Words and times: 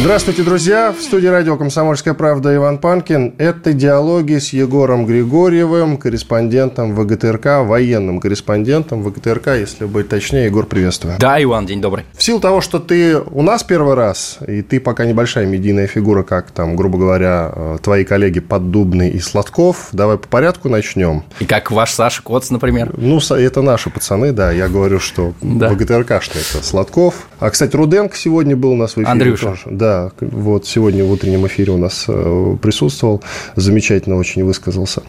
Здравствуйте, 0.00 0.42
друзья! 0.42 0.92
В 0.92 1.00
студии 1.00 1.28
радио 1.28 1.56
«Комсомольская 1.56 2.14
правда» 2.14 2.54
Иван 2.54 2.78
Панкин. 2.78 3.36
Это 3.38 3.72
диалоги 3.72 4.38
с 4.38 4.52
Егором 4.52 5.06
Григорьевым, 5.06 5.96
корреспондентом 5.98 6.94
ВГТРК, 6.94 7.64
военным 7.64 8.20
корреспондентом 8.20 9.02
ВГТРК, 9.02 9.54
если 9.56 9.86
быть 9.86 10.08
точнее. 10.08 10.46
Егор, 10.46 10.66
приветствую. 10.66 11.14
Да, 11.18 11.42
Иван, 11.42 11.64
день 11.66 11.80
добрый. 11.80 12.04
В 12.12 12.22
силу 12.22 12.40
того, 12.40 12.60
что 12.60 12.80
ты 12.80 13.18
у 13.18 13.40
нас 13.42 13.62
первый 13.62 13.94
раз, 13.94 14.38
и 14.46 14.62
ты 14.62 14.80
пока 14.80 15.06
небольшая 15.06 15.46
медийная 15.46 15.86
фигура, 15.86 16.24
как 16.24 16.50
там, 16.50 16.74
грубо 16.74 16.98
говоря, 16.98 17.52
э, 17.54 17.76
твои 17.80 18.04
коллеги 18.04 18.40
Поддубный 18.40 19.10
и 19.10 19.20
Сладков, 19.20 19.88
давай 19.92 20.18
по 20.18 20.26
порядку 20.26 20.68
начнем. 20.68 21.22
И 21.38 21.46
как 21.46 21.70
ваш 21.70 21.92
Саша 21.92 22.20
Коц, 22.20 22.50
например. 22.50 22.92
Ну, 22.96 23.20
это 23.30 23.62
наши 23.62 23.90
пацаны, 23.90 24.32
да. 24.32 24.50
Я 24.50 24.68
говорю, 24.68 24.98
что 24.98 25.34
да. 25.40 25.70
ВГТРК, 25.70 26.20
что 26.20 26.38
это 26.38 26.66
Сладков. 26.66 27.28
А, 27.38 27.48
кстати, 27.48 27.76
Руденко 27.76 28.16
сегодня 28.16 28.56
был 28.56 28.72
у 28.72 28.76
нас 28.76 28.92
в 28.92 28.98
эфире. 28.98 29.08
Андрюша. 29.08 29.50
Тоже. 29.50 29.62
Да, 29.84 30.12
вот 30.18 30.66
сегодня 30.66 31.04
в 31.04 31.12
утреннем 31.12 31.46
эфире 31.46 31.72
у 31.72 31.76
нас 31.76 32.06
э, 32.08 32.56
присутствовал, 32.62 33.22
замечательно 33.54 34.16
очень 34.16 34.42
высказался. 34.42 35.02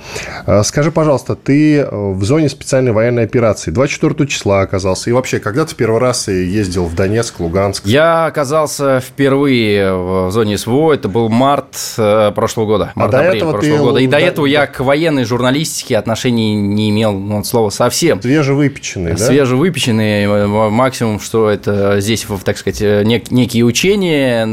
А, 0.45 0.63
скажи, 0.63 0.91
пожалуйста, 0.91 1.37
ты 1.37 1.77
э, 1.77 1.87
в 1.89 2.21
зоне 2.25 2.49
специальной 2.49 2.91
военной 2.91 3.23
операции 3.23 3.71
24 3.71 4.27
числа 4.27 4.59
оказался, 4.59 5.09
и 5.09 5.13
вообще, 5.13 5.39
когда 5.39 5.65
ты 5.65 5.73
первый 5.75 6.01
раз 6.01 6.27
ездил 6.27 6.87
в 6.87 6.93
Донецк, 6.93 7.39
Луганск? 7.39 7.85
Я 7.85 8.25
оказался 8.25 8.99
впервые 8.99 9.95
в 9.95 10.31
зоне 10.31 10.57
СВО, 10.57 10.91
это 10.91 11.07
был 11.07 11.29
март 11.29 11.77
э, 11.97 12.33
прошлого 12.35 12.65
года, 12.65 12.91
март 12.95 13.13
а 13.13 13.17
до 13.17 13.23
этого 13.23 13.51
прошлого 13.51 13.77
ты... 13.77 13.81
года, 13.81 13.99
и 13.99 14.07
до, 14.07 14.11
до 14.11 14.19
этого 14.19 14.45
я 14.45 14.67
к 14.67 14.81
военной 14.81 15.23
журналистике 15.23 15.97
отношений 15.97 16.53
не 16.53 16.89
имел, 16.89 17.13
ну, 17.13 17.39
от 17.39 17.45
слова 17.45 17.69
совсем. 17.69 18.21
Свежевыпеченный, 18.21 19.11
да? 19.11 19.25
Свежевыпеченный, 19.25 20.47
максимум, 20.69 21.21
что 21.21 21.49
это 21.49 22.01
здесь, 22.01 22.27
так 22.43 22.57
сказать, 22.57 22.81
нек- 22.81 23.27
некие 23.29 23.63
учения 23.63 24.45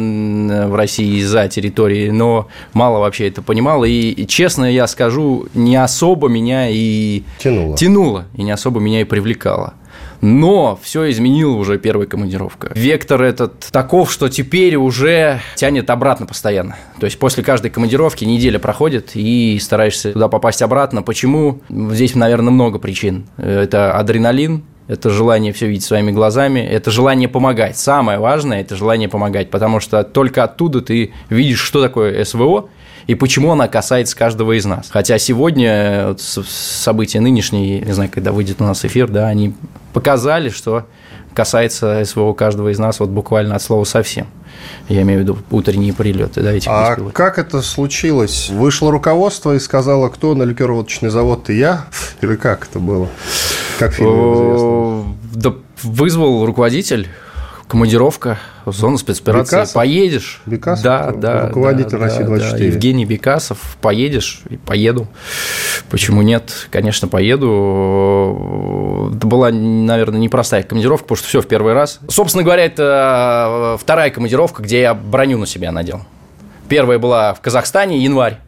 в 0.69 0.75
России 0.75 1.21
за 1.23 1.49
территорией, 1.49 2.11
но 2.11 2.49
мало 2.73 2.99
вообще 2.99 3.29
это 3.29 3.43
понимал. 3.43 3.85
И, 3.85 4.27
честно 4.27 4.71
я 4.71 4.87
скажу, 4.87 5.47
не 5.55 5.77
особо 5.77 6.29
меня 6.29 6.69
и 6.69 7.23
тянуло. 7.39 7.77
тянуло 7.77 8.25
и 8.35 8.43
не 8.43 8.51
особо 8.51 8.81
меня 8.81 9.01
и 9.01 9.05
привлекало. 9.05 9.75
Но 10.23 10.79
все 10.81 11.11
изменило 11.11 11.57
уже 11.57 11.79
первая 11.79 12.07
командировка. 12.07 12.71
Вектор 12.77 13.23
этот 13.23 13.59
таков, 13.73 14.13
что 14.13 14.29
теперь 14.29 14.77
уже 14.77 15.41
тянет 15.57 15.91
обратно 15.91 16.27
постоянно. 16.27 16.77
То 17.01 17.07
есть 17.07 17.19
после 17.19 17.43
каждой 17.43 17.73
командировки 17.73 18.25
неделя 18.25 18.61
проходит, 18.61 19.11
и 19.15 19.59
стараешься 19.61 20.13
туда 20.13 20.29
попасть 20.29 20.63
обратно. 20.63 21.03
Почему? 21.03 21.61
Здесь, 21.69 22.15
наверное, 22.15 22.53
много 22.53 22.79
причин. 22.79 23.27
Это 23.37 23.95
адреналин, 23.99 24.63
это 24.93 25.11
желание 25.11 25.53
все 25.53 25.67
видеть 25.67 25.85
своими 25.85 26.11
глазами, 26.11 26.61
это 26.61 26.91
желание 26.91 27.29
помогать. 27.29 27.77
Самое 27.77 28.19
важное– 28.19 28.61
это 28.63 28.77
желание 28.77 29.09
помогать, 29.09 29.51
потому 29.51 29.81
что 29.81 30.05
только 30.05 30.45
оттуда 30.45 30.81
ты 30.81 31.13
видишь, 31.31 31.61
что 31.61 31.83
такое 31.83 32.25
СВО, 32.25 32.69
и 33.07 33.15
почему 33.15 33.53
она 33.53 33.69
касается 33.69 34.17
каждого 34.17 34.57
из 34.57 34.65
нас. 34.65 34.89
Хотя 34.91 35.19
сегодня 35.19 36.09
вот, 36.09 36.21
события 36.21 37.21
нынешние, 37.21 37.81
не 37.81 37.93
знаю, 37.93 38.11
когда 38.13 38.33
выйдет 38.33 38.61
у 38.61 38.65
нас 38.65 38.85
эфир, 38.85 39.09
да, 39.09 39.29
они 39.29 39.55
показали, 39.93 40.51
что 40.51 40.87
касается 41.35 42.05
СВО 42.05 42.33
каждого 42.33 42.69
из 42.71 42.79
нас 42.79 43.01
вот 43.01 43.11
буквально 43.11 43.57
от 43.57 43.63
слова 43.63 43.85
совсем. 43.85 44.27
Я 44.89 45.03
имею 45.03 45.21
в 45.21 45.23
виду 45.23 45.39
утренние 45.51 45.93
прилеты. 45.93 46.41
Да, 46.43 46.53
этих 46.53 46.69
а 46.71 46.91
беспилотников. 46.91 47.13
как 47.13 47.39
это 47.39 47.63
случилось? 47.63 48.51
Вышло 48.51 48.91
руководство 48.91 49.55
и 49.55 49.59
сказала, 49.59 50.09
кто 50.09 50.35
на 50.35 50.45
ликероводочный 50.45 51.11
завод 51.11 51.45
ты 51.45 51.55
я? 51.55 51.87
Или 52.21 52.37
как 52.37 52.69
это 52.69 52.79
было? 52.79 53.09
Как 53.79 53.95
фильм 53.95 54.35
известно? 54.35 55.17
Да 55.35 55.55
вызвал 55.83 56.47
руководитель 56.47 57.09
командировка, 57.69 58.39
зона 58.67 58.99
спецоперации. 58.99 59.57
Бекасов? 59.57 59.75
Поедешь. 59.75 60.43
Бекасов? 60.47 60.85
Да, 60.85 61.11
да. 61.13 61.47
Руководитель 61.49 61.99
да, 61.99 61.99
России 61.99 62.23
24. 62.23 62.59
Да, 62.59 62.65
Евгений 62.65 63.05
Бекасов. 63.05 63.77
Поедешь? 63.81 64.43
И 64.51 64.57
поеду. 64.57 65.07
Почему 65.91 66.23
нет? 66.23 66.69
Конечно, 66.71 67.09
поеду. 67.09 67.49
Это 69.17 69.27
была, 69.27 69.51
наверное, 69.51 70.21
непростая 70.21 70.63
командировка, 70.63 71.05
потому 71.05 71.17
что 71.17 71.29
все 71.29 71.41
в 71.41 71.47
первый 71.47 71.73
раз. 71.73 72.01
Собственно 72.09 72.45
говоря, 72.45 72.65
это 72.65 73.77
вторая 73.81 74.11
командировка, 74.11 74.63
где 74.63 74.81
я 74.81 74.95
броню 74.95 75.39
на 75.39 75.47
себя 75.47 75.73
надел. 75.73 76.03
Первая 76.69 76.99
была 76.99 77.35
в 77.35 77.41
Казахстане, 77.41 77.99
январь. 77.99 78.39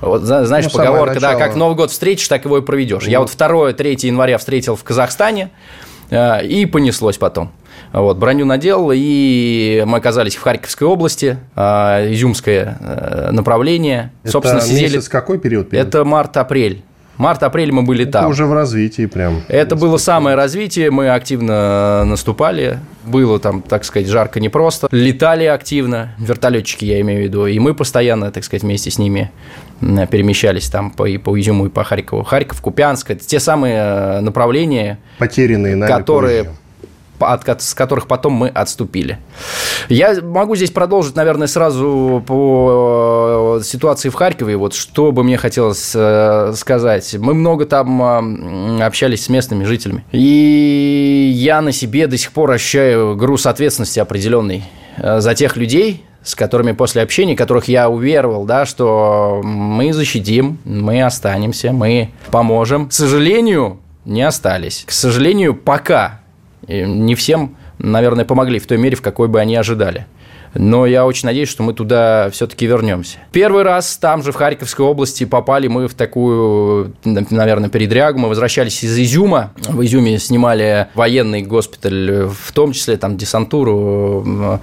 Вот, 0.00 0.22
знаешь, 0.22 0.64
ну, 0.64 0.70
поговорка, 0.70 1.20
да, 1.20 1.34
как 1.34 1.56
Новый 1.56 1.76
год 1.76 1.90
встретишь, 1.90 2.26
так 2.28 2.44
его 2.44 2.58
и 2.58 2.62
проведешь. 2.62 3.04
Ну. 3.04 3.10
Я 3.10 3.20
вот 3.20 3.28
2-3 3.28 4.06
января 4.06 4.38
встретил 4.38 4.74
в 4.74 4.82
Казахстане, 4.82 5.50
э, 6.10 6.46
и 6.46 6.64
понеслось 6.64 7.18
потом. 7.18 7.52
Вот, 7.92 8.18
броню 8.18 8.46
надел, 8.46 8.90
и 8.92 9.82
мы 9.86 9.98
оказались 9.98 10.36
в 10.36 10.42
Харьковской 10.42 10.86
области, 10.86 11.38
а, 11.56 12.06
изюмское 12.12 12.78
э, 12.80 13.30
направление. 13.32 14.12
Это 14.22 14.32
Собственно, 14.32 14.60
сидели... 14.60 14.82
месяц 14.82 15.08
какой 15.08 15.38
период? 15.38 15.72
Это 15.72 16.04
март-апрель. 16.04 16.84
Март-апрель 17.20 17.70
мы 17.70 17.82
были 17.82 18.04
это 18.04 18.20
там. 18.20 18.30
уже 18.30 18.46
в 18.46 18.54
развитии 18.54 19.04
прям. 19.04 19.42
Это 19.48 19.76
было 19.76 19.98
самое 19.98 20.36
развитие, 20.36 20.90
мы 20.90 21.10
активно 21.10 22.02
наступали. 22.06 22.78
Было 23.04 23.38
там, 23.38 23.60
так 23.60 23.84
сказать, 23.84 24.08
жарко 24.08 24.40
непросто. 24.40 24.88
Летали 24.90 25.44
активно, 25.44 26.14
вертолетчики 26.18 26.86
я 26.86 26.98
имею 27.02 27.20
в 27.20 27.24
виду, 27.24 27.46
и 27.46 27.58
мы 27.58 27.74
постоянно, 27.74 28.32
так 28.32 28.42
сказать, 28.42 28.62
вместе 28.62 28.90
с 28.90 28.98
ними 28.98 29.30
перемещались 29.80 30.70
там 30.70 30.90
по, 30.90 31.04
и 31.04 31.18
по 31.18 31.38
Изюму, 31.38 31.66
и 31.66 31.68
по 31.68 31.84
Харькову. 31.84 32.24
Харьков, 32.24 32.62
Купянск– 32.62 33.10
это 33.10 33.26
те 33.26 33.38
самые 33.38 33.76
э, 33.76 34.20
направления, 34.20 34.98
Потерянные 35.18 35.76
нами 35.76 35.90
которые 35.90 36.44
позже 36.44 36.59
от, 37.20 37.62
с 37.62 37.74
которых 37.74 38.06
потом 38.06 38.32
мы 38.32 38.48
отступили. 38.48 39.18
Я 39.88 40.20
могу 40.22 40.56
здесь 40.56 40.70
продолжить, 40.70 41.16
наверное, 41.16 41.46
сразу 41.46 42.22
по 42.26 43.58
э, 43.60 43.64
ситуации 43.64 44.08
в 44.08 44.14
Харькове. 44.14 44.56
Вот 44.56 44.74
что 44.74 45.12
бы 45.12 45.24
мне 45.24 45.36
хотелось 45.36 45.92
э, 45.94 46.52
сказать. 46.56 47.14
Мы 47.18 47.34
много 47.34 47.66
там 47.66 48.80
общались 48.82 49.24
с 49.24 49.28
местными 49.28 49.64
жителями. 49.64 50.04
И 50.12 51.30
я 51.34 51.60
на 51.60 51.72
себе 51.72 52.06
до 52.06 52.16
сих 52.16 52.32
пор 52.32 52.52
ощущаю 52.52 53.16
груз 53.16 53.46
ответственности 53.46 54.00
определенный 54.00 54.64
э, 54.96 55.20
за 55.20 55.34
тех 55.34 55.56
людей, 55.56 56.04
с 56.22 56.34
которыми 56.34 56.72
после 56.72 57.02
общения, 57.02 57.34
которых 57.34 57.68
я 57.68 57.88
уверовал, 57.88 58.44
да, 58.44 58.66
что 58.66 59.40
мы 59.42 59.92
защитим, 59.92 60.58
мы 60.64 61.02
останемся, 61.02 61.72
мы 61.72 62.10
поможем. 62.30 62.88
К 62.88 62.92
сожалению, 62.92 63.80
не 64.04 64.22
остались. 64.22 64.84
К 64.86 64.92
сожалению, 64.92 65.54
пока 65.54 66.19
не 66.66 67.14
всем, 67.14 67.56
наверное, 67.78 68.24
помогли 68.24 68.58
в 68.58 68.66
той 68.66 68.78
мере, 68.78 68.96
в 68.96 69.02
какой 69.02 69.28
бы 69.28 69.40
они 69.40 69.56
ожидали. 69.56 70.06
Но 70.54 70.84
я 70.84 71.06
очень 71.06 71.26
надеюсь, 71.26 71.48
что 71.48 71.62
мы 71.62 71.74
туда 71.74 72.28
все-таки 72.32 72.66
вернемся. 72.66 73.18
Первый 73.30 73.62
раз 73.62 73.96
там 73.98 74.22
же, 74.22 74.32
в 74.32 74.34
Харьковской 74.34 74.84
области, 74.84 75.24
попали 75.24 75.68
мы 75.68 75.86
в 75.86 75.94
такую, 75.94 76.92
наверное, 77.04 77.70
передрягу. 77.70 78.18
Мы 78.18 78.28
возвращались 78.28 78.82
из 78.82 78.98
Изюма. 78.98 79.52
В 79.68 79.84
Изюме 79.84 80.18
снимали 80.18 80.88
военный 80.94 81.42
госпиталь, 81.42 82.26
в 82.26 82.52
том 82.52 82.72
числе 82.72 82.96
там 82.96 83.16
десантуру. 83.16 84.60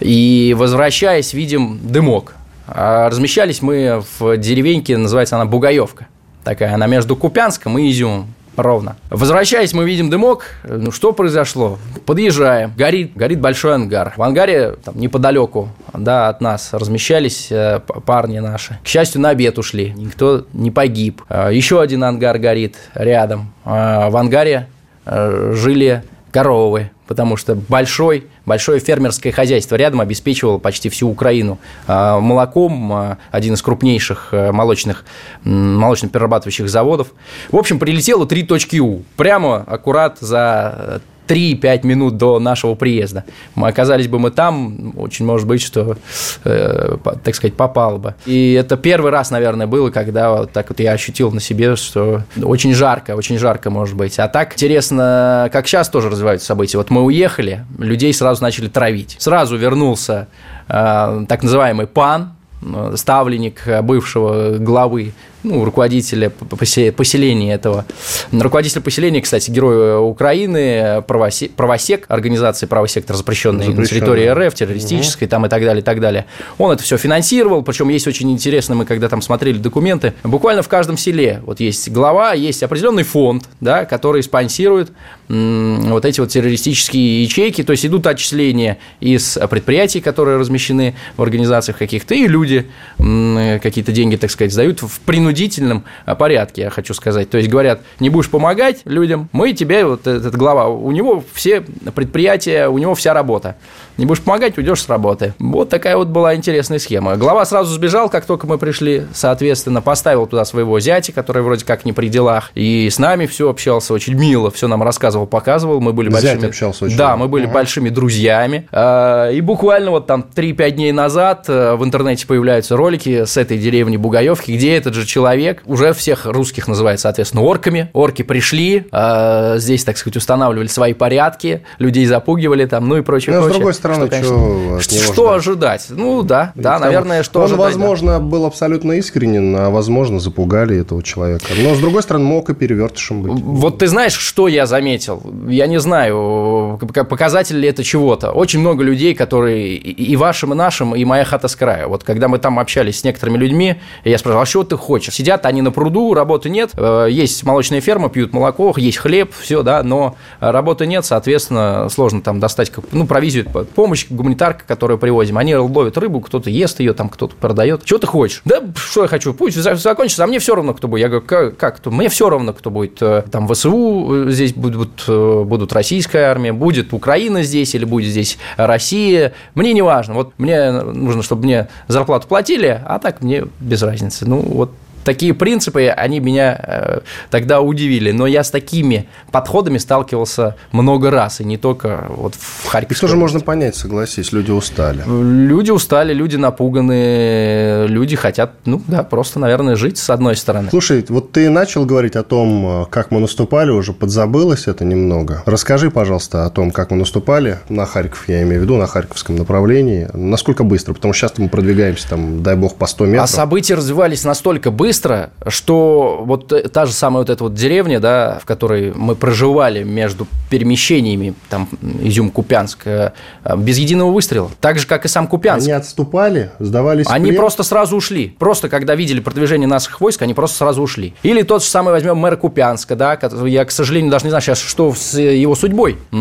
И 0.00 0.54
возвращаясь, 0.58 1.32
видим 1.32 1.80
дымок. 1.82 2.34
А 2.66 3.08
размещались 3.08 3.62
мы 3.62 4.02
в 4.18 4.36
деревеньке, 4.36 4.98
называется 4.98 5.36
она 5.36 5.46
Бугаевка. 5.46 6.06
Такая, 6.44 6.74
она 6.74 6.86
между 6.86 7.16
Купянском 7.16 7.78
и 7.78 7.90
Изюмом 7.90 8.26
ровно. 8.62 8.96
Возвращаясь, 9.10 9.72
мы 9.72 9.84
видим 9.84 10.10
дымок. 10.10 10.44
Ну, 10.64 10.90
что 10.92 11.12
произошло? 11.12 11.78
Подъезжаем. 12.06 12.72
Горит, 12.76 13.12
горит 13.14 13.40
большой 13.40 13.74
ангар. 13.74 14.14
В 14.16 14.22
ангаре 14.22 14.76
там, 14.84 14.98
неподалеку 14.98 15.68
да, 15.92 16.28
от 16.28 16.40
нас 16.40 16.72
размещались 16.72 17.48
э, 17.50 17.80
парни 18.04 18.38
наши. 18.38 18.78
К 18.82 18.86
счастью, 18.86 19.20
на 19.20 19.30
обед 19.30 19.58
ушли. 19.58 19.92
Никто 19.96 20.46
не 20.52 20.70
погиб. 20.70 21.22
Э, 21.28 21.50
еще 21.52 21.80
один 21.80 22.04
ангар 22.04 22.38
горит 22.38 22.76
рядом. 22.94 23.52
Э, 23.64 24.08
в 24.10 24.16
ангаре 24.16 24.68
э, 25.06 25.52
жили 25.54 26.04
коровы, 26.30 26.90
потому 27.10 27.36
что 27.36 27.56
большой, 27.56 28.28
большое 28.46 28.78
фермерское 28.78 29.32
хозяйство 29.32 29.74
рядом 29.74 30.00
обеспечивало 30.00 30.58
почти 30.58 30.88
всю 30.88 31.08
Украину 31.08 31.58
а, 31.88 32.20
молоком, 32.20 32.92
а, 32.92 33.18
один 33.32 33.54
из 33.54 33.62
крупнейших 33.62 34.28
э, 34.30 34.52
молочных, 34.52 35.04
молочно-перерабатывающих 35.42 36.68
заводов. 36.68 37.08
В 37.50 37.56
общем, 37.56 37.80
прилетело 37.80 38.26
три 38.26 38.44
точки 38.44 38.78
У, 38.78 39.02
прямо 39.16 39.56
аккурат 39.56 40.18
за 40.20 41.02
3-5 41.30 41.86
минут 41.86 42.16
до 42.16 42.40
нашего 42.40 42.74
приезда. 42.74 43.24
Мы 43.54 43.68
оказались 43.68 44.08
бы 44.08 44.18
мы 44.18 44.32
там, 44.32 44.94
очень 44.96 45.24
может 45.24 45.46
быть, 45.46 45.62
что, 45.62 45.96
э, 46.44 46.96
так 47.22 47.34
сказать, 47.36 47.54
попало 47.54 47.98
бы. 47.98 48.14
И 48.26 48.52
это 48.54 48.76
первый 48.76 49.12
раз, 49.12 49.30
наверное, 49.30 49.68
было, 49.68 49.90
когда 49.90 50.32
вот 50.32 50.50
так 50.50 50.70
вот 50.70 50.80
я 50.80 50.92
ощутил 50.92 51.30
на 51.30 51.40
себе, 51.40 51.76
что 51.76 52.22
очень 52.42 52.74
жарко, 52.74 53.14
очень 53.14 53.38
жарко 53.38 53.70
может 53.70 53.96
быть. 53.96 54.18
А 54.18 54.26
так 54.26 54.54
интересно, 54.54 55.48
как 55.52 55.68
сейчас 55.68 55.88
тоже 55.88 56.10
развиваются 56.10 56.46
события. 56.46 56.78
Вот 56.78 56.90
мы 56.90 57.04
уехали, 57.04 57.64
людей 57.78 58.12
сразу 58.12 58.42
начали 58.42 58.66
травить. 58.66 59.14
Сразу 59.20 59.56
вернулся 59.56 60.26
э, 60.66 61.24
так 61.28 61.42
называемый 61.44 61.86
пан, 61.86 62.32
э, 62.60 62.94
ставленник 62.96 63.62
бывшего 63.82 64.58
главы 64.58 65.12
ну, 65.42 65.64
руководителя 65.64 66.30
поселения 66.30 67.54
этого. 67.54 67.84
Руководитель 68.32 68.80
поселения, 68.80 69.20
кстати, 69.20 69.50
герой 69.50 69.98
Украины, 69.98 71.02
правосек, 71.06 71.52
правосек 71.52 72.04
организации 72.08 72.66
правый 72.66 72.88
сектор, 72.88 73.16
запрещенный, 73.16 73.68
на 73.68 73.84
территории 73.86 74.26
РФ, 74.28 74.54
террористической, 74.54 75.26
угу. 75.26 75.30
там 75.30 75.46
и 75.46 75.48
так 75.48 75.62
далее, 75.62 75.82
и 75.82 75.84
так 75.84 76.00
далее. 76.00 76.26
Он 76.58 76.72
это 76.72 76.82
все 76.82 76.96
финансировал, 76.96 77.62
причем 77.62 77.88
есть 77.88 78.06
очень 78.06 78.30
интересно, 78.30 78.74
мы 78.74 78.84
когда 78.84 79.08
там 79.08 79.22
смотрели 79.22 79.58
документы, 79.58 80.14
буквально 80.24 80.62
в 80.62 80.68
каждом 80.68 80.96
селе 80.96 81.40
вот 81.44 81.60
есть 81.60 81.90
глава, 81.90 82.32
есть 82.34 82.62
определенный 82.62 83.02
фонд, 83.02 83.44
да, 83.60 83.84
который 83.84 84.22
спонсирует 84.22 84.92
вот 85.28 86.04
эти 86.04 86.20
вот 86.20 86.30
террористические 86.30 87.22
ячейки, 87.22 87.62
то 87.62 87.72
есть 87.72 87.86
идут 87.86 88.06
отчисления 88.06 88.78
из 88.98 89.38
предприятий, 89.48 90.00
которые 90.00 90.38
размещены 90.38 90.94
в 91.16 91.22
организациях 91.22 91.78
каких-то, 91.78 92.14
и 92.14 92.26
люди 92.26 92.66
какие-то 92.98 93.92
деньги, 93.92 94.16
так 94.16 94.30
сказать, 94.30 94.52
сдают 94.52 94.82
в 94.82 95.00
принудительном 95.00 95.29
принудительном 95.30 95.84
а, 96.06 96.14
порядке, 96.14 96.62
я 96.62 96.70
хочу 96.70 96.94
сказать. 96.94 97.30
То 97.30 97.38
есть 97.38 97.48
говорят, 97.48 97.80
не 98.00 98.10
будешь 98.10 98.28
помогать 98.28 98.80
людям, 98.84 99.28
мы 99.32 99.52
тебе, 99.52 99.84
вот 99.84 100.06
этот 100.06 100.34
глава, 100.36 100.68
у 100.68 100.90
него 100.90 101.22
все 101.32 101.60
предприятия, 101.60 102.68
у 102.68 102.78
него 102.78 102.94
вся 102.94 103.14
работа. 103.14 103.56
Не 103.96 104.06
будешь 104.06 104.22
помогать, 104.22 104.56
уйдешь 104.56 104.82
с 104.82 104.88
работы. 104.88 105.34
Вот 105.38 105.68
такая 105.68 105.96
вот 105.96 106.08
была 106.08 106.34
интересная 106.34 106.78
схема. 106.78 107.16
Глава 107.16 107.44
сразу 107.44 107.72
сбежал, 107.72 108.08
как 108.08 108.24
только 108.24 108.46
мы 108.46 108.58
пришли, 108.58 109.06
соответственно, 109.12 109.82
поставил 109.82 110.26
туда 110.26 110.44
своего 110.44 110.80
зятя, 110.80 111.12
который 111.12 111.42
вроде 111.42 111.64
как 111.64 111.84
не 111.84 111.92
при 111.92 112.08
делах, 112.08 112.50
и 112.54 112.88
с 112.90 112.98
нами 112.98 113.26
все 113.26 113.50
общался 113.50 113.92
очень 113.92 114.14
мило, 114.14 114.50
все 114.50 114.68
нам 114.68 114.82
рассказывал, 114.82 115.26
показывал, 115.26 115.80
мы 115.80 115.92
были 115.92 116.10
Зять 116.10 116.22
большими... 116.22 116.48
общался 116.48 116.84
очень 116.86 116.96
Да, 116.96 117.16
мы 117.16 117.28
были 117.28 117.44
угу. 117.44 117.52
большими 117.52 117.90
друзьями. 117.90 118.66
А, 118.72 119.30
и 119.30 119.40
буквально 119.40 119.90
вот 119.90 120.06
там 120.06 120.24
3-5 120.34 120.70
дней 120.70 120.92
назад 120.92 121.44
э, 121.48 121.74
в 121.74 121.84
интернете 121.84 122.26
появляются 122.26 122.76
ролики 122.76 123.24
с 123.24 123.36
этой 123.36 123.58
деревни 123.58 123.96
Бугаевки, 123.96 124.52
где 124.52 124.76
этот 124.76 124.94
же 124.94 125.04
человек, 125.06 125.19
уже 125.66 125.92
всех 125.92 126.26
русских 126.26 126.68
называет, 126.68 127.00
соответственно, 127.00 127.42
орками. 127.42 127.90
Орки 127.92 128.22
пришли, 128.22 128.86
а, 128.92 129.58
здесь, 129.58 129.84
так 129.84 129.96
сказать, 129.96 130.16
устанавливали 130.16 130.66
свои 130.68 130.92
порядки, 130.94 131.62
людей 131.78 132.06
запугивали 132.06 132.66
там, 132.66 132.88
ну 132.88 132.98
и 132.98 133.02
прочее, 133.02 133.34
Но, 133.34 133.42
прочее. 133.42 133.54
с 133.54 133.56
другой 133.56 133.74
стороны, 133.74 134.06
что, 134.06 134.10
конечно, 134.10 134.80
что, 134.80 135.12
что 135.12 135.32
ожидать? 135.32 135.86
Ну 135.90 136.22
да, 136.22 136.52
да, 136.54 136.74
тому, 136.74 136.84
наверное, 136.84 137.22
что 137.22 137.40
он, 137.40 137.44
ожидать. 137.46 137.64
возможно, 137.66 138.12
да. 138.12 138.20
был 138.20 138.46
абсолютно 138.46 138.92
искренен, 138.92 139.56
а 139.56 139.70
возможно, 139.70 140.20
запугали 140.20 140.78
этого 140.78 141.02
человека. 141.02 141.46
Но, 141.56 141.74
с 141.74 141.78
другой 141.78 142.02
стороны, 142.02 142.24
мог 142.24 142.50
и 142.50 142.54
перевертышем 142.54 143.22
быть. 143.22 143.32
Вот 143.42 143.78
ты 143.78 143.86
знаешь, 143.86 144.14
что 144.14 144.48
я 144.48 144.66
заметил? 144.66 145.22
Я 145.48 145.66
не 145.66 145.80
знаю, 145.80 146.78
показатель 147.08 147.58
ли 147.58 147.68
это 147.68 147.84
чего-то. 147.84 148.32
Очень 148.32 148.60
много 148.60 148.82
людей, 148.82 149.14
которые 149.14 149.76
и 149.76 150.16
вашим, 150.16 150.52
и 150.52 150.56
нашим, 150.56 150.94
и 150.94 151.04
моя 151.04 151.24
хата 151.24 151.48
с 151.48 151.56
края. 151.56 151.86
Вот 151.86 152.04
когда 152.04 152.28
мы 152.28 152.38
там 152.38 152.58
общались 152.58 153.00
с 153.00 153.04
некоторыми 153.04 153.38
людьми, 153.38 153.76
я 154.04 154.18
спрашивал, 154.18 154.42
а 154.42 154.46
что 154.46 154.64
ты 154.64 154.76
хочешь? 154.76 155.09
Сидят 155.10 155.46
они 155.46 155.62
на 155.62 155.70
пруду, 155.70 156.14
работы 156.14 156.48
нет, 156.50 156.70
э, 156.76 157.08
есть 157.10 157.44
молочная 157.44 157.80
ферма, 157.80 158.08
пьют 158.08 158.32
молоко, 158.32 158.72
есть 158.76 158.98
хлеб, 158.98 159.32
все, 159.38 159.62
да, 159.62 159.82
но 159.82 160.16
работы 160.40 160.86
нет, 160.86 161.04
соответственно, 161.04 161.88
сложно 161.90 162.22
там 162.22 162.40
достать, 162.40 162.72
ну, 162.92 163.06
провизию, 163.06 163.46
помощь, 163.74 164.06
гуманитарка, 164.08 164.64
которую 164.66 164.98
привозим. 164.98 165.38
Они 165.38 165.54
ловят 165.54 165.98
рыбу, 165.98 166.20
кто-то 166.20 166.50
ест 166.50 166.80
ее, 166.80 166.92
там 166.92 167.08
кто-то 167.08 167.34
продает. 167.34 167.82
Что 167.84 167.98
ты 167.98 168.06
хочешь? 168.06 168.42
Да, 168.44 168.62
что 168.76 169.02
я 169.02 169.08
хочу? 169.08 169.34
Пусть 169.34 169.56
закончится, 169.56 170.24
а 170.24 170.26
мне 170.26 170.38
все 170.38 170.54
равно, 170.54 170.74
кто 170.74 170.88
будет. 170.88 171.00
Я 171.00 171.08
говорю, 171.08 171.26
как, 171.26 171.56
как 171.56 171.76
кто? 171.78 171.90
Мне 171.90 172.08
все 172.08 172.28
равно, 172.30 172.52
кто 172.52 172.70
будет. 172.70 173.00
Э, 173.00 173.24
там 173.30 173.48
ВСУ 173.48 174.26
э, 174.28 174.30
здесь 174.30 174.52
будут, 174.52 175.04
будут 175.06 175.72
российская 175.72 176.24
армия, 176.24 176.52
будет 176.52 176.92
Украина 176.92 177.42
здесь 177.42 177.74
или 177.74 177.84
будет 177.84 178.10
здесь 178.10 178.38
Россия. 178.56 179.32
Мне 179.54 179.72
не 179.72 179.82
важно. 179.82 180.14
Вот 180.14 180.32
мне 180.38 180.70
нужно, 180.70 181.22
чтобы 181.22 181.44
мне 181.44 181.68
зарплату 181.88 182.28
платили, 182.28 182.80
а 182.84 182.98
так 182.98 183.22
мне 183.22 183.44
без 183.60 183.82
разницы. 183.82 184.26
Ну, 184.26 184.40
вот 184.40 184.70
такие 185.04 185.34
принципы, 185.34 185.86
они 185.86 186.20
меня 186.20 186.58
э, 186.62 187.00
тогда 187.30 187.60
удивили. 187.60 188.10
Но 188.10 188.26
я 188.26 188.44
с 188.44 188.50
такими 188.50 189.08
подходами 189.32 189.78
сталкивался 189.78 190.56
много 190.72 191.10
раз, 191.10 191.40
и 191.40 191.44
не 191.44 191.56
только 191.56 192.06
вот 192.08 192.34
в 192.34 192.66
Харькове. 192.66 192.94
Их 192.94 193.00
тоже 193.00 193.16
можно 193.16 193.40
понять, 193.40 193.76
согласись, 193.76 194.32
люди 194.32 194.50
устали. 194.50 195.02
Люди 195.06 195.70
устали, 195.70 196.12
люди 196.12 196.36
напуганы, 196.36 197.86
люди 197.88 198.16
хотят, 198.16 198.52
ну 198.64 198.82
да, 198.86 199.02
просто, 199.02 199.38
наверное, 199.38 199.76
жить 199.76 199.98
с 199.98 200.10
одной 200.10 200.36
стороны. 200.36 200.70
Слушай, 200.70 201.04
вот 201.08 201.32
ты 201.32 201.48
начал 201.48 201.84
говорить 201.84 202.16
о 202.16 202.22
том, 202.22 202.86
как 202.90 203.10
мы 203.10 203.20
наступали, 203.20 203.70
уже 203.70 203.92
подзабылось 203.92 204.66
это 204.66 204.84
немного. 204.84 205.42
Расскажи, 205.46 205.90
пожалуйста, 205.90 206.46
о 206.46 206.50
том, 206.50 206.70
как 206.70 206.90
мы 206.90 206.96
наступали 206.96 207.58
на 207.68 207.86
Харьков, 207.86 208.28
я 208.28 208.42
имею 208.42 208.60
в 208.60 208.64
виду, 208.64 208.76
на 208.76 208.86
Харьковском 208.86 209.36
направлении. 209.36 210.08
Насколько 210.12 210.64
быстро? 210.64 210.94
Потому 210.94 211.14
что 211.14 211.28
сейчас 211.28 211.38
мы 211.38 211.48
продвигаемся, 211.48 212.08
там, 212.08 212.42
дай 212.42 212.56
бог, 212.56 212.76
по 212.76 212.86
100 212.86 213.06
метров. 213.06 213.24
А 213.24 213.26
события 213.26 213.74
развивались 213.74 214.24
настолько 214.24 214.70
быстро, 214.70 214.89
быстро, 214.90 215.30
что 215.46 216.24
вот 216.24 216.52
та 216.72 216.84
же 216.84 216.92
самая 216.92 217.20
вот 217.20 217.30
эта 217.30 217.44
вот 217.44 217.54
деревня, 217.54 218.00
да, 218.00 218.40
в 218.42 218.44
которой 218.44 218.92
мы 218.92 219.14
проживали 219.14 219.84
между 219.84 220.26
перемещениями, 220.50 221.34
там, 221.48 221.68
Изюм-Купянск, 221.80 222.78
э, 222.86 223.12
без 223.56 223.78
единого 223.78 224.10
выстрела. 224.10 224.50
Так 224.60 224.80
же, 224.80 224.88
как 224.88 225.04
и 225.04 225.08
сам 225.08 225.28
Купянск. 225.28 225.64
Они 225.64 225.72
отступали, 225.72 226.50
сдавались 226.58 227.06
Они 227.08 227.30
просто 227.30 227.62
сразу 227.62 227.96
ушли. 227.96 228.34
Просто, 228.36 228.68
когда 228.68 228.96
видели 228.96 229.20
продвижение 229.20 229.68
наших 229.68 230.00
войск, 230.00 230.22
они 230.22 230.34
просто 230.34 230.56
сразу 230.56 230.82
ушли. 230.82 231.14
Или 231.22 231.42
тот 231.42 231.62
же 231.62 231.68
самый 231.68 231.92
возьмем 231.92 232.16
мэра 232.16 232.34
Купянска, 232.34 232.96
да, 232.96 233.16
я, 233.46 233.64
к 233.64 233.70
сожалению, 233.70 234.10
даже 234.10 234.24
не 234.24 234.30
знаю 234.30 234.42
сейчас, 234.42 234.58
что 234.58 234.92
с 234.92 235.16
его 235.16 235.54
судьбой. 235.54 235.98
А, 236.10 236.16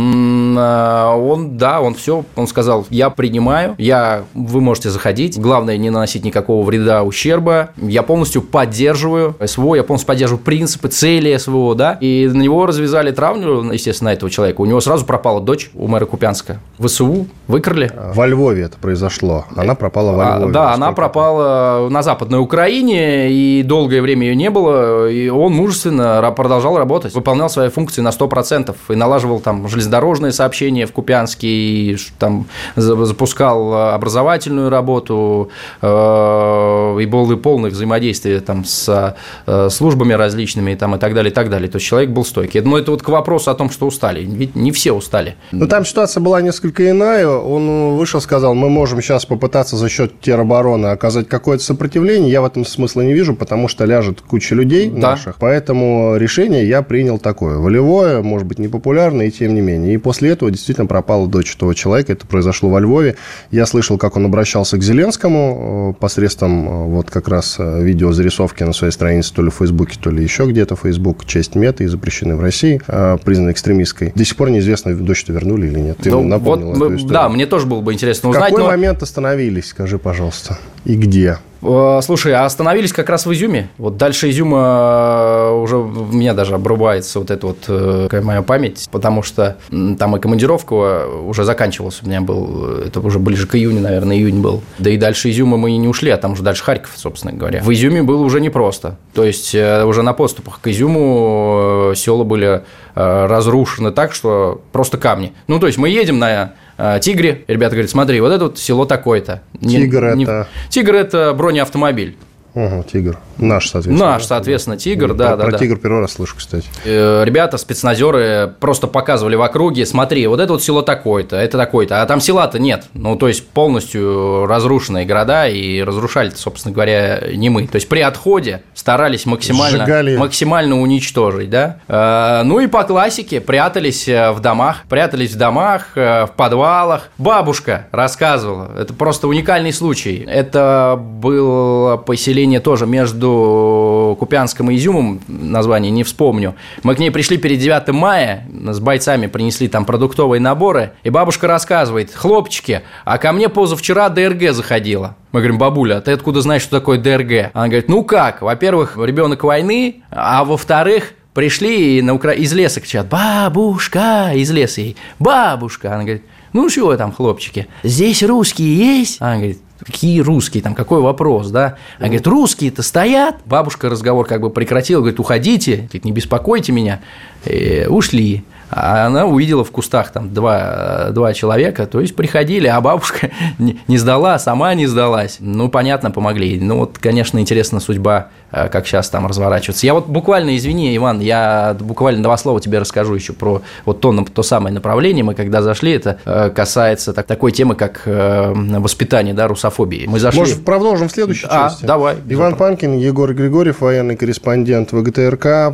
он, 0.57 1.57
да, 1.57 1.81
он 1.81 1.93
все, 1.93 2.25
он 2.35 2.47
сказал, 2.47 2.85
я 2.89 3.09
принимаю, 3.09 3.75
я, 3.77 4.23
вы 4.33 4.61
можете 4.61 4.89
заходить, 4.89 5.39
главное 5.39 5.77
не 5.77 5.89
наносить 5.89 6.23
никакого 6.23 6.65
вреда, 6.65 7.03
ущерба, 7.03 7.69
я 7.77 8.03
полностью 8.03 8.41
поддерживаю 8.41 9.35
СВО, 9.43 9.75
я 9.75 9.83
полностью 9.83 10.07
поддерживаю 10.07 10.43
принципы, 10.43 10.87
цели 10.87 11.35
СВО, 11.37 11.75
да, 11.75 11.97
и 11.99 12.29
на 12.31 12.41
него 12.41 12.65
развязали 12.65 13.11
травлю, 13.11 13.71
естественно, 13.71 14.09
на 14.09 14.13
этого 14.13 14.29
человека. 14.29 14.61
У 14.61 14.65
него 14.65 14.79
сразу 14.81 15.05
пропала 15.05 15.41
дочь 15.41 15.69
у 15.73 15.87
мэра 15.87 16.05
Купянска. 16.05 16.59
ВСУ 16.79 17.27
выкрали. 17.47 17.91
Во 18.13 18.25
Львове 18.25 18.63
это 18.63 18.77
произошло. 18.77 19.45
Она 19.55 19.75
пропала 19.75 20.11
во 20.13 20.23
а, 20.23 20.37
Львове. 20.37 20.51
А, 20.51 20.53
да, 20.53 20.73
она 20.73 20.91
пропала 20.91 21.89
на 21.89 22.01
Западной 22.01 22.39
Украине, 22.39 23.31
и 23.31 23.63
долгое 23.63 24.01
время 24.01 24.27
ее 24.27 24.35
не 24.35 24.49
было, 24.49 25.09
и 25.09 25.29
он 25.29 25.53
мужественно 25.53 26.31
продолжал 26.35 26.77
работать, 26.77 27.13
выполнял 27.13 27.49
свои 27.49 27.69
функции 27.69 28.01
на 28.01 28.09
100%, 28.09 28.75
и 28.89 28.95
налаживал 28.95 29.39
там 29.39 29.67
железнодорожные 29.67 30.31
сообщения 30.31 30.48
в 30.49 30.91
Купянске, 30.91 31.47
и 31.47 31.97
там 32.17 32.45
запускал 32.75 33.93
образовательную 33.93 34.69
работу, 34.69 35.49
э, 35.81 36.97
и 37.01 37.05
было 37.05 37.35
полное 37.35 37.69
взаимодействие 37.69 38.39
там 38.39 38.65
с 38.65 39.15
э, 39.45 39.69
службами 39.69 40.13
различными 40.13 40.75
там, 40.75 40.95
и 40.95 40.99
так 40.99 41.13
далее, 41.13 41.31
и 41.31 41.33
так 41.33 41.49
далее. 41.49 41.69
То 41.69 41.77
есть 41.77 41.87
человек 41.87 42.09
был 42.09 42.25
стойкий. 42.25 42.61
Но 42.61 42.77
это 42.77 42.91
вот 42.91 43.01
к 43.01 43.09
вопросу 43.09 43.51
о 43.51 43.55
том, 43.55 43.69
что 43.69 43.87
устали. 43.87 44.23
Ведь 44.23 44.55
не 44.55 44.71
все 44.71 44.93
устали. 44.93 45.35
Ну, 45.51 45.67
там 45.67 45.85
ситуация 45.85 46.21
была 46.21 46.41
несколько 46.41 46.89
иная. 46.89 47.27
Он 47.27 47.97
вышел, 47.97 48.21
сказал, 48.21 48.53
мы 48.53 48.69
можем 48.69 49.01
сейчас 49.01 49.25
попытаться 49.25 49.77
за 49.77 49.89
счет 49.89 50.19
теробороны 50.21 50.87
оказать 50.87 51.27
какое-то 51.27 51.63
сопротивление. 51.63 52.31
Я 52.31 52.41
в 52.41 52.45
этом 52.45 52.65
смысла 52.65 53.01
не 53.01 53.13
вижу, 53.13 53.35
потому 53.35 53.67
что 53.67 53.85
ляжет 53.85 54.21
куча 54.21 54.55
людей 54.55 54.89
да. 54.89 55.11
наших. 55.11 55.35
Поэтому 55.39 56.15
решение 56.17 56.67
я 56.67 56.81
принял 56.81 57.19
такое. 57.19 57.57
Волевое, 57.57 58.21
может 58.21 58.47
быть, 58.47 58.59
непопулярное, 58.59 59.27
и 59.27 59.31
тем 59.31 59.53
не 59.53 59.61
менее. 59.61 59.93
И 59.93 59.97
после 59.97 60.28
этого 60.29 60.51
действительно 60.51 60.87
пропала 60.87 61.27
дочь 61.27 61.55
этого 61.55 61.75
человека. 61.75 62.13
Это 62.13 62.25
произошло 62.27 62.69
во 62.69 62.79
Львове. 62.79 63.15
Я 63.51 63.65
слышал, 63.65 63.97
как 63.97 64.15
он 64.15 64.25
обращался 64.25 64.77
к 64.77 64.83
Зеленскому 64.83 65.95
э, 65.97 65.99
посредством 65.99 66.67
э, 66.67 66.85
вот 66.87 67.09
как 67.09 67.27
раз 67.27 67.55
э, 67.59 67.83
видеозарисовки 67.83 68.63
на 68.63 68.73
своей 68.73 68.91
странице, 68.93 69.33
то 69.33 69.41
ли 69.41 69.49
в 69.49 69.55
Фейсбуке, 69.55 69.97
то 70.01 70.09
ли 70.09 70.23
еще 70.23 70.45
где-то. 70.45 70.75
Фейсбук, 70.75 71.25
часть 71.25 71.55
меты 71.55 71.83
и 71.83 71.87
запрещены 71.87 72.35
в 72.35 72.41
России, 72.41 72.81
признаны 73.23 73.51
экстремистской. 73.51 74.11
До 74.15 74.25
сих 74.25 74.35
пор 74.35 74.49
неизвестно, 74.49 74.95
дочь-то 74.95 75.33
вернули 75.33 75.67
или 75.67 75.79
нет. 75.79 75.97
Ты 75.97 76.11
ну, 76.11 76.23
напомнил 76.23 76.67
вот, 76.67 76.75
эту 76.75 76.95
историю. 76.95 77.13
Да, 77.13 77.29
мне 77.29 77.45
тоже 77.45 77.65
было 77.65 77.81
бы 77.81 77.93
интересно 77.93 78.29
узнать. 78.29 78.45
В 78.45 78.49
какой 78.49 78.63
но... 78.63 78.69
момент 78.69 79.03
остановились, 79.03 79.67
скажи, 79.67 79.97
пожалуйста? 79.97 80.57
И 80.85 80.95
где? 80.95 81.37
Э, 81.61 81.99
слушай, 82.03 82.33
а 82.33 82.45
остановились 82.45 82.93
как 82.93 83.09
раз 83.09 83.25
в 83.25 83.33
Изюме. 83.33 83.69
Вот 83.77 83.97
дальше 83.97 84.29
Изюма 84.29 85.49
э, 85.49 85.51
уже 85.51 85.77
у 85.77 86.05
меня 86.05 86.33
даже 86.33 86.55
обрубается 86.55 87.19
вот 87.19 87.31
эта 87.31 87.47
вот 87.47 87.65
э, 87.67 88.21
моя 88.21 88.41
память, 88.41 88.87
потому 88.91 89.23
что 89.23 89.57
там 89.69 90.15
и 90.15 90.19
командировка 90.19 91.05
уже 91.07 91.43
заканчивалась. 91.43 91.99
У 92.01 92.07
меня 92.07 92.21
был, 92.21 92.79
это 92.85 92.99
уже 93.01 93.19
ближе 93.19 93.47
к 93.47 93.55
июню, 93.55 93.81
наверное, 93.81 94.15
июнь 94.15 94.41
был. 94.41 94.61
Да 94.77 94.89
и 94.89 94.97
дальше 94.97 95.29
Изюма 95.29 95.57
мы 95.57 95.75
не 95.75 95.87
ушли, 95.87 96.11
а 96.11 96.17
там 96.17 96.33
уже 96.33 96.43
дальше 96.43 96.63
Харьков, 96.63 96.91
собственно 96.95 97.33
говоря. 97.33 97.61
В 97.61 97.71
Изюме 97.73 98.03
было 98.03 98.23
уже 98.23 98.39
непросто. 98.39 98.97
То 99.13 99.23
есть 99.23 99.53
уже 99.53 100.01
на 100.01 100.13
поступах 100.13 100.59
к 100.61 100.67
Изюму 100.67 101.93
села 101.95 102.23
были 102.23 102.63
разрушены 102.95 103.91
так, 103.91 104.13
что 104.13 104.61
просто 104.71 104.97
камни. 104.97 105.33
Ну, 105.47 105.59
то 105.59 105.67
есть 105.67 105.77
мы 105.77 105.89
едем 105.89 106.19
на 106.19 106.53
Тигре. 107.01 107.43
Ребята 107.47 107.75
говорят, 107.75 107.91
смотри, 107.91 108.21
вот 108.21 108.31
это 108.31 108.45
вот 108.45 108.57
село 108.57 108.85
такое-то. 108.85 109.41
Тигр 109.61 110.15
не, 110.15 110.23
это... 110.23 110.47
Тигр– 110.69 110.95
это 110.95 111.33
бронеавтомобиль. 111.33 112.17
Угу, 112.59 112.83
тигр. 112.91 113.17
Наш, 113.37 113.69
соответственно. 113.69 114.11
Наш, 114.11 114.25
соответственно, 114.25 114.77
тигр, 114.77 115.13
да, 115.13 115.29
про, 115.29 115.37
да. 115.37 115.43
Про 115.43 115.51
да. 115.53 115.57
тигр 115.57 115.77
первый 115.77 116.01
раз 116.01 116.13
слышу, 116.13 116.35
кстати. 116.35 116.67
Э, 116.83 117.23
ребята, 117.23 117.57
спецназеры 117.57 118.53
просто 118.59 118.87
показывали 118.87 119.35
в 119.37 119.41
округе, 119.41 119.85
смотри, 119.85 120.27
вот 120.27 120.41
это 120.41 120.51
вот 120.51 120.61
село 120.61 120.81
такое-то, 120.81 121.37
это 121.37 121.57
такое-то, 121.57 122.01
а 122.01 122.05
там 122.05 122.19
села-то 122.19 122.59
нет. 122.59 122.87
Ну, 122.93 123.15
то 123.15 123.29
есть 123.29 123.47
полностью 123.47 124.45
разрушенные 124.45 125.05
города, 125.05 125.47
и 125.47 125.81
разрушали 125.81 126.31
собственно 126.35 126.73
говоря, 126.73 127.23
не 127.33 127.49
мы. 127.49 127.65
То 127.65 127.75
есть 127.75 127.87
при 127.87 128.01
отходе 128.01 128.61
старались 128.73 129.25
максимально, 129.25 129.79
Сжигали. 129.79 130.17
максимально 130.17 130.81
уничтожить, 130.81 131.49
да. 131.49 131.77
Э, 131.87 132.41
ну 132.43 132.59
и 132.59 132.67
по 132.67 132.83
классике 132.83 133.39
прятались 133.39 134.07
э, 134.09 134.31
в 134.31 134.41
домах, 134.41 134.83
прятались 134.89 135.31
в 135.31 135.37
домах, 135.37 135.91
в 135.95 136.31
подвалах. 136.35 137.09
Бабушка 137.17 137.87
рассказывала, 137.91 138.71
это 138.77 138.93
просто 138.93 139.29
уникальный 139.29 139.71
случай. 139.71 140.25
Это 140.27 140.99
было 140.99 141.95
поселение 141.97 142.48
тоже 142.57 142.87
между 142.87 144.17
Купянском 144.19 144.71
и 144.71 144.75
Изюмом, 144.75 145.21
название 145.27 145.91
не 145.91 146.03
вспомню. 146.03 146.55
Мы 146.81 146.95
к 146.95 146.99
ней 146.99 147.11
пришли 147.11 147.37
перед 147.37 147.59
9 147.59 147.89
мая, 147.89 148.47
с 148.49 148.79
бойцами 148.79 149.27
принесли 149.27 149.67
там 149.67 149.85
продуктовые 149.85 150.41
наборы, 150.41 150.93
и 151.03 151.11
бабушка 151.11 151.45
рассказывает, 151.45 152.11
хлопчики, 152.11 152.81
а 153.05 153.19
ко 153.19 153.31
мне 153.31 153.49
позавчера 153.49 154.09
ДРГ 154.09 154.51
заходила. 154.53 155.15
Мы 155.31 155.41
говорим, 155.41 155.59
бабуля, 155.59 155.97
а 155.97 156.01
ты 156.01 156.11
откуда 156.11 156.41
знаешь, 156.41 156.63
что 156.63 156.79
такое 156.79 156.97
ДРГ? 156.97 157.51
Она 157.53 157.67
говорит, 157.67 157.87
ну 157.87 158.03
как, 158.03 158.41
во-первых, 158.41 158.97
ребенок 158.97 159.43
войны, 159.43 160.01
а 160.09 160.43
во-вторых, 160.43 161.13
пришли 161.33 161.99
и 161.99 162.01
на 162.01 162.15
Укра... 162.15 162.31
из 162.31 162.51
леса 162.53 162.81
кричат, 162.81 163.07
бабушка, 163.07 164.31
из 164.33 164.49
леса 164.51 164.81
ей, 164.81 164.97
бабушка. 165.19 165.93
Она 165.93 166.03
говорит, 166.03 166.23
ну 166.51 166.67
что 166.69 166.95
там, 166.97 167.11
хлопчики, 167.11 167.67
здесь 167.83 168.23
русские 168.23 168.75
есть? 168.75 169.21
Она 169.21 169.35
говорит, 169.35 169.59
какие 169.85 170.19
русские, 170.19 170.61
там 170.63 170.75
какой 170.75 171.01
вопрос, 171.01 171.49
да? 171.49 171.77
Она 171.97 172.07
говорит, 172.07 172.27
русские-то 172.27 172.83
стоят. 172.83 173.37
Бабушка 173.45 173.89
разговор 173.89 174.25
как 174.25 174.41
бы 174.41 174.49
прекратила, 174.49 174.99
говорит, 174.99 175.19
уходите, 175.19 175.77
говорит, 175.77 176.05
не 176.05 176.11
беспокойте 176.11 176.71
меня. 176.71 176.99
И 177.45 177.85
ушли. 177.89 178.43
А 178.71 179.07
она 179.07 179.25
увидела 179.25 179.63
в 179.63 179.71
кустах 179.71 180.11
там 180.11 180.33
два, 180.33 181.09
два 181.11 181.33
человека, 181.33 181.87
то 181.87 181.99
есть 181.99 182.15
приходили, 182.15 182.67
а 182.67 182.79
бабушка 182.81 183.31
не 183.87 183.97
сдала, 183.97 184.37
сама 184.39 184.73
не 184.75 184.85
сдалась. 184.85 185.37
Ну, 185.39 185.69
понятно, 185.69 186.11
помогли. 186.11 186.59
Ну, 186.59 186.79
вот, 186.79 186.97
конечно, 186.99 187.39
интересна 187.39 187.79
судьба, 187.79 188.27
э, 188.51 188.69
как 188.69 188.85
сейчас 188.85 189.09
там 189.09 189.25
разворачиваться. 189.25 189.85
Я 189.85 189.93
вот 189.93 190.07
буквально, 190.07 190.55
извини, 190.55 190.95
Иван, 190.95 191.19
я 191.19 191.75
буквально 191.79 192.21
два 192.21 192.37
слова 192.37 192.61
тебе 192.61 192.79
расскажу 192.79 193.15
еще 193.15 193.33
про 193.33 193.61
вот 193.85 194.01
то, 194.01 194.13
то 194.33 194.43
самое 194.43 194.73
направление. 194.73 195.23
Мы 195.23 195.33
когда 195.33 195.61
зашли, 195.61 195.93
это 195.93 196.19
э, 196.25 196.51
касается 196.51 197.13
так, 197.13 197.25
такой 197.25 197.51
темы, 197.51 197.75
как 197.75 198.03
э, 198.05 198.53
воспитание, 198.53 199.33
да, 199.33 199.47
русофобии. 199.47 200.05
Мы 200.07 200.19
зашли... 200.19 200.39
Может, 200.41 200.65
продолжим 200.65 201.07
в 201.07 201.11
следующей 201.11 201.47
а, 201.49 201.69
части? 201.69 201.85
давай. 201.85 202.17
Иван 202.27 202.55
Панкин, 202.55 202.97
Егор 202.97 203.33
Григорьев, 203.33 203.81
военный 203.81 204.15
корреспондент 204.15 204.91
ВГТРК. 204.91 205.73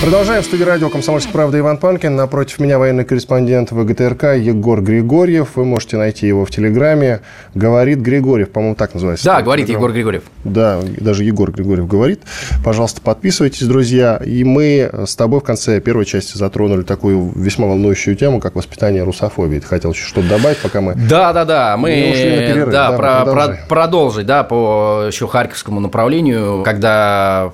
Продолжаем 0.00 0.42
в 0.42 0.46
студии 0.46 0.64
радио 0.64 0.88
«Комсомольская 0.88 1.30
правда» 1.30 1.58
Иван 1.58 1.76
Панкин. 1.76 2.16
Напротив 2.16 2.58
меня 2.58 2.78
военный 2.78 3.04
корреспондент 3.04 3.70
ВГТРК 3.70 4.34
Егор 4.38 4.80
Григорьев. 4.80 5.56
Вы 5.56 5.66
можете 5.66 5.98
найти 5.98 6.26
его 6.26 6.46
в 6.46 6.50
Телеграме. 6.50 7.20
«Говорит 7.54 7.98
Григорьев», 7.98 8.48
по-моему, 8.48 8.76
так 8.76 8.94
называется. 8.94 9.26
Да, 9.26 9.42
«Говорит. 9.42 9.68
Егор 9.68 9.92
Григорьев». 9.92 10.22
Да, 10.42 10.80
даже 10.98 11.24
Егор 11.24 11.52
Григорьев 11.52 11.86
говорит. 11.86 12.22
Пожалуйста, 12.64 13.02
подписывайтесь, 13.02 13.66
друзья. 13.66 14.16
И 14.24 14.42
мы 14.42 14.90
с 15.04 15.14
тобой 15.16 15.40
в 15.40 15.42
конце 15.42 15.80
первой 15.80 16.06
части 16.06 16.38
затронули 16.38 16.80
такую 16.80 17.30
весьма 17.36 17.66
волнующую 17.66 18.16
тему, 18.16 18.40
как 18.40 18.54
воспитание 18.54 19.02
русофобии. 19.02 19.58
Ты 19.58 19.66
хотел 19.66 19.92
еще 19.92 20.06
что-то 20.06 20.30
добавить, 20.30 20.58
пока 20.62 20.80
мы... 20.80 20.94
Да, 20.94 21.34
да, 21.34 21.44
да. 21.44 21.76
Мы, 21.76 21.90
мы 21.90 22.12
ушли 22.12 22.30
на 22.30 22.46
перерыв. 22.46 22.72
Да, 22.72 22.90
да 22.92 22.96
про, 22.96 23.24
про, 23.26 23.58
продолжить, 23.68 24.24
да, 24.24 24.44
по 24.44 25.04
еще 25.08 25.28
Харьковскому 25.28 25.78
направлению, 25.78 26.62
когда 26.64 27.52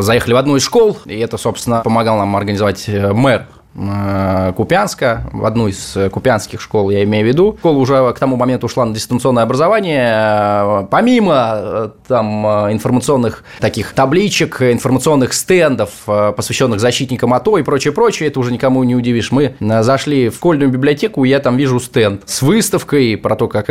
заехали 0.00 0.32
в 0.32 0.36
одну 0.38 0.56
из 0.56 0.62
школ, 0.62 0.96
и 1.04 1.18
это, 1.18 1.36
собственно, 1.36 1.81
помогал 1.82 2.18
нам 2.18 2.34
организовать 2.36 2.88
э, 2.88 3.12
мэр 3.12 3.46
Купянска, 3.74 5.30
в 5.32 5.46
одну 5.46 5.66
из 5.68 5.96
купянских 6.12 6.60
школ, 6.60 6.90
я 6.90 7.02
имею 7.04 7.24
в 7.24 7.28
виду. 7.28 7.56
Школа 7.58 7.78
уже 7.78 8.12
к 8.12 8.18
тому 8.18 8.36
моменту 8.36 8.66
ушла 8.66 8.84
на 8.84 8.94
дистанционное 8.94 9.44
образование. 9.44 10.12
Э, 10.12 10.86
помимо 10.90 11.52
э, 11.54 11.88
там 12.06 12.46
информационных 12.70 13.44
таких 13.60 13.94
табличек, 13.94 14.60
информационных 14.60 15.32
стендов, 15.32 15.90
посвященных 16.04 16.80
защитникам 16.80 17.32
АТО 17.32 17.56
и 17.56 17.62
прочее, 17.62 17.94
прочее, 17.94 18.28
это 18.28 18.40
уже 18.40 18.52
никому 18.52 18.84
не 18.84 18.94
удивишь. 18.94 19.32
Мы 19.32 19.54
зашли 19.60 20.28
в 20.28 20.34
школьную 20.34 20.70
библиотеку, 20.70 21.24
и 21.24 21.30
я 21.30 21.38
там 21.38 21.56
вижу 21.56 21.80
стенд 21.80 22.22
с 22.26 22.42
выставкой 22.42 23.16
про 23.16 23.36
то, 23.36 23.48
как 23.48 23.66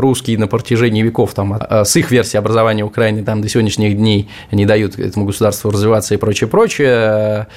русские 0.00 0.38
на 0.38 0.46
протяжении 0.46 1.02
веков 1.02 1.34
там 1.34 1.58
с 1.70 1.96
их 1.96 2.12
версии 2.12 2.36
образования 2.36 2.84
Украины 2.84 3.24
там 3.24 3.42
до 3.42 3.48
сегодняшних 3.48 3.96
дней 3.96 4.30
не 4.52 4.64
дают 4.64 4.96
этому 4.98 5.26
государству 5.26 5.70
развиваться 5.70 6.14
и 6.14 6.18
прочее, 6.18 6.48
прочее, 6.48 7.48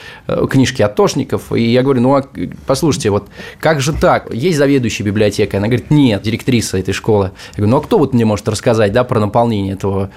книжки 0.50 0.82
атошников. 0.82 1.52
И 1.54 1.62
я 1.62 1.83
говорю, 1.84 2.02
ну, 2.02 2.16
а, 2.16 2.24
послушайте, 2.66 3.10
вот 3.10 3.28
как 3.60 3.82
же 3.82 3.94
так? 3.94 4.34
Есть 4.34 4.58
заведующая 4.58 5.06
библиотекой? 5.06 5.60
Она 5.60 5.68
говорит, 5.68 5.92
нет, 5.92 6.22
директриса 6.22 6.78
этой 6.78 6.94
школы. 6.94 7.32
Я 7.52 7.58
говорю, 7.58 7.72
ну, 7.72 7.78
а 7.78 7.82
кто 7.82 7.98
вот 7.98 8.14
мне 8.14 8.26
может 8.26 8.48
рассказать, 8.48 8.92
да, 8.92 9.04
про 9.04 9.20
наполнение 9.20 9.74
этого 9.74 10.10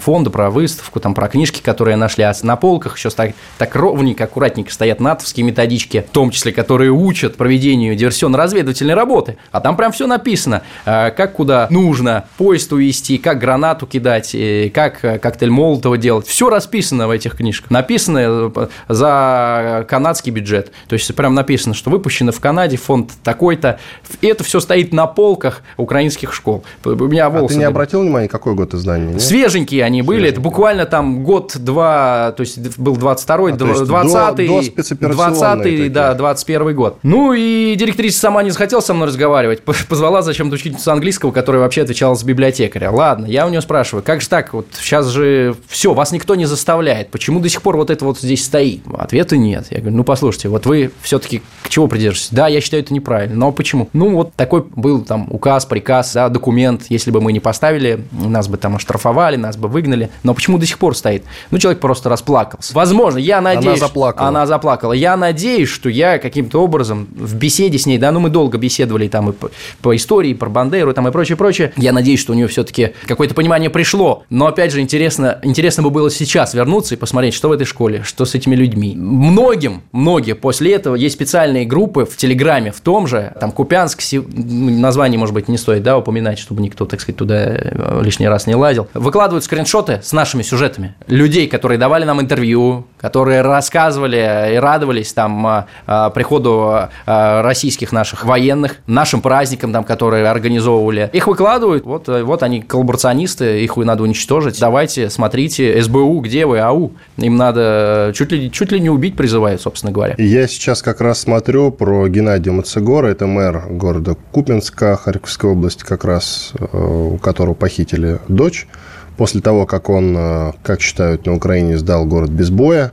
фонда, 0.00 0.30
про 0.30 0.50
выставку, 0.50 1.00
там, 1.00 1.14
про 1.14 1.28
книжки, 1.28 1.60
которые 1.62 1.96
нашли, 1.96 2.24
а 2.24 2.34
на 2.42 2.56
полках 2.56 2.96
еще 2.96 3.10
так, 3.10 3.32
так 3.58 3.74
ровненько, 3.74 4.24
аккуратненько 4.24 4.72
стоят 4.72 5.00
натовские 5.00 5.44
методички, 5.44 6.04
в 6.06 6.12
том 6.12 6.30
числе, 6.30 6.52
которые 6.52 6.90
учат 6.90 7.36
проведению 7.36 7.96
диверсионно-разведывательной 7.96 8.94
работы. 8.94 9.36
А 9.52 9.60
там 9.60 9.76
прям 9.76 9.92
все 9.92 10.06
написано, 10.06 10.62
а, 10.84 11.10
как 11.10 11.34
куда 11.34 11.68
нужно 11.70 12.26
поезд 12.36 12.72
увести, 12.72 13.18
как 13.18 13.38
гранату 13.38 13.86
кидать, 13.86 14.34
как 14.72 15.00
коктейль 15.00 15.50
Молотова 15.50 15.96
делать. 15.98 16.26
Все 16.26 16.48
расписано 16.50 17.08
в 17.08 17.10
этих 17.10 17.36
книжках. 17.36 17.70
Написано 17.70 18.50
э, 18.54 18.66
за 18.88 19.86
канадский 19.88 20.32
бюджет. 20.32 20.72
То 20.88 20.94
есть 20.94 21.03
есть 21.04 21.14
прям 21.14 21.34
написано, 21.34 21.74
что 21.74 21.90
выпущено 21.90 22.32
в 22.32 22.40
Канаде 22.40 22.76
фонд 22.76 23.12
такой-то. 23.22 23.78
И 24.20 24.26
это 24.26 24.44
все 24.44 24.60
стоит 24.60 24.92
на 24.92 25.06
полках 25.06 25.62
украинских 25.76 26.32
школ. 26.32 26.64
У 26.84 26.90
меня 26.90 27.30
волосы... 27.30 27.52
А 27.52 27.54
ты 27.54 27.58
не 27.58 27.64
обратил 27.64 28.02
внимания, 28.02 28.28
какой 28.28 28.54
год 28.54 28.74
издания? 28.74 29.12
Нет? 29.12 29.22
Свеженькие 29.22 29.84
они 29.84 30.02
были. 30.02 30.28
Это 30.28 30.40
буквально 30.40 30.86
там 30.86 31.24
год-два, 31.24 32.32
то 32.36 32.40
есть 32.40 32.78
был 32.78 32.96
22-й, 32.96 33.52
а, 33.52 33.56
20-й, 33.56 34.48
до, 34.88 35.08
до 35.08 35.14
20 35.14 35.92
да, 35.92 36.14
21 36.14 36.74
год. 36.74 36.98
Ну 37.02 37.32
и 37.32 37.74
директриса 37.76 38.18
сама 38.18 38.42
не 38.42 38.50
захотела 38.50 38.80
со 38.80 38.94
мной 38.94 39.08
разговаривать. 39.08 39.62
Позвала 39.62 40.22
зачем-то 40.22 40.54
учительницу 40.54 40.90
английского, 40.90 41.30
которая 41.30 41.62
вообще 41.62 41.82
отвечала 41.82 42.14
с 42.14 42.22
библиотекаря. 42.22 42.90
Ладно, 42.90 43.26
я 43.26 43.46
у 43.46 43.50
нее 43.50 43.60
спрашиваю, 43.60 44.02
как 44.02 44.20
же 44.20 44.28
так, 44.28 44.52
вот 44.54 44.66
сейчас 44.72 45.08
же 45.08 45.54
все, 45.68 45.94
вас 45.94 46.12
никто 46.12 46.34
не 46.34 46.46
заставляет. 46.46 47.10
Почему 47.10 47.40
до 47.40 47.48
сих 47.48 47.62
пор 47.62 47.76
вот 47.76 47.90
это 47.90 48.04
вот 48.04 48.18
здесь 48.18 48.44
стоит? 48.44 48.82
Ответа 48.96 49.36
нет. 49.36 49.66
Я 49.70 49.80
говорю, 49.80 49.96
ну 49.96 50.04
послушайте, 50.04 50.48
вот 50.48 50.66
вы 50.66 50.90
все-таки 51.02 51.42
к 51.62 51.70
чему 51.70 51.88
придерживаетесь? 51.88 52.28
Да, 52.30 52.46
я 52.46 52.60
считаю 52.60 52.82
это 52.82 52.92
неправильно. 52.92 53.36
Но 53.36 53.52
почему? 53.52 53.88
Ну, 53.92 54.10
вот 54.14 54.34
такой 54.34 54.64
был 54.76 55.02
там 55.02 55.26
указ, 55.30 55.64
приказ, 55.64 56.12
да, 56.12 56.28
документ. 56.28 56.82
Если 56.90 57.10
бы 57.10 57.20
мы 57.20 57.32
не 57.32 57.40
поставили, 57.40 58.04
нас 58.12 58.48
бы 58.48 58.58
там 58.58 58.76
оштрафовали, 58.76 59.36
нас 59.36 59.56
бы 59.56 59.68
выгнали. 59.68 60.10
Но 60.22 60.34
почему 60.34 60.58
до 60.58 60.66
сих 60.66 60.78
пор 60.78 60.94
стоит? 60.96 61.24
Ну, 61.50 61.58
человек 61.58 61.80
просто 61.80 62.08
расплакался. 62.08 62.74
Возможно, 62.74 63.18
я 63.18 63.40
надеюсь... 63.40 63.78
Она 63.80 63.88
заплакала. 63.88 64.28
Она 64.28 64.46
заплакала. 64.46 64.92
Я 64.92 65.16
надеюсь, 65.16 65.70
что 65.70 65.88
я 65.88 66.18
каким-то 66.18 66.62
образом 66.62 67.08
в 67.16 67.34
беседе 67.34 67.78
с 67.78 67.86
ней, 67.86 67.96
да, 67.96 68.12
ну, 68.12 68.20
мы 68.20 68.28
долго 68.28 68.58
беседовали 68.58 69.08
там 69.08 69.30
и 69.30 69.32
по, 69.32 69.50
по 69.80 69.96
истории, 69.96 70.34
про 70.34 70.50
Бандеру 70.50 70.92
там 70.92 71.08
и 71.08 71.10
прочее, 71.10 71.36
прочее. 71.36 71.72
Я 71.76 71.92
надеюсь, 71.92 72.20
что 72.20 72.32
у 72.32 72.36
нее 72.36 72.46
все-таки 72.48 72.92
какое-то 73.06 73.34
понимание 73.34 73.70
пришло. 73.70 74.24
Но, 74.28 74.46
опять 74.46 74.70
же, 74.70 74.82
интересно, 74.82 75.38
интересно 75.42 75.82
бы 75.82 75.88
было 75.88 76.10
сейчас 76.10 76.52
вернуться 76.52 76.94
и 76.94 76.98
посмотреть, 76.98 77.32
что 77.32 77.48
в 77.48 77.52
этой 77.52 77.64
школе, 77.64 78.02
что 78.04 78.26
с 78.26 78.34
этими 78.34 78.54
людьми. 78.54 78.94
Многим, 78.94 79.82
многие 79.92 80.34
после 80.34 80.74
этого 80.74 80.83
есть 80.94 81.14
специальные 81.14 81.64
группы 81.64 82.04
в 82.04 82.16
Телеграме 82.16 82.72
в 82.72 82.80
том 82.80 83.06
же, 83.06 83.32
там 83.40 83.52
Купянск, 83.52 84.02
название, 84.12 85.18
может 85.18 85.34
быть, 85.34 85.48
не 85.48 85.58
стоит, 85.58 85.82
да, 85.82 85.96
упоминать, 85.96 86.38
чтобы 86.38 86.62
никто, 86.62 86.84
так 86.84 87.00
сказать, 87.00 87.16
туда 87.16 87.36
э, 87.36 88.00
лишний 88.02 88.28
раз 88.28 88.46
не 88.46 88.54
лазил, 88.54 88.88
выкладывают 88.94 89.44
скриншоты 89.44 90.00
с 90.02 90.12
нашими 90.12 90.42
сюжетами. 90.42 90.94
Людей, 91.06 91.46
которые 91.48 91.78
давали 91.78 92.04
нам 92.04 92.20
интервью, 92.20 92.86
которые 93.04 93.42
рассказывали 93.42 94.54
и 94.54 94.56
радовались 94.56 95.12
там 95.12 95.46
а, 95.46 95.66
а, 95.86 96.08
приходу 96.08 96.88
а, 97.04 97.42
российских 97.42 97.92
наших 97.92 98.24
военных, 98.24 98.76
нашим 98.86 99.20
праздникам, 99.20 99.74
там, 99.74 99.84
которые 99.84 100.26
организовывали. 100.26 101.10
Их 101.12 101.26
выкладывают, 101.26 101.84
вот, 101.84 102.08
вот 102.08 102.42
они 102.42 102.62
коллаборационисты, 102.62 103.62
их 103.62 103.76
надо 103.76 104.04
уничтожить. 104.04 104.58
Давайте, 104.58 105.10
смотрите, 105.10 105.82
СБУ, 105.82 106.20
где 106.20 106.46
вы, 106.46 106.60
АУ? 106.60 106.92
Им 107.18 107.36
надо 107.36 108.10
чуть 108.14 108.32
ли, 108.32 108.50
чуть 108.50 108.72
ли 108.72 108.80
не 108.80 108.88
убить 108.88 109.18
призывают, 109.18 109.60
собственно 109.60 109.92
говоря. 109.92 110.14
Я 110.16 110.48
сейчас 110.48 110.80
как 110.80 111.02
раз 111.02 111.20
смотрю 111.20 111.72
про 111.72 112.08
Геннадия 112.08 112.52
Мацегора, 112.52 113.08
это 113.08 113.26
мэр 113.26 113.64
города 113.68 114.16
Купинска, 114.32 114.96
Харьковской 114.96 115.50
области, 115.50 115.84
как 115.84 116.06
раз, 116.06 116.52
э, 116.58 116.64
у 116.74 117.18
которого 117.18 117.52
похитили 117.52 118.18
дочь 118.28 118.66
после 119.16 119.40
того, 119.40 119.66
как 119.66 119.88
он, 119.88 120.14
э, 120.16 120.52
как 120.62 120.80
считают 120.80 121.26
на 121.26 121.34
Украине, 121.34 121.78
сдал 121.78 122.06
город 122.06 122.30
без 122.30 122.50
боя. 122.50 122.92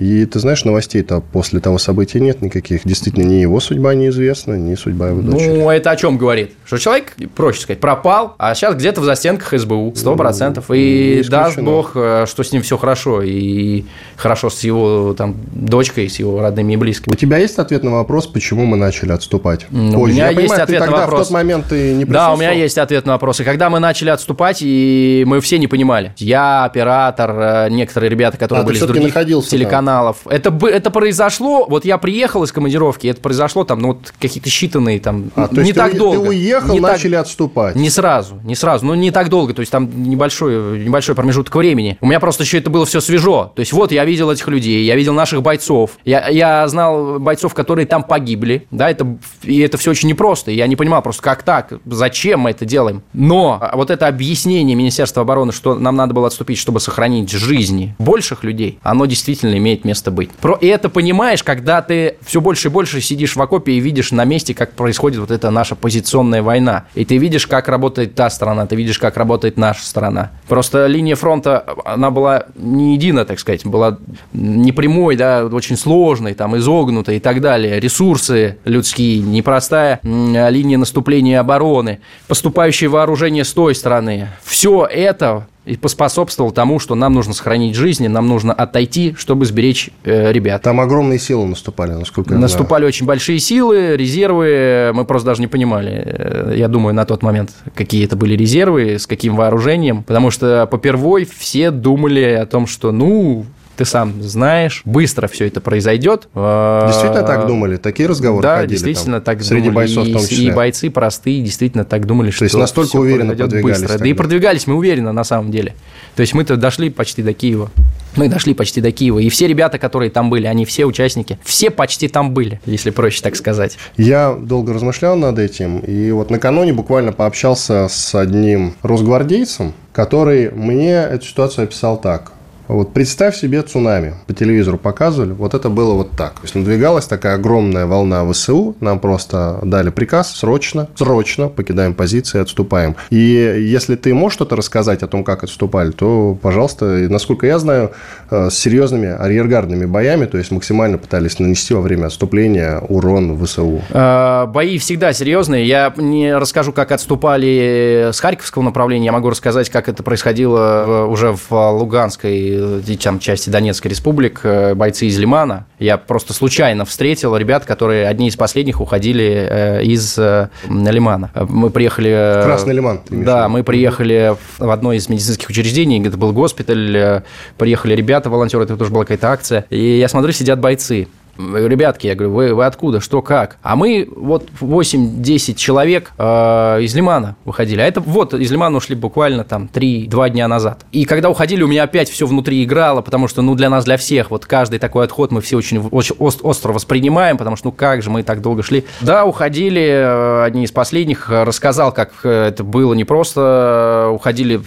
И 0.00 0.24
ты 0.24 0.38
знаешь, 0.38 0.64
новостей-то 0.64 1.20
после 1.20 1.60
того 1.60 1.76
события 1.76 2.20
нет 2.20 2.40
никаких. 2.40 2.86
Действительно, 2.86 3.24
ни 3.24 3.34
его 3.34 3.60
судьба 3.60 3.92
неизвестна, 3.92 4.54
ни 4.54 4.74
судьба 4.74 5.08
его 5.08 5.20
дочери. 5.20 5.48
Ну, 5.48 5.68
это 5.68 5.90
о 5.90 5.96
чем 5.96 6.16
говорит? 6.16 6.52
Что 6.64 6.78
человек, 6.78 7.12
проще 7.34 7.60
сказать, 7.60 7.80
пропал, 7.80 8.34
а 8.38 8.54
сейчас 8.54 8.76
где-то 8.76 9.02
в 9.02 9.04
застенках 9.04 9.52
СБУ, 9.60 9.92
сто 9.94 10.16
процентов. 10.16 10.70
И 10.72 11.22
даст 11.28 11.58
бог, 11.58 11.92
э, 11.96 12.24
что 12.26 12.42
с 12.42 12.50
ним 12.50 12.62
все 12.62 12.78
хорошо, 12.78 13.20
и 13.20 13.84
хорошо 14.16 14.48
с 14.48 14.60
его 14.64 15.12
там 15.12 15.36
дочкой, 15.52 16.08
с 16.08 16.18
его 16.18 16.40
родными 16.40 16.72
и 16.72 16.76
близкими. 16.76 17.12
У 17.12 17.16
тебя 17.16 17.36
есть 17.36 17.58
ответ 17.58 17.84
на 17.84 17.90
вопрос, 17.90 18.26
почему 18.26 18.64
мы 18.64 18.78
начали 18.78 19.12
отступать? 19.12 19.66
Ну, 19.68 20.00
У 20.00 20.06
меня 20.06 20.24
Я 20.24 20.30
есть 20.30 20.40
понимаю, 20.40 20.62
ответ 20.62 20.80
на 20.80 20.90
вопрос. 20.92 21.20
в 21.20 21.22
тот 21.24 21.30
момент 21.34 21.66
ты 21.68 21.92
не 21.92 22.06
Да, 22.06 22.32
у 22.32 22.38
меня 22.38 22.52
есть 22.52 22.78
ответ 22.78 23.04
на 23.04 23.12
вопрос. 23.12 23.40
И 23.40 23.44
когда 23.44 23.68
мы 23.68 23.80
начали 23.80 24.08
отступать, 24.08 24.62
и 24.62 25.24
мы 25.26 25.42
все 25.42 25.58
не 25.58 25.66
понимали. 25.66 26.14
Я, 26.16 26.64
оператор, 26.64 27.30
э, 27.38 27.68
некоторые 27.68 28.08
ребята, 28.08 28.38
которые 28.38 28.62
а, 28.62 28.66
были 28.66 28.78
из 28.78 28.80
других 28.80 29.12
телеканалов, 29.46 29.89
каналов. 29.90 30.18
Это, 30.26 30.56
это 30.66 30.90
произошло, 30.90 31.66
вот 31.68 31.84
я 31.84 31.98
приехал 31.98 32.44
из 32.44 32.52
командировки, 32.52 33.06
это 33.06 33.20
произошло 33.20 33.64
там, 33.64 33.80
ну, 33.80 33.88
вот 33.88 34.12
какие-то 34.18 34.48
считанные 34.48 35.00
там, 35.00 35.30
а, 35.34 35.48
не 35.52 35.72
так 35.72 35.92
ты, 35.92 35.98
долго. 35.98 36.22
Ты 36.22 36.28
уехал, 36.28 36.74
не 36.74 36.80
начали 36.80 37.12
так, 37.12 37.22
отступать. 37.22 37.76
Не 37.76 37.90
сразу, 37.90 38.40
не 38.44 38.54
сразу, 38.54 38.86
ну, 38.86 38.94
не 38.94 39.10
так 39.10 39.28
долго, 39.28 39.52
то 39.54 39.60
есть 39.60 39.72
там 39.72 39.90
небольшой, 40.02 40.78
небольшой 40.80 41.14
промежуток 41.14 41.54
времени. 41.54 41.98
У 42.00 42.06
меня 42.06 42.20
просто 42.20 42.44
еще 42.44 42.58
это 42.58 42.70
было 42.70 42.86
все 42.86 43.00
свежо. 43.00 43.52
То 43.54 43.60
есть 43.60 43.72
вот 43.72 43.92
я 43.92 44.04
видел 44.04 44.30
этих 44.30 44.46
людей, 44.48 44.84
я 44.84 44.94
видел 44.96 45.14
наших 45.14 45.42
бойцов, 45.42 45.92
я, 46.04 46.28
я 46.28 46.66
знал 46.68 47.18
бойцов, 47.18 47.54
которые 47.54 47.86
там 47.86 48.04
погибли, 48.04 48.66
да, 48.70 48.90
это, 48.90 49.18
и 49.42 49.58
это 49.60 49.76
все 49.76 49.90
очень 49.90 50.08
непросто, 50.08 50.50
я 50.50 50.66
не 50.66 50.76
понимал 50.76 51.02
просто, 51.02 51.22
как 51.22 51.42
так, 51.42 51.72
зачем 51.86 52.40
мы 52.40 52.50
это 52.50 52.64
делаем. 52.64 53.02
Но 53.12 53.70
вот 53.74 53.90
это 53.90 54.06
объяснение 54.06 54.76
Министерства 54.76 55.22
обороны, 55.22 55.52
что 55.52 55.74
нам 55.74 55.96
надо 55.96 56.14
было 56.14 56.28
отступить, 56.28 56.58
чтобы 56.58 56.80
сохранить 56.80 57.30
жизни 57.30 57.94
больших 57.98 58.44
людей, 58.44 58.78
оно 58.82 59.06
действительно 59.06 59.56
имеет 59.56 59.79
имеет 59.80 59.84
место 59.84 60.10
быть. 60.10 60.30
Про, 60.30 60.56
и 60.60 60.66
это 60.66 60.88
понимаешь, 60.88 61.42
когда 61.42 61.82
ты 61.82 62.16
все 62.22 62.40
больше 62.40 62.68
и 62.68 62.70
больше 62.70 63.00
сидишь 63.00 63.36
в 63.36 63.42
окопе 63.42 63.72
и 63.72 63.80
видишь 63.80 64.12
на 64.12 64.24
месте, 64.24 64.54
как 64.54 64.72
происходит 64.72 65.20
вот 65.20 65.30
эта 65.30 65.50
наша 65.50 65.74
позиционная 65.74 66.42
война. 66.42 66.84
И 66.94 67.04
ты 67.04 67.18
видишь, 67.18 67.46
как 67.46 67.68
работает 67.68 68.14
та 68.14 68.30
сторона, 68.30 68.66
ты 68.66 68.76
видишь, 68.76 68.98
как 68.98 69.16
работает 69.16 69.56
наша 69.56 69.84
сторона. 69.84 70.30
Просто 70.48 70.86
линия 70.86 71.16
фронта, 71.16 71.64
она 71.84 72.10
была 72.10 72.46
не 72.54 72.94
едина, 72.94 73.24
так 73.24 73.38
сказать, 73.38 73.64
была 73.64 73.98
не 74.32 74.72
прямой, 74.72 75.16
да, 75.16 75.46
очень 75.46 75.76
сложной, 75.76 76.34
там, 76.34 76.56
изогнутой 76.56 77.16
и 77.16 77.20
так 77.20 77.40
далее. 77.40 77.80
Ресурсы 77.80 78.58
людские, 78.64 79.20
непростая 79.20 80.00
линия 80.02 80.78
наступления 80.78 81.32
и 81.32 81.40
обороны, 81.40 82.00
поступающее 82.28 82.88
вооружение 82.88 83.44
с 83.44 83.52
той 83.52 83.74
стороны. 83.74 84.28
Все 84.44 84.86
это 84.86 85.46
и 85.70 85.76
поспособствовал 85.76 86.50
тому, 86.50 86.80
что 86.80 86.96
нам 86.96 87.14
нужно 87.14 87.32
сохранить 87.32 87.76
жизни, 87.76 88.08
нам 88.08 88.26
нужно 88.26 88.52
отойти, 88.52 89.14
чтобы 89.16 89.44
сберечь 89.44 89.90
э, 90.02 90.32
ребят. 90.32 90.62
Там 90.62 90.80
огромные 90.80 91.20
силы 91.20 91.46
наступали, 91.46 91.92
насколько 91.92 92.34
я 92.34 92.40
Наступали 92.40 92.82
знаю. 92.82 92.88
очень 92.88 93.06
большие 93.06 93.38
силы, 93.38 93.96
резервы, 93.96 94.90
мы 94.92 95.04
просто 95.04 95.26
даже 95.26 95.40
не 95.40 95.46
понимали, 95.46 96.02
э, 96.04 96.54
я 96.56 96.66
думаю, 96.66 96.92
на 96.92 97.04
тот 97.04 97.22
момент, 97.22 97.50
какие 97.74 98.04
это 98.04 98.16
были 98.16 98.34
резервы, 98.34 98.98
с 98.98 99.06
каким 99.06 99.36
вооружением, 99.36 100.02
потому 100.02 100.32
что 100.32 100.66
попервой 100.66 101.24
все 101.24 101.70
думали 101.70 102.24
о 102.32 102.46
том, 102.46 102.66
что, 102.66 102.90
ну, 102.90 103.44
ты 103.80 103.86
сам 103.86 104.22
знаешь, 104.22 104.82
быстро 104.84 105.26
все 105.26 105.46
это 105.46 105.62
произойдет. 105.62 106.28
Действительно 106.34 107.22
так 107.22 107.46
думали? 107.46 107.76
Такие 107.78 108.10
разговоры 108.10 108.42
да, 108.42 108.56
ходили? 108.56 108.72
действительно 108.72 109.22
там, 109.22 109.36
так 109.36 109.42
среди 109.42 109.70
думали. 109.70 109.86
бойцов 109.86 110.06
в 110.06 110.12
том 110.12 110.20
числе? 110.20 110.48
И 110.48 110.50
бойцы 110.50 110.90
простые 110.90 111.40
действительно 111.40 111.86
так 111.86 112.04
думали, 112.04 112.28
То 112.28 112.36
что 112.36 112.44
есть 112.44 112.56
настолько 112.56 112.96
уверенно 112.96 113.34
продвигались 113.34 113.80
быстро. 113.80 113.98
Да 113.98 114.06
и 114.06 114.12
продвигались 114.12 114.66
мы 114.66 114.74
уверенно 114.74 115.12
на 115.12 115.24
самом 115.24 115.50
деле. 115.50 115.74
То 116.14 116.20
есть 116.20 116.34
мы-то 116.34 116.58
дошли 116.58 116.90
почти 116.90 117.22
до 117.22 117.32
Киева. 117.32 117.70
Мы 118.16 118.28
дошли 118.28 118.52
почти 118.52 118.82
до 118.82 118.92
Киева. 118.92 119.18
И 119.18 119.30
все 119.30 119.46
ребята, 119.46 119.78
которые 119.78 120.10
там 120.10 120.28
были, 120.28 120.46
они 120.46 120.66
все 120.66 120.84
участники, 120.84 121.38
все 121.42 121.70
почти 121.70 122.08
там 122.08 122.34
были, 122.34 122.60
если 122.66 122.90
проще 122.90 123.22
так 123.22 123.34
сказать. 123.36 123.78
Я 123.96 124.34
долго 124.38 124.74
размышлял 124.74 125.16
над 125.16 125.38
этим. 125.38 125.78
И 125.78 126.10
вот 126.10 126.30
накануне 126.30 126.74
буквально 126.74 127.12
пообщался 127.12 127.88
с 127.88 128.14
одним 128.14 128.74
росгвардейцем, 128.82 129.72
который 129.92 130.50
мне 130.50 130.92
эту 130.92 131.24
ситуацию 131.24 131.64
описал 131.64 131.98
так. 131.98 132.32
Вот 132.70 132.92
представь 132.92 133.36
себе 133.36 133.62
цунами. 133.62 134.14
По 134.28 134.32
телевизору 134.32 134.78
показывали. 134.78 135.32
Вот 135.32 135.54
это 135.54 135.68
было 135.68 135.94
вот 135.94 136.12
так. 136.12 136.34
То 136.34 136.42
есть 136.42 136.54
надвигалась 136.54 137.06
такая 137.06 137.34
огромная 137.34 137.86
волна 137.86 138.24
ВСУ. 138.30 138.76
Нам 138.80 139.00
просто 139.00 139.58
дали 139.64 139.90
приказ 139.90 140.36
срочно, 140.36 140.88
срочно 140.94 141.48
покидаем 141.48 141.94
позиции, 141.94 142.40
отступаем. 142.40 142.94
И 143.10 143.16
если 143.16 143.96
ты 143.96 144.14
можешь 144.14 144.36
что-то 144.36 144.54
рассказать 144.54 145.02
о 145.02 145.08
том, 145.08 145.24
как 145.24 145.42
отступали, 145.42 145.90
то, 145.90 146.38
пожалуйста, 146.40 146.84
насколько 147.10 147.46
я 147.46 147.58
знаю, 147.58 147.90
э, 148.30 148.50
с 148.50 148.54
серьезными 148.54 149.08
арьергардными 149.08 149.86
боями, 149.86 150.26
то 150.26 150.38
есть 150.38 150.52
максимально 150.52 150.98
пытались 150.98 151.40
нанести 151.40 151.74
во 151.74 151.80
время 151.80 152.06
отступления 152.06 152.78
урон 152.88 153.36
ВСУ. 153.44 153.82
А, 153.90 154.46
бои 154.46 154.78
всегда 154.78 155.12
серьезные. 155.12 155.66
Я 155.66 155.92
не 155.96 156.36
расскажу, 156.36 156.72
как 156.72 156.92
отступали 156.92 158.10
с 158.12 158.20
Харьковского 158.20 158.62
направления. 158.62 159.06
Я 159.06 159.12
могу 159.12 159.28
рассказать, 159.28 159.70
как 159.70 159.88
это 159.88 160.04
происходило 160.04 161.06
уже 161.08 161.32
в 161.32 161.50
Луганской 161.50 162.59
там, 163.02 163.18
части 163.18 163.50
Донецкой 163.50 163.90
республик, 163.90 164.40
э, 164.42 164.74
бойцы 164.74 165.06
из 165.06 165.18
Лимана. 165.18 165.66
Я 165.78 165.98
просто 165.98 166.32
случайно 166.32 166.84
встретил 166.84 167.36
ребят, 167.36 167.64
которые 167.64 168.06
одни 168.06 168.28
из 168.28 168.36
последних 168.36 168.80
уходили 168.80 169.48
э, 169.50 169.82
из 169.82 170.18
э, 170.18 170.48
Лимана. 170.68 171.30
Мы 171.34 171.70
приехали... 171.70 172.42
Красный 172.44 172.74
Лиман. 172.74 173.00
Да, 173.10 173.48
мы 173.48 173.62
приехали 173.62 174.36
в 174.58 174.70
одно 174.70 174.92
из 174.92 175.08
медицинских 175.08 175.48
учреждений, 175.48 176.02
это 176.06 176.16
был 176.16 176.32
госпиталь, 176.32 177.22
приехали 177.58 177.94
ребята, 177.94 178.30
волонтеры, 178.30 178.64
это 178.64 178.76
тоже 178.76 178.90
была 178.90 179.04
какая-то 179.04 179.30
акция. 179.30 179.64
И 179.70 179.98
я 179.98 180.08
смотрю, 180.08 180.32
сидят 180.32 180.60
бойцы 180.60 181.08
ребятки, 181.38 182.06
я 182.06 182.14
говорю, 182.14 182.34
вы, 182.34 182.54
вы 182.54 182.64
откуда, 182.64 183.00
что, 183.00 183.22
как? 183.22 183.58
А 183.62 183.76
мы 183.76 184.08
вот 184.14 184.48
8-10 184.60 185.54
человек 185.54 186.12
э, 186.18 186.82
из 186.82 186.94
Лимана 186.94 187.36
выходили. 187.44 187.80
А 187.80 187.86
это 187.86 188.00
вот 188.00 188.34
из 188.34 188.50
Лимана 188.50 188.76
ушли 188.76 188.94
буквально 188.94 189.44
там 189.44 189.68
3-2 189.72 190.30
дня 190.30 190.48
назад. 190.48 190.84
И 190.92 191.04
когда 191.04 191.30
уходили, 191.30 191.62
у 191.62 191.68
меня 191.68 191.84
опять 191.84 192.08
все 192.10 192.26
внутри 192.26 192.62
играло, 192.64 193.02
потому 193.02 193.28
что, 193.28 193.42
ну, 193.42 193.54
для 193.54 193.70
нас, 193.70 193.84
для 193.84 193.96
всех, 193.96 194.30
вот 194.30 194.46
каждый 194.46 194.78
такой 194.78 195.04
отход 195.04 195.30
мы 195.30 195.40
все 195.40 195.56
очень, 195.56 195.78
очень 195.78 196.16
остро 196.18 196.72
воспринимаем, 196.72 197.36
потому 197.38 197.56
что, 197.56 197.68
ну, 197.68 197.72
как 197.72 198.02
же 198.02 198.10
мы 198.10 198.22
так 198.22 198.42
долго 198.42 198.62
шли. 198.62 198.84
Да, 199.00 199.24
уходили, 199.24 199.82
э, 199.82 200.44
одни 200.44 200.64
из 200.64 200.72
последних, 200.72 201.28
рассказал, 201.30 201.92
как 201.92 202.12
э, 202.24 202.48
это 202.48 202.64
было 202.64 202.94
непросто, 202.94 204.10
уходили 204.12 204.60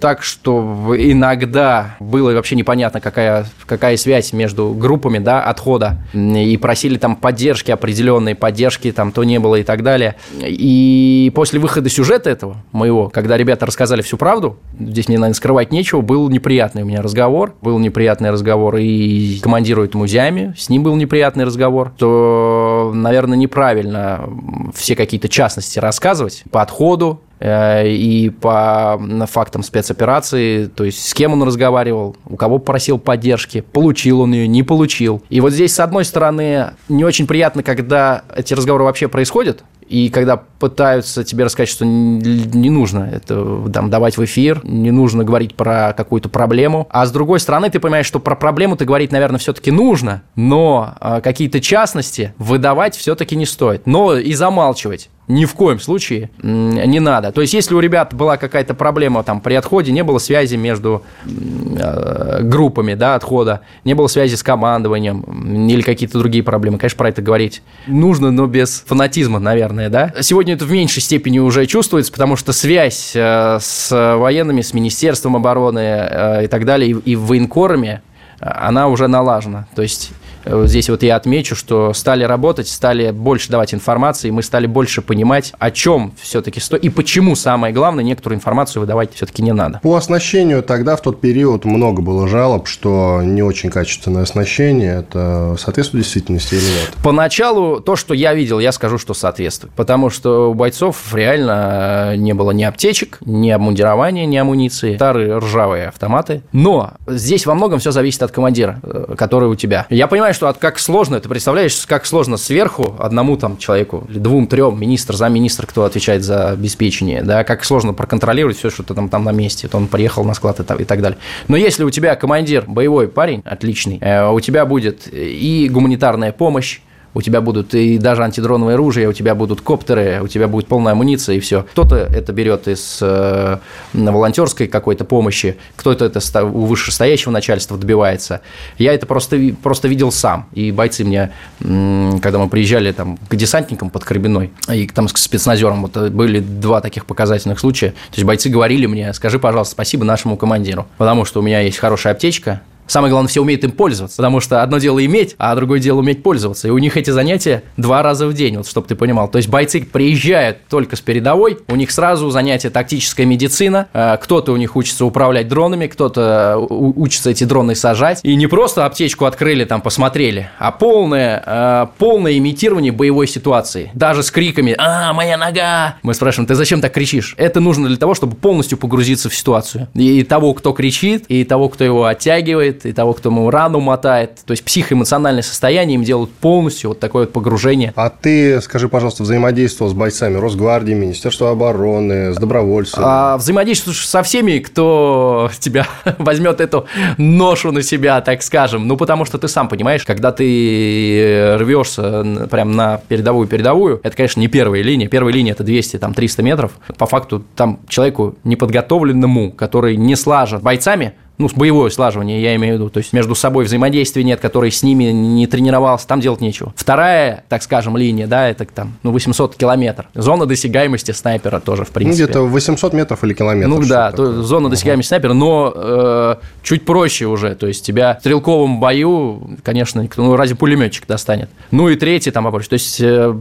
так, 0.00 0.22
что 0.22 0.94
иногда 0.96 1.96
было 2.00 2.32
вообще 2.32 2.56
непонятно, 2.56 3.00
какая, 3.00 3.46
какая 3.66 3.96
связь 3.96 4.32
между 4.32 4.70
группами, 4.70 5.18
да, 5.18 5.42
отхода 5.42 5.89
и 6.12 6.56
просили 6.56 6.98
там 6.98 7.16
поддержки 7.16 7.70
определенной, 7.70 8.34
поддержки 8.34 8.92
там 8.92 9.12
то 9.12 9.24
не 9.24 9.38
было 9.38 9.56
и 9.56 9.62
так 9.62 9.82
далее. 9.82 10.16
И 10.40 11.32
после 11.34 11.60
выхода 11.60 11.88
сюжета 11.88 12.30
этого 12.30 12.56
моего, 12.72 13.08
когда 13.08 13.36
ребята 13.36 13.66
рассказали 13.66 14.02
всю 14.02 14.16
правду, 14.16 14.58
здесь 14.78 15.08
мне, 15.08 15.18
наверное, 15.18 15.34
скрывать 15.34 15.72
нечего, 15.72 16.00
был 16.00 16.28
неприятный 16.28 16.82
у 16.82 16.86
меня 16.86 17.02
разговор, 17.02 17.54
был 17.62 17.78
неприятный 17.78 18.30
разговор 18.30 18.76
и 18.76 19.36
с 19.38 19.42
командиру 19.42 19.84
этому 19.84 20.06
Зяме, 20.06 20.54
с 20.56 20.68
ним 20.68 20.82
был 20.82 20.96
неприятный 20.96 21.44
разговор, 21.44 21.92
то, 21.96 22.92
наверное, 22.94 23.36
неправильно 23.38 24.28
все 24.74 24.96
какие-то 24.96 25.28
частности 25.28 25.78
рассказывать 25.78 26.44
по 26.50 26.62
отходу, 26.62 27.20
и 27.42 28.30
по 28.40 29.00
фактам 29.26 29.62
спецоперации, 29.62 30.66
то 30.66 30.84
есть 30.84 31.08
с 31.08 31.14
кем 31.14 31.32
он 31.32 31.42
разговаривал, 31.42 32.16
у 32.26 32.36
кого 32.36 32.58
просил 32.58 32.98
поддержки, 32.98 33.62
получил 33.62 34.20
он 34.20 34.32
ее, 34.32 34.46
не 34.46 34.62
получил. 34.62 35.22
И 35.30 35.40
вот 35.40 35.52
здесь, 35.52 35.74
с 35.74 35.80
одной 35.80 36.04
стороны, 36.04 36.72
не 36.90 37.04
очень 37.04 37.26
приятно, 37.26 37.62
когда 37.62 38.24
эти 38.36 38.52
разговоры 38.52 38.84
вообще 38.84 39.08
происходят, 39.08 39.64
и 39.90 40.08
когда 40.08 40.36
пытаются 40.36 41.24
тебе 41.24 41.44
рассказать, 41.44 41.68
что 41.68 41.84
не 41.84 42.70
нужно 42.70 43.10
это 43.12 43.68
там, 43.72 43.90
давать 43.90 44.18
в 44.18 44.24
эфир, 44.24 44.60
не 44.62 44.92
нужно 44.92 45.24
говорить 45.24 45.56
про 45.56 45.92
какую-то 45.96 46.28
проблему, 46.28 46.86
а 46.90 47.06
с 47.06 47.10
другой 47.10 47.40
стороны 47.40 47.70
ты 47.70 47.80
понимаешь, 47.80 48.06
что 48.06 48.20
про 48.20 48.36
проблему 48.36 48.76
ты 48.76 48.84
говорить, 48.84 49.10
наверное, 49.10 49.38
все-таки 49.38 49.72
нужно, 49.72 50.22
но 50.36 50.94
а, 51.00 51.20
какие-то 51.20 51.60
частности 51.60 52.34
выдавать 52.38 52.94
все-таки 52.94 53.34
не 53.34 53.46
стоит, 53.46 53.86
но 53.86 54.16
и 54.16 54.32
замалчивать 54.32 55.10
ни 55.30 55.44
в 55.44 55.54
коем 55.54 55.78
случае 55.78 56.30
не 56.42 56.98
надо. 56.98 57.30
То 57.30 57.40
есть, 57.40 57.54
если 57.54 57.74
у 57.74 57.80
ребят 57.80 58.12
была 58.12 58.36
какая-то 58.36 58.74
проблема 58.74 59.22
там 59.22 59.40
при 59.40 59.54
отходе, 59.54 59.92
не 59.92 60.02
было 60.02 60.18
связи 60.18 60.56
между 60.56 61.04
э, 61.24 62.42
группами 62.42 62.94
да, 62.94 63.14
отхода, 63.14 63.60
не 63.84 63.94
было 63.94 64.08
связи 64.08 64.34
с 64.34 64.42
командованием 64.42 65.68
или 65.68 65.82
какие-то 65.82 66.18
другие 66.18 66.42
проблемы, 66.42 66.78
конечно, 66.78 66.98
про 66.98 67.10
это 67.10 67.22
говорить 67.22 67.62
нужно, 67.86 68.32
но 68.32 68.46
без 68.46 68.82
фанатизма, 68.86 69.38
наверное, 69.38 69.79
да. 69.88 70.12
Сегодня 70.20 70.54
это 70.54 70.64
в 70.64 70.70
меньшей 70.72 71.00
степени 71.00 71.38
уже 71.38 71.66
чувствуется, 71.66 72.12
потому 72.12 72.36
что 72.36 72.52
связь 72.52 73.12
э, 73.14 73.58
с 73.60 74.16
военными, 74.16 74.60
с 74.60 74.74
Министерством 74.74 75.36
обороны 75.36 75.78
э, 75.78 76.44
и 76.44 76.46
так 76.48 76.64
далее, 76.64 76.90
и, 76.90 77.12
и 77.12 77.16
военкорами, 77.16 78.02
она 78.40 78.88
уже 78.88 79.06
налажена. 79.06 79.66
То 79.74 79.82
есть 79.82 80.12
Э, 80.12 80.29
здесь 80.44 80.88
вот 80.90 81.02
я 81.02 81.16
отмечу, 81.16 81.56
что 81.56 81.92
стали 81.92 82.24
работать, 82.24 82.68
стали 82.68 83.10
больше 83.10 83.50
давать 83.50 83.74
информации, 83.74 84.30
мы 84.30 84.42
стали 84.42 84.66
больше 84.66 85.02
понимать, 85.02 85.52
о 85.58 85.70
чем 85.70 86.12
все-таки 86.20 86.60
стоит 86.60 86.84
и 86.84 86.88
почему, 86.88 87.36
самое 87.36 87.72
главное, 87.72 88.04
некоторую 88.04 88.36
информацию 88.38 88.80
выдавать 88.80 89.14
все-таки 89.14 89.42
не 89.42 89.52
надо. 89.52 89.80
По 89.82 89.96
оснащению 89.96 90.62
тогда 90.62 90.96
в 90.96 91.02
тот 91.02 91.20
период 91.20 91.64
много 91.64 92.02
было 92.02 92.28
жалоб, 92.28 92.66
что 92.66 93.20
не 93.22 93.42
очень 93.42 93.70
качественное 93.70 94.22
оснащение. 94.22 95.00
Это 95.00 95.56
соответствует 95.58 96.04
действительности 96.04 96.54
или 96.54 96.62
нет? 96.62 96.92
Поначалу 97.02 97.80
то, 97.80 97.96
что 97.96 98.14
я 98.14 98.34
видел, 98.34 98.58
я 98.58 98.72
скажу, 98.72 98.98
что 98.98 99.14
соответствует. 99.14 99.72
Потому 99.74 100.10
что 100.10 100.50
у 100.50 100.54
бойцов 100.54 101.14
реально 101.14 102.12
э, 102.12 102.16
не 102.16 102.32
было 102.32 102.50
ни 102.50 102.62
аптечек, 102.62 103.18
ни 103.24 103.50
обмундирования, 103.50 104.26
ни 104.26 104.36
амуниции. 104.36 104.96
Старые 104.96 105.38
ржавые 105.38 105.88
автоматы. 105.88 106.42
Но 106.52 106.92
здесь 107.06 107.46
во 107.46 107.54
многом 107.54 107.78
все 107.78 107.90
зависит 107.90 108.22
от 108.22 108.30
командира, 108.30 108.80
э, 108.82 109.14
который 109.16 109.48
у 109.48 109.54
тебя. 109.54 109.86
Я 109.90 110.06
понимаю, 110.06 110.29
понимаю, 110.38 110.54
что 110.54 110.60
как 110.60 110.78
сложно, 110.78 111.20
ты 111.20 111.28
представляешь, 111.28 111.84
как 111.86 112.06
сложно 112.06 112.36
сверху 112.36 112.96
одному 112.98 113.36
там 113.36 113.56
человеку, 113.56 114.06
или 114.08 114.18
двум, 114.18 114.46
трем, 114.46 114.80
министр, 114.80 115.16
замминистр, 115.16 115.66
кто 115.66 115.84
отвечает 115.84 116.22
за 116.22 116.50
обеспечение, 116.50 117.22
да, 117.22 117.44
как 117.44 117.64
сложно 117.64 117.92
проконтролировать 117.92 118.56
все, 118.56 118.70
что 118.70 118.82
ты 118.82 118.94
там, 118.94 119.08
там 119.08 119.24
на 119.24 119.32
месте, 119.32 119.68
то 119.68 119.76
он 119.76 119.88
приехал 119.88 120.24
на 120.24 120.34
склад 120.34 120.60
и, 120.60 120.62
так, 120.62 120.80
и 120.80 120.84
так 120.84 121.02
далее. 121.02 121.18
Но 121.48 121.56
если 121.56 121.84
у 121.84 121.90
тебя 121.90 122.14
командир, 122.14 122.64
боевой 122.66 123.08
парень, 123.08 123.42
отличный, 123.44 123.98
э, 124.00 124.28
у 124.30 124.40
тебя 124.40 124.66
будет 124.66 125.08
и 125.12 125.68
гуманитарная 125.70 126.32
помощь, 126.32 126.80
у 127.14 127.22
тебя 127.22 127.40
будут 127.40 127.74
и 127.74 127.98
даже 127.98 128.22
антидроновые 128.22 128.74
оружие, 128.74 129.08
у 129.08 129.12
тебя 129.12 129.34
будут 129.34 129.60
коптеры, 129.60 130.20
у 130.22 130.28
тебя 130.28 130.48
будет 130.48 130.66
полная 130.66 130.92
амуниция 130.92 131.36
и 131.36 131.40
все. 131.40 131.66
Кто-то 131.72 131.96
это 131.96 132.32
берет 132.32 132.68
из 132.68 132.98
э, 133.00 133.58
волонтерской 133.92 134.66
какой-то 134.68 135.04
помощи, 135.04 135.56
кто-то 135.76 136.04
это 136.04 136.44
у 136.44 136.66
вышестоящего 136.66 137.32
начальства 137.32 137.76
добивается. 137.76 138.40
Я 138.78 138.94
это 138.94 139.06
просто, 139.06 139.54
просто 139.62 139.88
видел 139.88 140.12
сам. 140.12 140.46
И 140.52 140.72
бойцы 140.72 141.04
мне, 141.04 141.32
когда 141.58 142.38
мы 142.38 142.48
приезжали 142.48 142.92
там, 142.92 143.18
к 143.28 143.36
десантникам 143.36 143.90
под 143.90 144.04
Карбиной 144.04 144.52
и 144.72 144.86
там 144.86 145.08
к 145.08 145.18
спецназерам, 145.18 145.82
вот 145.82 145.96
э, 145.96 146.08
были 146.10 146.40
два 146.40 146.80
таких 146.80 147.06
показательных 147.06 147.58
случая. 147.58 147.90
То 147.90 148.16
есть 148.16 148.24
бойцы 148.24 148.48
говорили 148.48 148.86
мне, 148.86 149.12
скажи, 149.14 149.38
пожалуйста, 149.38 149.72
спасибо 149.72 150.04
нашему 150.04 150.36
командиру, 150.36 150.86
потому 150.98 151.24
что 151.24 151.40
у 151.40 151.42
меня 151.42 151.60
есть 151.60 151.78
хорошая 151.78 152.12
аптечка, 152.12 152.62
Самое 152.90 153.12
главное, 153.12 153.28
все 153.28 153.40
умеют 153.40 153.62
им 153.62 153.70
пользоваться, 153.70 154.16
потому 154.16 154.40
что 154.40 154.64
одно 154.64 154.78
дело 154.78 155.04
иметь, 155.06 155.36
а 155.38 155.54
другое 155.54 155.78
дело 155.78 156.00
уметь 156.00 156.24
пользоваться. 156.24 156.66
И 156.66 156.72
у 156.72 156.78
них 156.78 156.96
эти 156.96 157.10
занятия 157.10 157.62
два 157.76 158.02
раза 158.02 158.26
в 158.26 158.34
день, 158.34 158.56
вот 158.56 158.66
чтобы 158.66 158.88
ты 158.88 158.96
понимал. 158.96 159.28
То 159.28 159.38
есть 159.38 159.48
бойцы 159.48 159.82
приезжают 159.82 160.66
только 160.68 160.96
с 160.96 161.00
передовой, 161.00 161.58
у 161.68 161.76
них 161.76 161.92
сразу 161.92 162.30
занятие 162.30 162.70
тактическая 162.70 163.26
медицина, 163.26 163.86
э, 163.92 164.16
кто-то 164.20 164.50
у 164.50 164.56
них 164.56 164.74
учится 164.74 165.04
управлять 165.04 165.46
дронами, 165.46 165.86
кто-то 165.86 166.56
э, 166.68 166.74
учится 166.74 167.30
эти 167.30 167.44
дроны 167.44 167.76
сажать. 167.76 168.18
И 168.24 168.34
не 168.34 168.48
просто 168.48 168.84
аптечку 168.84 169.24
открыли, 169.24 169.64
там 169.64 169.82
посмотрели, 169.82 170.50
а 170.58 170.72
полное, 170.72 171.44
э, 171.46 171.86
полное 171.96 172.38
имитирование 172.38 172.90
боевой 172.90 173.28
ситуации. 173.28 173.92
Даже 173.94 174.24
с 174.24 174.32
криками 174.32 174.74
«А, 174.76 175.12
моя 175.12 175.36
нога!» 175.36 175.94
Мы 176.02 176.12
спрашиваем, 176.12 176.48
ты 176.48 176.56
зачем 176.56 176.80
так 176.80 176.92
кричишь? 176.92 177.36
Это 177.38 177.60
нужно 177.60 177.86
для 177.86 177.98
того, 177.98 178.14
чтобы 178.14 178.34
полностью 178.34 178.78
погрузиться 178.78 179.30
в 179.30 179.34
ситуацию. 179.36 179.86
И 179.94 180.24
того, 180.24 180.54
кто 180.54 180.72
кричит, 180.72 181.26
и 181.28 181.44
того, 181.44 181.68
кто 181.68 181.84
его 181.84 182.06
оттягивает, 182.06 182.79
и 182.84 182.92
того, 182.92 183.12
кто 183.12 183.28
ему 183.30 183.50
рану 183.50 183.80
мотает. 183.80 184.40
То 184.44 184.52
есть 184.52 184.64
психоэмоциональное 184.64 185.42
состояние 185.42 185.96
им 185.96 186.04
делают 186.04 186.32
полностью 186.32 186.90
вот 186.90 187.00
такое 187.00 187.24
вот 187.24 187.32
погружение. 187.32 187.92
А 187.96 188.10
ты, 188.10 188.60
скажи, 188.60 188.88
пожалуйста, 188.88 189.22
взаимодействовал 189.22 189.90
с 189.90 189.94
бойцами 189.94 190.36
Росгвардии, 190.36 190.94
Министерства 190.94 191.50
обороны, 191.50 192.32
с 192.32 192.36
добровольцами? 192.36 193.04
А, 193.06 193.36
взаимодействуешь 193.38 194.06
со 194.06 194.22
всеми, 194.22 194.58
кто 194.58 195.50
тебя 195.58 195.86
возьмет 196.18 196.60
эту 196.60 196.86
ношу 197.18 197.72
на 197.72 197.82
себя, 197.82 198.20
так 198.20 198.42
скажем. 198.42 198.86
Ну, 198.86 198.96
потому 198.96 199.24
что 199.24 199.38
ты 199.38 199.48
сам 199.48 199.68
понимаешь, 199.68 200.04
когда 200.04 200.32
ты 200.32 201.56
рвешься 201.58 202.46
прям 202.50 202.72
на 202.72 203.00
передовую-передовую, 203.08 204.00
это, 204.02 204.16
конечно, 204.16 204.40
не 204.40 204.48
первая 204.48 204.82
линия. 204.82 205.08
Первая 205.08 205.32
линия– 205.32 205.52
это 205.58 205.64
200-300 205.64 206.42
метров. 206.42 206.72
По 206.98 207.06
факту 207.06 207.44
там 207.56 207.80
человеку 207.88 208.36
неподготовленному, 208.44 209.52
который 209.52 209.96
не 209.96 210.16
слажен 210.16 210.60
бойцами, 210.60 211.14
ну, 211.40 211.48
боевое 211.54 211.90
слаживание, 211.90 212.40
я 212.42 212.54
имею 212.56 212.74
в 212.74 212.78
виду, 212.78 212.90
то 212.90 212.98
есть 212.98 213.12
между 213.12 213.34
собой 213.34 213.64
взаимодействия 213.64 214.22
нет, 214.22 214.40
который 214.40 214.70
с 214.70 214.82
ними 214.82 215.04
не 215.04 215.46
тренировался, 215.46 216.06
там 216.06 216.20
делать 216.20 216.40
нечего. 216.40 216.72
Вторая, 216.76 217.44
так 217.48 217.62
скажем, 217.62 217.96
линия, 217.96 218.26
да, 218.26 218.48
это 218.48 218.66
там, 218.66 218.98
ну, 219.02 219.10
800 219.10 219.56
километров. 219.56 220.06
Зона 220.14 220.44
досягаемости 220.44 221.12
снайпера 221.12 221.58
тоже, 221.58 221.84
в 221.84 221.88
ну, 221.88 221.94
принципе. 221.94 222.24
Ну, 222.24 222.28
где-то 222.28 222.42
800 222.42 222.92
метров 222.92 223.24
или 223.24 223.32
километров. 223.32 223.80
Ну, 223.80 223.88
да, 223.88 224.12
то, 224.12 224.42
зона 224.42 224.66
угу. 224.66 224.74
досягаемости 224.74 225.08
снайпера, 225.08 225.32
но 225.32 225.72
э, 225.74 226.36
чуть 226.62 226.84
проще 226.84 227.24
уже, 227.24 227.54
то 227.54 227.66
есть 227.66 227.86
тебя 227.86 228.16
в 228.16 228.20
стрелковом 228.20 228.78
бою, 228.78 229.58
конечно, 229.62 230.00
никто, 230.00 230.22
ну, 230.22 230.36
разве 230.36 230.56
пулеметчик 230.56 231.06
достанет. 231.06 231.48
Ну, 231.70 231.88
и 231.88 231.96
третий 231.96 232.30
там 232.30 232.50
то 232.50 232.74
есть 232.74 233.00
э, 233.00 233.34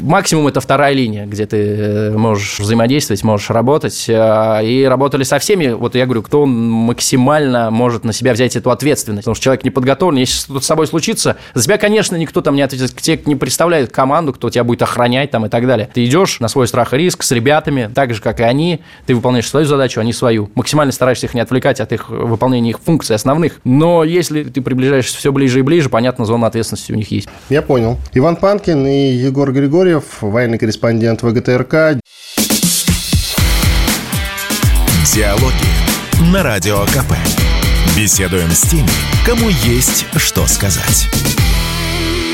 максимум 0.00 0.46
это 0.46 0.60
вторая 0.60 0.92
линия, 0.92 1.26
где 1.26 1.46
ты 1.46 1.56
э, 1.56 2.10
можешь 2.16 2.60
взаимодействовать, 2.60 3.24
можешь 3.24 3.50
работать, 3.50 4.04
э, 4.08 4.60
и 4.64 4.84
работали 4.84 5.24
со 5.24 5.38
всеми, 5.38 5.72
вот 5.72 5.96
я 5.96 6.04
говорю, 6.04 6.22
кто 6.22 6.46
максимально 6.46 7.31
максимально 7.32 7.70
может 7.70 8.04
на 8.04 8.12
себя 8.12 8.32
взять 8.32 8.56
эту 8.56 8.70
ответственность. 8.70 9.24
Потому 9.24 9.34
что 9.34 9.44
человек 9.44 9.64
не 9.64 9.70
подготовлен. 9.70 10.18
Если 10.18 10.38
что-то 10.38 10.60
с 10.60 10.66
собой 10.66 10.86
случится, 10.86 11.36
за 11.54 11.64
тебя, 11.64 11.78
конечно, 11.78 12.16
никто 12.16 12.40
там 12.40 12.54
не 12.54 12.62
ответит. 12.62 12.94
Тебе 12.96 13.20
не 13.26 13.36
представляет 13.36 13.90
команду, 13.90 14.32
кто 14.32 14.50
тебя 14.50 14.64
будет 14.64 14.82
охранять 14.82 15.30
там 15.30 15.46
и 15.46 15.48
так 15.48 15.66
далее. 15.66 15.88
Ты 15.92 16.04
идешь 16.04 16.40
на 16.40 16.48
свой 16.48 16.68
страх 16.68 16.92
и 16.92 16.98
риск 16.98 17.22
с 17.22 17.30
ребятами, 17.30 17.90
так 17.94 18.14
же, 18.14 18.20
как 18.20 18.40
и 18.40 18.42
они. 18.42 18.80
Ты 19.06 19.14
выполняешь 19.14 19.48
свою 19.48 19.66
задачу, 19.66 20.00
они 20.00 20.12
свою. 20.12 20.50
Максимально 20.54 20.92
стараешься 20.92 21.26
их 21.26 21.34
не 21.34 21.40
отвлекать 21.40 21.80
от 21.80 21.92
их 21.92 22.10
выполнения 22.10 22.70
их 22.70 22.80
функций 22.80 23.16
основных. 23.16 23.60
Но 23.64 24.04
если 24.04 24.44
ты 24.44 24.60
приближаешься 24.60 25.16
все 25.16 25.32
ближе 25.32 25.60
и 25.60 25.62
ближе, 25.62 25.88
понятно, 25.88 26.24
зона 26.24 26.46
ответственности 26.46 26.92
у 26.92 26.96
них 26.96 27.10
есть. 27.10 27.28
Я 27.48 27.62
понял. 27.62 27.98
Иван 28.12 28.36
Панкин 28.36 28.86
и 28.86 29.12
Егор 29.12 29.50
Григорьев, 29.52 30.04
военный 30.20 30.58
корреспондент 30.58 31.22
ВГТРК. 31.22 31.98
Диалоги 35.14 35.81
на 36.30 36.42
Радио 36.42 36.78
КП. 36.86 37.14
Беседуем 37.96 38.50
с 38.50 38.62
теми, 38.62 38.88
кому 39.26 39.48
есть 39.48 40.06
что 40.16 40.46
сказать. 40.46 41.08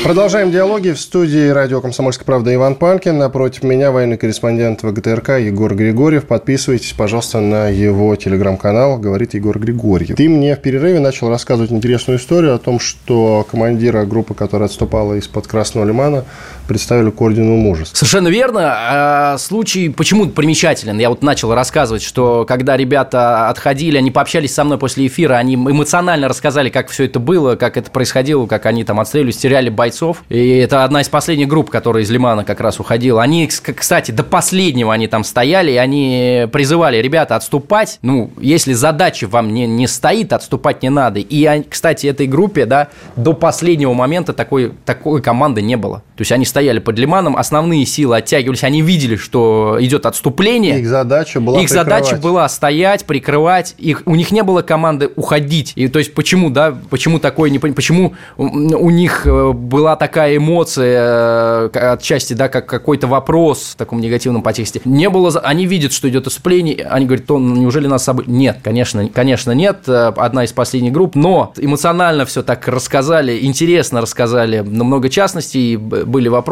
Продолжаем 0.03 0.51
диалоги 0.51 0.91
в 0.91 0.99
студии 0.99 1.49
радио 1.49 1.81
«Комсомольская 1.81 2.25
правда» 2.25 2.53
Иван 2.53 2.75
Панкин. 2.75 3.17
Напротив 3.17 3.63
меня 3.63 3.91
военный 3.91 4.17
корреспондент 4.17 4.83
ВГТРК 4.83 5.39
Егор 5.39 5.75
Григорьев. 5.75 6.25
Подписывайтесь, 6.25 6.93
пожалуйста, 6.93 7.41
на 7.41 7.67
его 7.67 8.15
телеграм-канал 8.15 8.97
«Говорит 8.97 9.33
Егор 9.33 9.59
Григорьев». 9.59 10.15
Ты 10.15 10.29
мне 10.29 10.55
в 10.55 10.59
перерыве 10.59 10.99
начал 10.99 11.27
рассказывать 11.27 11.71
интересную 11.71 12.17
историю 12.17 12.55
о 12.55 12.59
том, 12.59 12.79
что 12.79 13.45
командира 13.49 14.05
группы, 14.05 14.33
которая 14.33 14.69
отступала 14.69 15.15
из-под 15.15 15.47
Красного 15.47 15.85
Лимана, 15.85 16.23
представили 16.69 17.09
к 17.09 17.19
ордену 17.19 17.57
мужества. 17.57 17.97
Совершенно 17.97 18.29
верно. 18.29 18.61
А, 18.63 19.37
случай 19.39 19.89
почему 19.89 20.27
примечателен. 20.27 20.97
Я 20.99 21.09
вот 21.09 21.23
начал 21.23 21.53
рассказывать, 21.53 22.03
что 22.03 22.45
когда 22.47 22.77
ребята 22.77 23.49
отходили, 23.49 23.97
они 23.97 24.11
пообщались 24.11 24.53
со 24.53 24.63
мной 24.63 24.77
после 24.77 25.07
эфира, 25.07 25.33
они 25.33 25.55
эмоционально 25.55 26.29
рассказали, 26.29 26.69
как 26.69 26.89
все 26.89 27.05
это 27.05 27.19
было, 27.19 27.55
как 27.55 27.75
это 27.75 27.89
происходило, 27.91 28.45
как 28.45 28.67
они 28.67 28.83
там 28.83 28.99
отстреливались, 28.99 29.37
теряли 29.37 29.69
бойцов. 29.69 30.23
И 30.29 30.57
это 30.57 30.83
одна 30.83 31.01
из 31.01 31.09
последних 31.09 31.47
групп, 31.47 31.69
которая 31.69 32.03
из 32.03 32.11
Лимана 32.11 32.45
как 32.45 32.61
раз 32.61 32.79
уходила. 32.79 33.21
Они, 33.21 33.47
кстати, 33.47 34.11
до 34.11 34.23
последнего 34.23 34.93
они 34.93 35.07
там 35.07 35.23
стояли, 35.23 35.71
и 35.71 35.77
они 35.77 36.47
призывали, 36.51 36.97
ребята, 36.97 37.35
отступать. 37.35 37.97
Ну, 38.03 38.29
если 38.39 38.73
задача 38.73 39.27
вам 39.27 39.53
не, 39.53 39.65
не 39.65 39.87
стоит, 39.87 40.33
отступать 40.33 40.83
не 40.83 40.89
надо. 40.89 41.19
И, 41.19 41.63
кстати, 41.67 42.05
этой 42.05 42.27
группе, 42.27 42.65
да, 42.65 42.89
до 43.15 43.33
последнего 43.33 43.93
момента 43.93 44.33
такой, 44.33 44.73
такой 44.85 45.21
команды 45.21 45.63
не 45.63 45.75
было. 45.75 46.03
То 46.15 46.21
есть 46.21 46.31
они 46.31 46.45
стояли 46.45 46.58
под 46.79 46.97
Лиманом, 46.99 47.37
основные 47.37 47.85
силы 47.85 48.17
оттягивались, 48.17 48.63
они 48.63 48.81
видели, 48.81 49.15
что 49.15 49.77
идет 49.79 50.05
отступление. 50.05 50.79
Их 50.79 50.87
задача 50.87 51.39
была 51.39 51.61
Их 51.61 51.69
прикрывать. 51.69 52.05
задача 52.05 52.21
была 52.21 52.49
стоять, 52.49 53.05
прикрывать. 53.05 53.75
Их, 53.77 54.03
у 54.05 54.15
них 54.15 54.31
не 54.31 54.43
было 54.43 54.61
команды 54.61 55.09
уходить. 55.15 55.73
И 55.75 55.87
то 55.87 55.99
есть 55.99 56.13
почему, 56.13 56.49
да, 56.49 56.75
почему 56.89 57.19
такое, 57.19 57.49
не 57.49 57.59
почему 57.59 58.13
у 58.37 58.89
них 58.89 59.25
э, 59.25 59.51
была 59.51 59.95
такая 59.95 60.37
эмоция, 60.37 61.69
э, 61.73 61.93
отчасти, 61.93 62.33
да, 62.33 62.49
как 62.49 62.65
какой-то 62.65 63.07
вопрос 63.07 63.71
в 63.73 63.75
таком 63.75 64.01
негативном 64.01 64.41
подтексте. 64.41 64.81
Не 64.85 65.09
было, 65.09 65.39
они 65.39 65.65
видят, 65.65 65.93
что 65.93 66.09
идет 66.09 66.27
осыпление, 66.27 66.85
они 66.89 67.05
говорят, 67.05 67.25
то 67.25 67.39
неужели 67.39 67.87
нас 67.87 68.03
собой... 68.03 68.25
Нет, 68.27 68.59
конечно, 68.63 69.07
конечно 69.09 69.51
нет, 69.51 69.87
э, 69.87 70.13
одна 70.15 70.43
из 70.43 70.51
последних 70.51 70.91
групп, 70.91 71.15
но 71.15 71.53
эмоционально 71.57 72.25
все 72.25 72.43
так 72.43 72.67
рассказали, 72.67 73.39
интересно 73.41 74.01
рассказали, 74.01 74.59
но 74.59 74.83
много 74.83 75.09
частностей, 75.09 75.75
были 75.75 76.27
вопросы 76.27 76.48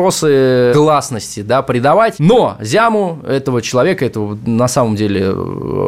гласности, 0.73 1.41
да, 1.41 1.61
придавать, 1.61 2.15
но 2.19 2.57
Зяму, 2.59 3.19
этого 3.27 3.61
человека, 3.61 4.05
этого 4.05 4.37
на 4.45 4.67
самом 4.67 4.95
деле 4.95 5.33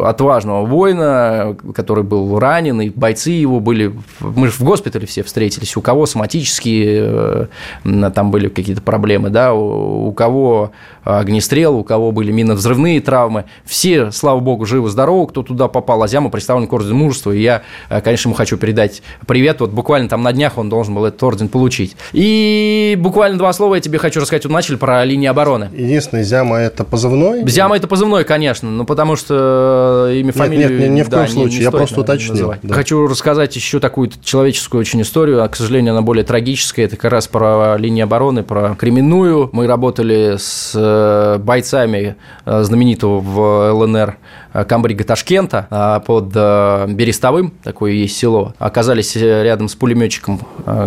отважного 0.03 0.65
воина, 0.65 1.55
который 1.73 2.03
был 2.03 2.39
ранен, 2.39 2.81
и 2.81 2.89
бойцы 2.89 3.31
его 3.31 3.59
были, 3.59 3.93
мы 4.19 4.47
же 4.47 4.53
в 4.53 4.61
госпитале 4.61 5.05
все 5.05 5.23
встретились, 5.23 5.75
у 5.77 5.81
кого 5.81 6.05
соматические, 6.05 7.49
э, 7.83 8.11
там 8.13 8.31
были 8.31 8.49
какие-то 8.49 8.81
проблемы, 8.81 9.29
да, 9.29 9.53
у 9.53 10.11
кого 10.13 10.71
огнестрел, 11.03 11.75
у 11.75 11.83
кого 11.83 12.11
были 12.11 12.31
минно-взрывные 12.31 13.01
травмы, 13.01 13.45
все, 13.65 14.11
слава 14.11 14.39
богу, 14.39 14.65
живы-здоровы, 14.65 15.27
кто 15.27 15.43
туда 15.43 15.67
попал, 15.67 16.03
Азяму 16.03 16.29
представлен 16.29 16.67
к 16.67 16.73
ордену 16.73 16.95
мужества, 16.95 17.31
и 17.31 17.41
я, 17.41 17.61
э, 17.89 18.01
конечно, 18.01 18.29
ему 18.29 18.35
хочу 18.35 18.57
передать 18.57 19.01
привет, 19.27 19.61
вот 19.61 19.71
буквально 19.71 20.09
там 20.09 20.23
на 20.23 20.33
днях 20.33 20.57
он 20.57 20.69
должен 20.69 20.95
был 20.95 21.05
этот 21.05 21.21
орден 21.23 21.47
получить. 21.47 21.95
И 22.13 22.95
буквально 22.99 23.37
два 23.37 23.53
слова 23.53 23.75
я 23.75 23.81
тебе 23.81 23.98
хочу 23.99 24.19
рассказать, 24.19 24.45
вот 24.45 24.53
начали 24.53 24.75
про 24.75 25.05
линии 25.05 25.27
обороны. 25.27 25.69
Единственное, 25.73 26.23
Зяма– 26.23 26.57
это 26.59 26.83
позывной? 26.83 27.47
Зяма– 27.47 27.75
это 27.77 27.87
позывной, 27.87 28.23
конечно, 28.23 28.69
ну 28.69 28.85
потому 28.85 29.15
что 29.15 30.09
имя, 30.13 30.31
фамилию... 30.31 30.69
Нет, 30.69 30.79
нет, 30.79 30.89
ни 30.89 31.01
в 31.03 31.09
коем 31.09 31.25
да, 31.25 31.31
случае, 31.31 31.49
не, 31.51 31.57
не 31.57 31.63
я 31.63 31.71
просто 31.71 32.01
уточнил. 32.01 32.53
Да. 32.63 32.73
Хочу 32.73 33.07
рассказать 33.07 33.55
еще 33.55 33.79
такую 33.79 34.09
человеческую 34.23 34.81
очень 34.81 35.01
историю, 35.01 35.43
а, 35.43 35.47
к 35.47 35.55
сожалению, 35.55 35.93
она 35.93 36.01
более 36.01 36.23
трагическая, 36.23 36.85
это 36.85 36.95
как 36.95 37.11
раз 37.11 37.27
про 37.27 37.77
линии 37.77 38.01
обороны, 38.01 38.43
про 38.43 38.75
кременную. 38.75 39.49
Мы 39.51 39.67
работали 39.67 40.35
с 40.37 40.73
э, 40.75 41.37
бойцами 41.39 42.15
э, 42.45 42.63
знаменитого 42.63 43.19
в 43.19 43.71
ЛНР 43.73 44.17
э, 44.53 44.65
Камбрига 44.65 45.03
Ташкента 45.03 46.01
под 46.05 46.29
Берестовым, 46.29 47.53
такое 47.63 47.91
есть 47.91 48.17
село. 48.17 48.53
Оказались 48.59 49.15
рядом 49.15 49.69
с 49.69 49.75
пулеметчиком 49.75 50.39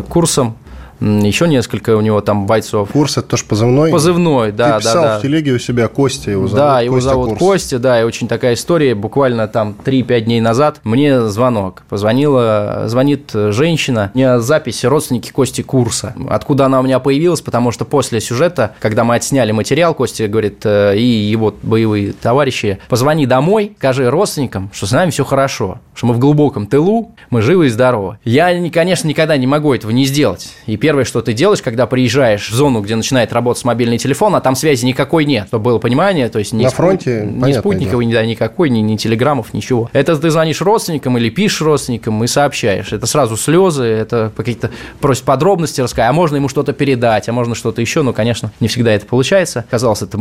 Курсом, 0.09 0.57
еще 1.03 1.49
несколько 1.49 1.97
у 1.97 2.01
него 2.01 2.21
там 2.21 2.47
бойцов. 2.47 2.91
Курс 2.93 3.19
это 3.19 3.29
тоже 3.29 3.45
позывной? 3.45 3.91
Позывной, 3.91 4.53
да, 4.53 4.79
Ты 4.79 4.85
писал 4.85 5.03
да, 5.03 5.09
да. 5.15 5.19
в 5.19 5.23
телеге 5.23 5.53
у 5.53 5.59
себя 5.59 5.89
Костя 5.89 6.31
его 6.31 6.47
зовут. 6.47 6.57
Да, 6.57 6.81
его 6.81 6.95
Костя 6.95 7.11
зовут 7.11 7.29
Курс. 7.31 7.39
Костя, 7.41 7.79
да, 7.79 8.01
и 8.01 8.05
очень 8.05 8.29
такая 8.29 8.55
история. 8.55 8.95
Буквально 8.95 9.49
там 9.49 9.75
3-5 9.85 10.21
дней 10.21 10.41
назад 10.41 10.81
мне 10.85 11.23
звонок. 11.23 11.83
Позвонила, 11.89 12.85
звонит 12.87 13.31
женщина, 13.33 14.11
у 14.15 14.19
меня 14.19 14.39
запись 14.41 14.85
родственники 14.85 15.33
Кости 15.33 15.63
Курса. 15.63 16.15
Откуда 16.29 16.67
она 16.67 16.81
у 16.81 16.83
меня 16.83 17.01
появилась? 17.01 17.41
Потому 17.41 17.73
что 17.73 17.85
после 17.85 18.21
сюжета, 18.21 18.75
когда 18.79 19.05
мы 19.05 19.17
отсняли 19.17 19.53
материал, 19.53 19.95
Костя 19.95 20.29
говорит, 20.29 20.65
э, 20.65 20.97
и 20.97 21.03
его 21.03 21.55
боевые 21.63 22.13
товарищи, 22.13 22.79
позвони 22.89 23.27
домой, 23.27 23.75
скажи 23.79 24.09
родственникам, 24.09 24.71
что 24.73 24.87
с 24.87 24.93
нами 24.93 25.11
все 25.11 25.25
хорошо, 25.25 25.81
что 25.95 26.07
мы 26.07 26.15
в 26.15 26.19
глубоком 26.19 26.67
тылу, 26.67 27.13
мы 27.31 27.43
живы 27.43 27.67
и 27.67 27.69
здоровы. 27.69 28.19
Я, 28.25 28.71
конечно, 28.71 29.09
никогда 29.09 29.37
не 29.37 29.47
могу 29.47 29.75
этого 29.75 29.91
не 29.91 30.05
сделать. 30.05 30.53
И 30.67 30.77
первое 30.77 30.92
первое, 30.93 31.07
что 31.07 31.23
ты 31.23 31.33
делаешь, 31.33 31.63
когда 31.63 31.87
приезжаешь 31.87 32.51
в 32.51 32.55
зону, 32.55 32.83
где 32.83 32.95
начинает 32.95 33.33
работать 33.33 33.65
мобильный 33.65 33.97
телефон, 33.97 34.35
а 34.35 34.43
там 34.43 34.55
связи 34.55 34.85
никакой 34.85 35.25
нет, 35.25 35.47
чтобы 35.49 35.65
было 35.65 35.79
понимание, 35.79 36.29
то 36.29 36.39
есть 36.39 36.53
ни, 36.53 36.65
На 36.65 36.69
фронте, 36.69 37.23
спут... 37.23 37.47
ни 37.49 37.53
спутниковой, 37.55 38.05
ни, 38.05 38.13
да, 38.13 38.27
никакой, 38.27 38.69
ни, 38.69 38.81
ни 38.81 38.97
телеграммов, 38.97 39.55
ничего. 39.55 39.89
Это 39.95 40.15
ты 40.19 40.29
звонишь 40.29 40.61
родственникам 40.61 41.17
или 41.17 41.31
пишешь 41.31 41.63
родственникам 41.63 42.23
и 42.23 42.27
сообщаешь. 42.27 42.93
Это 42.93 43.07
сразу 43.07 43.39
слезы, 43.39 43.85
это 43.85 44.31
какие-то 44.37 44.71
просят 45.01 45.25
подробности 45.25 45.81
рассказать, 45.81 46.11
а 46.11 46.13
можно 46.13 46.37
ему 46.37 46.51
что-то 46.51 46.75
передать, 46.75 47.27
а 47.27 47.33
можно 47.33 47.55
что-то 47.55 47.81
еще, 47.81 48.03
но, 48.03 48.13
конечно, 48.13 48.53
не 48.61 48.69
всегда 48.69 48.93
это 48.93 49.07
получается. 49.07 49.65
Казалось, 49.71 50.03
это 50.03 50.19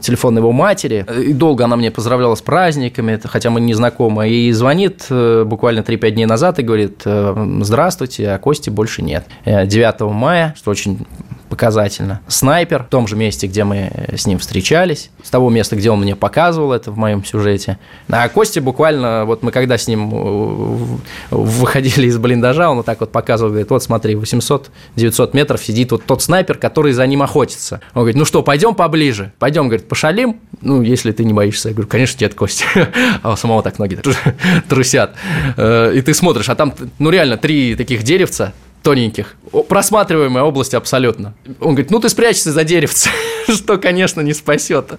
телефон 0.00 0.38
его 0.38 0.52
матери, 0.52 1.04
и 1.22 1.34
долго 1.34 1.64
она 1.64 1.76
мне 1.76 1.90
поздравляла 1.90 2.34
с 2.34 2.40
праздниками, 2.40 3.20
хотя 3.22 3.50
мы 3.50 3.60
не 3.60 3.74
знакомы, 3.74 4.30
и 4.30 4.50
звонит 4.52 5.04
э, 5.10 5.44
буквально 5.44 5.80
3-5 5.80 6.10
дней 6.12 6.24
назад 6.24 6.58
и 6.60 6.62
говорит, 6.62 7.02
«Э, 7.04 7.58
здравствуйте, 7.60 8.30
а 8.30 8.38
Кости 8.38 8.70
больше 8.70 9.02
нет. 9.02 9.26
9 9.44 10.00
э, 10.00 10.04
мая, 10.14 10.54
что 10.56 10.70
очень 10.70 11.06
показательно. 11.54 12.20
Снайпер 12.26 12.82
в 12.82 12.88
том 12.88 13.06
же 13.06 13.14
месте, 13.14 13.46
где 13.46 13.62
мы 13.62 14.08
с 14.12 14.26
ним 14.26 14.40
встречались, 14.40 15.10
с 15.22 15.30
того 15.30 15.50
места, 15.50 15.76
где 15.76 15.88
он 15.88 16.00
мне 16.00 16.16
показывал 16.16 16.72
это 16.72 16.90
в 16.90 16.98
моем 16.98 17.24
сюжете. 17.24 17.78
А 18.08 18.28
Костя 18.28 18.60
буквально, 18.60 19.24
вот 19.24 19.44
мы 19.44 19.52
когда 19.52 19.78
с 19.78 19.86
ним 19.86 20.10
э, 20.12 20.96
выходили 21.30 22.08
из 22.08 22.18
блиндажа, 22.18 22.70
он 22.70 22.78
вот 22.78 22.86
так 22.86 22.98
вот 22.98 23.12
показывал, 23.12 23.50
говорит, 23.50 23.70
вот 23.70 23.84
смотри, 23.84 24.14
800-900 24.14 25.30
метров 25.32 25.62
сидит 25.62 25.92
вот 25.92 26.04
тот 26.04 26.22
снайпер, 26.22 26.58
который 26.58 26.92
за 26.92 27.06
ним 27.06 27.22
охотится. 27.22 27.80
Он 27.94 28.00
говорит, 28.00 28.16
ну 28.16 28.24
что, 28.24 28.42
пойдем 28.42 28.74
поближе? 28.74 29.32
Пойдем, 29.38 29.68
говорит, 29.68 29.86
пошалим? 29.86 30.40
Ну, 30.60 30.82
если 30.82 31.12
ты 31.12 31.24
не 31.24 31.32
боишься. 31.32 31.68
Я 31.68 31.74
говорю, 31.74 31.88
конечно, 31.88 32.18
нет, 32.20 32.34
Костя. 32.34 32.64
А 33.22 33.32
у 33.32 33.36
самого 33.36 33.62
так 33.62 33.78
ноги 33.78 33.96
трусят. 34.68 35.14
Э, 35.56 35.92
и 35.94 36.00
ты 36.00 36.14
смотришь, 36.14 36.48
а 36.48 36.56
там, 36.56 36.74
ну, 36.98 37.10
реально, 37.10 37.36
три 37.36 37.76
таких 37.76 38.02
деревца, 38.02 38.52
тоненьких. 38.84 39.34
Просматриваемая 39.68 40.44
область 40.44 40.74
абсолютно. 40.74 41.34
Он 41.60 41.70
говорит, 41.70 41.90
ну 41.90 41.98
ты 41.98 42.08
спрячься 42.08 42.52
за 42.52 42.62
деревце, 42.64 43.10
что, 43.48 43.78
конечно, 43.78 44.20
не 44.20 44.34
спасет. 44.34 44.92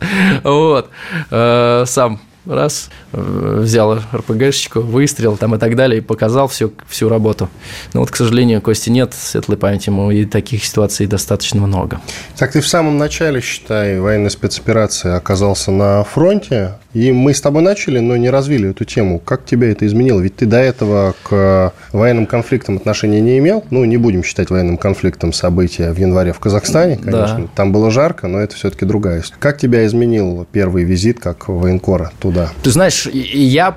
Вот. 0.43 0.89
Э, 1.30 1.86
сам 1.88 2.19
раз, 2.45 2.89
э, 3.13 3.60
взял 3.62 3.99
РПГшечку, 4.13 4.81
выстрел 4.81 5.38
там 5.38 5.55
и 5.55 5.58
так 5.58 5.75
далее, 5.75 5.99
и 5.99 6.01
показал 6.01 6.47
всю, 6.47 6.73
всю 6.88 7.10
работу. 7.10 7.49
Но 7.93 8.01
вот, 8.01 8.12
к 8.12 8.15
сожалению, 8.15 8.62
Кости 8.62 8.89
нет, 8.89 9.13
светлой 9.13 9.58
памяти 9.58 9.89
ему, 9.89 10.12
и 10.12 10.25
таких 10.25 10.65
ситуаций 10.65 11.08
достаточно 11.08 11.62
много. 11.62 12.01
Так 12.38 12.51
ты 12.51 12.62
в 12.62 12.67
самом 12.67 12.97
начале, 12.97 13.41
считай, 13.41 13.99
военной 13.99 14.31
спецоперации 14.31 15.12
оказался 15.12 15.71
на 15.71 16.03
фронте, 16.03 16.73
и 16.93 17.12
мы 17.12 17.34
с 17.34 17.41
тобой 17.41 17.62
начали, 17.62 17.99
но 17.99 18.15
не 18.15 18.29
развили 18.29 18.69
эту 18.69 18.86
тему. 18.86 19.19
Как 19.19 19.45
тебя 19.45 19.69
это 19.69 19.86
изменило? 19.86 20.21
Ведь 20.21 20.38
ты 20.38 20.45
до 20.45 20.58
этого 20.58 21.13
к 21.23 21.73
военным 21.91 22.25
конфликтам 22.25 22.77
отношения 22.77 23.19
не 23.19 23.38
имел. 23.38 23.65
Ну, 23.69 23.84
не 23.84 23.97
будем 23.97 24.23
считать 24.23 24.49
военным 24.49 24.77
конфликтом 24.77 25.34
события 25.34 25.91
в 25.91 25.97
январе 25.97 26.31
в 26.31 26.39
Казахстане, 26.39 26.95
конечно. 26.95 27.39
Да. 27.39 27.47
Там 27.53 27.73
было 27.73 27.91
жарко, 27.91 28.27
но 28.27 28.39
это 28.39 28.55
все-таки 28.55 28.86
другая 28.86 29.19
история. 29.19 29.41
Как 29.41 29.58
тебя 29.58 29.86
изменил 29.86 30.47
первый 30.51 30.86
визит 30.86 31.19
как 31.19 31.49
военкора 31.49 32.12
туда? 32.19 32.35
Ты 32.63 32.71
знаешь, 32.71 33.08
я, 33.08 33.71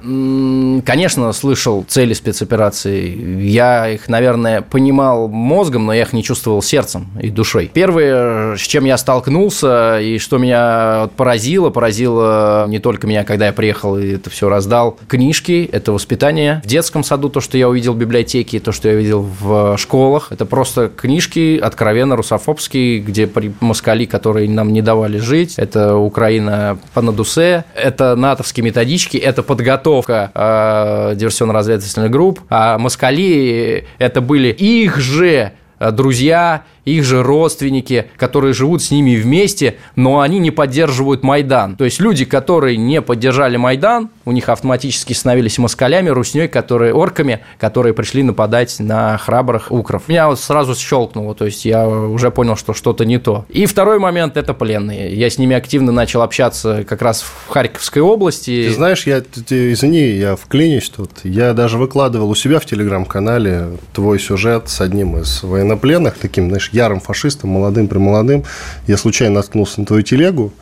конечно, 0.85 1.33
слышал 1.33 1.85
цели 1.87 2.14
спецоперации. 2.14 3.42
Я 3.42 3.88
их, 3.88 4.09
наверное, 4.09 4.62
понимал 4.62 5.29
мозгом, 5.29 5.87
но 5.87 5.92
я 5.92 6.03
их 6.03 6.12
не 6.12 6.23
чувствовал 6.23 6.62
сердцем 6.62 7.09
и 7.21 7.31
душой. 7.31 7.71
Первое, 7.73 8.57
с 8.57 8.61
чем 8.61 8.85
я 8.85 8.97
столкнулся 8.99 10.01
и 10.01 10.18
что 10.18 10.38
меня 10.38 11.09
поразило, 11.16 11.71
поразило 11.71 12.66
не 12.68 12.79
только 12.79 13.07
меня, 13.07 13.25
когда 13.25 13.47
я 13.47 13.53
приехал 13.53 13.99
и 13.99 14.14
это 14.14 14.31
все 14.31 14.49
раздал. 14.49 14.99
Книжки– 15.09 15.68
это 15.73 15.92
воспитание. 15.92 16.61
В 16.64 16.68
детском 16.68 17.05
саду 17.05 17.29
то, 17.29 17.40
что 17.40 17.59
я 17.59 17.68
увидел 17.68 17.94
в 17.94 17.99
библиотеке, 17.99 18.61
то, 18.61 18.73
что 18.73 18.88
я 18.88 18.94
видел 18.94 19.29
в 19.40 19.77
школах, 19.77 20.33
это 20.33 20.47
просто 20.47 20.88
книжки 20.88 21.59
откровенно 21.59 22.16
русофобские, 22.16 23.01
где 23.01 23.31
москали, 23.61 24.05
которые 24.05 24.49
нам 24.49 24.73
не 24.73 24.83
давали 24.83 25.18
жить. 25.18 25.55
Это 25.57 25.97
Украина 25.97 26.79
по 26.94 27.03
надусе, 27.03 27.64
это 27.75 28.16
натовские 28.49 28.65
методички, 28.65 29.17
это 29.17 29.43
подготовка 29.43 30.31
э, 30.35 31.15
диверсионно-разведывательных 31.17 32.11
групп, 32.11 32.41
а 32.49 32.79
москали– 32.79 33.87
это 33.99 34.21
были 34.21 34.49
их 34.49 34.99
же 34.99 35.53
друзья, 35.79 36.65
их 36.94 37.05
же 37.05 37.22
родственники, 37.22 38.07
которые 38.16 38.53
живут 38.53 38.83
с 38.83 38.90
ними 38.90 39.16
вместе, 39.16 39.77
но 39.96 40.20
они 40.20 40.38
не 40.38 40.51
поддерживают 40.51 41.22
Майдан. 41.22 41.77
То 41.77 41.85
есть 41.85 42.01
люди, 42.01 42.24
которые 42.24 42.77
не 42.77 43.03
поддержали 43.03 43.57
Майдан, 43.57 44.11
у 44.24 44.33
них 44.33 44.48
автоматически 44.48 45.12
становились 45.12 45.59
москалями, 45.59 46.09
русней, 46.09 46.48
которые 46.48 46.92
орками, 46.92 47.40
которые 47.59 47.94
пришли 47.94 48.22
нападать 48.22 48.77
на 48.79 49.16
храбрых 49.18 49.72
укров. 49.72 50.09
Меня 50.09 50.29
вот 50.29 50.40
сразу 50.40 50.74
щелкнуло, 50.74 51.35
то 51.35 51.44
есть 51.44 51.64
я 51.64 51.88
уже 51.88 52.31
понял, 52.31 52.57
что 52.57 52.74
что-то 52.74 53.05
не 53.05 53.18
то. 53.18 53.46
И 53.48 53.66
второй 53.66 53.98
момент– 53.98 54.37
это 54.37 54.55
пленные. 54.55 55.14
Я 55.14 55.31
с 55.31 55.38
ними 55.38 55.57
активно 55.57 55.92
начал 55.92 56.22
общаться 56.22 56.85
как 56.88 57.03
раз 57.03 57.22
в 57.22 57.51
Харьковской 57.51 58.03
области. 58.03 58.66
Ты 58.68 58.74
знаешь, 58.74 59.07
я, 59.07 59.18
извини, 59.18 60.11
я 60.11 60.37
вклинюсь 60.37 60.88
тут. 60.88 61.11
Я 61.24 61.53
даже 61.55 61.79
выкладывал 61.79 62.31
у 62.31 62.35
себя 62.35 62.61
в 62.61 62.66
телеграм-канале 62.66 63.79
твой 63.92 64.18
сюжет 64.18 64.68
с 64.68 64.81
одним 64.81 65.16
из 65.18 65.42
военнопленных, 65.42 66.14
таким, 66.18 66.48
знаешь, 66.48 66.70
ярым 66.79 67.01
фашистом, 67.01 67.51
молодым 67.51 67.88
при 67.88 67.99
молодым, 67.99 68.45
я 68.87 68.97
случайно 68.97 69.37
наткнулся 69.37 69.81
на 69.81 69.87
твою 69.87 70.03
телегу, 70.03 70.53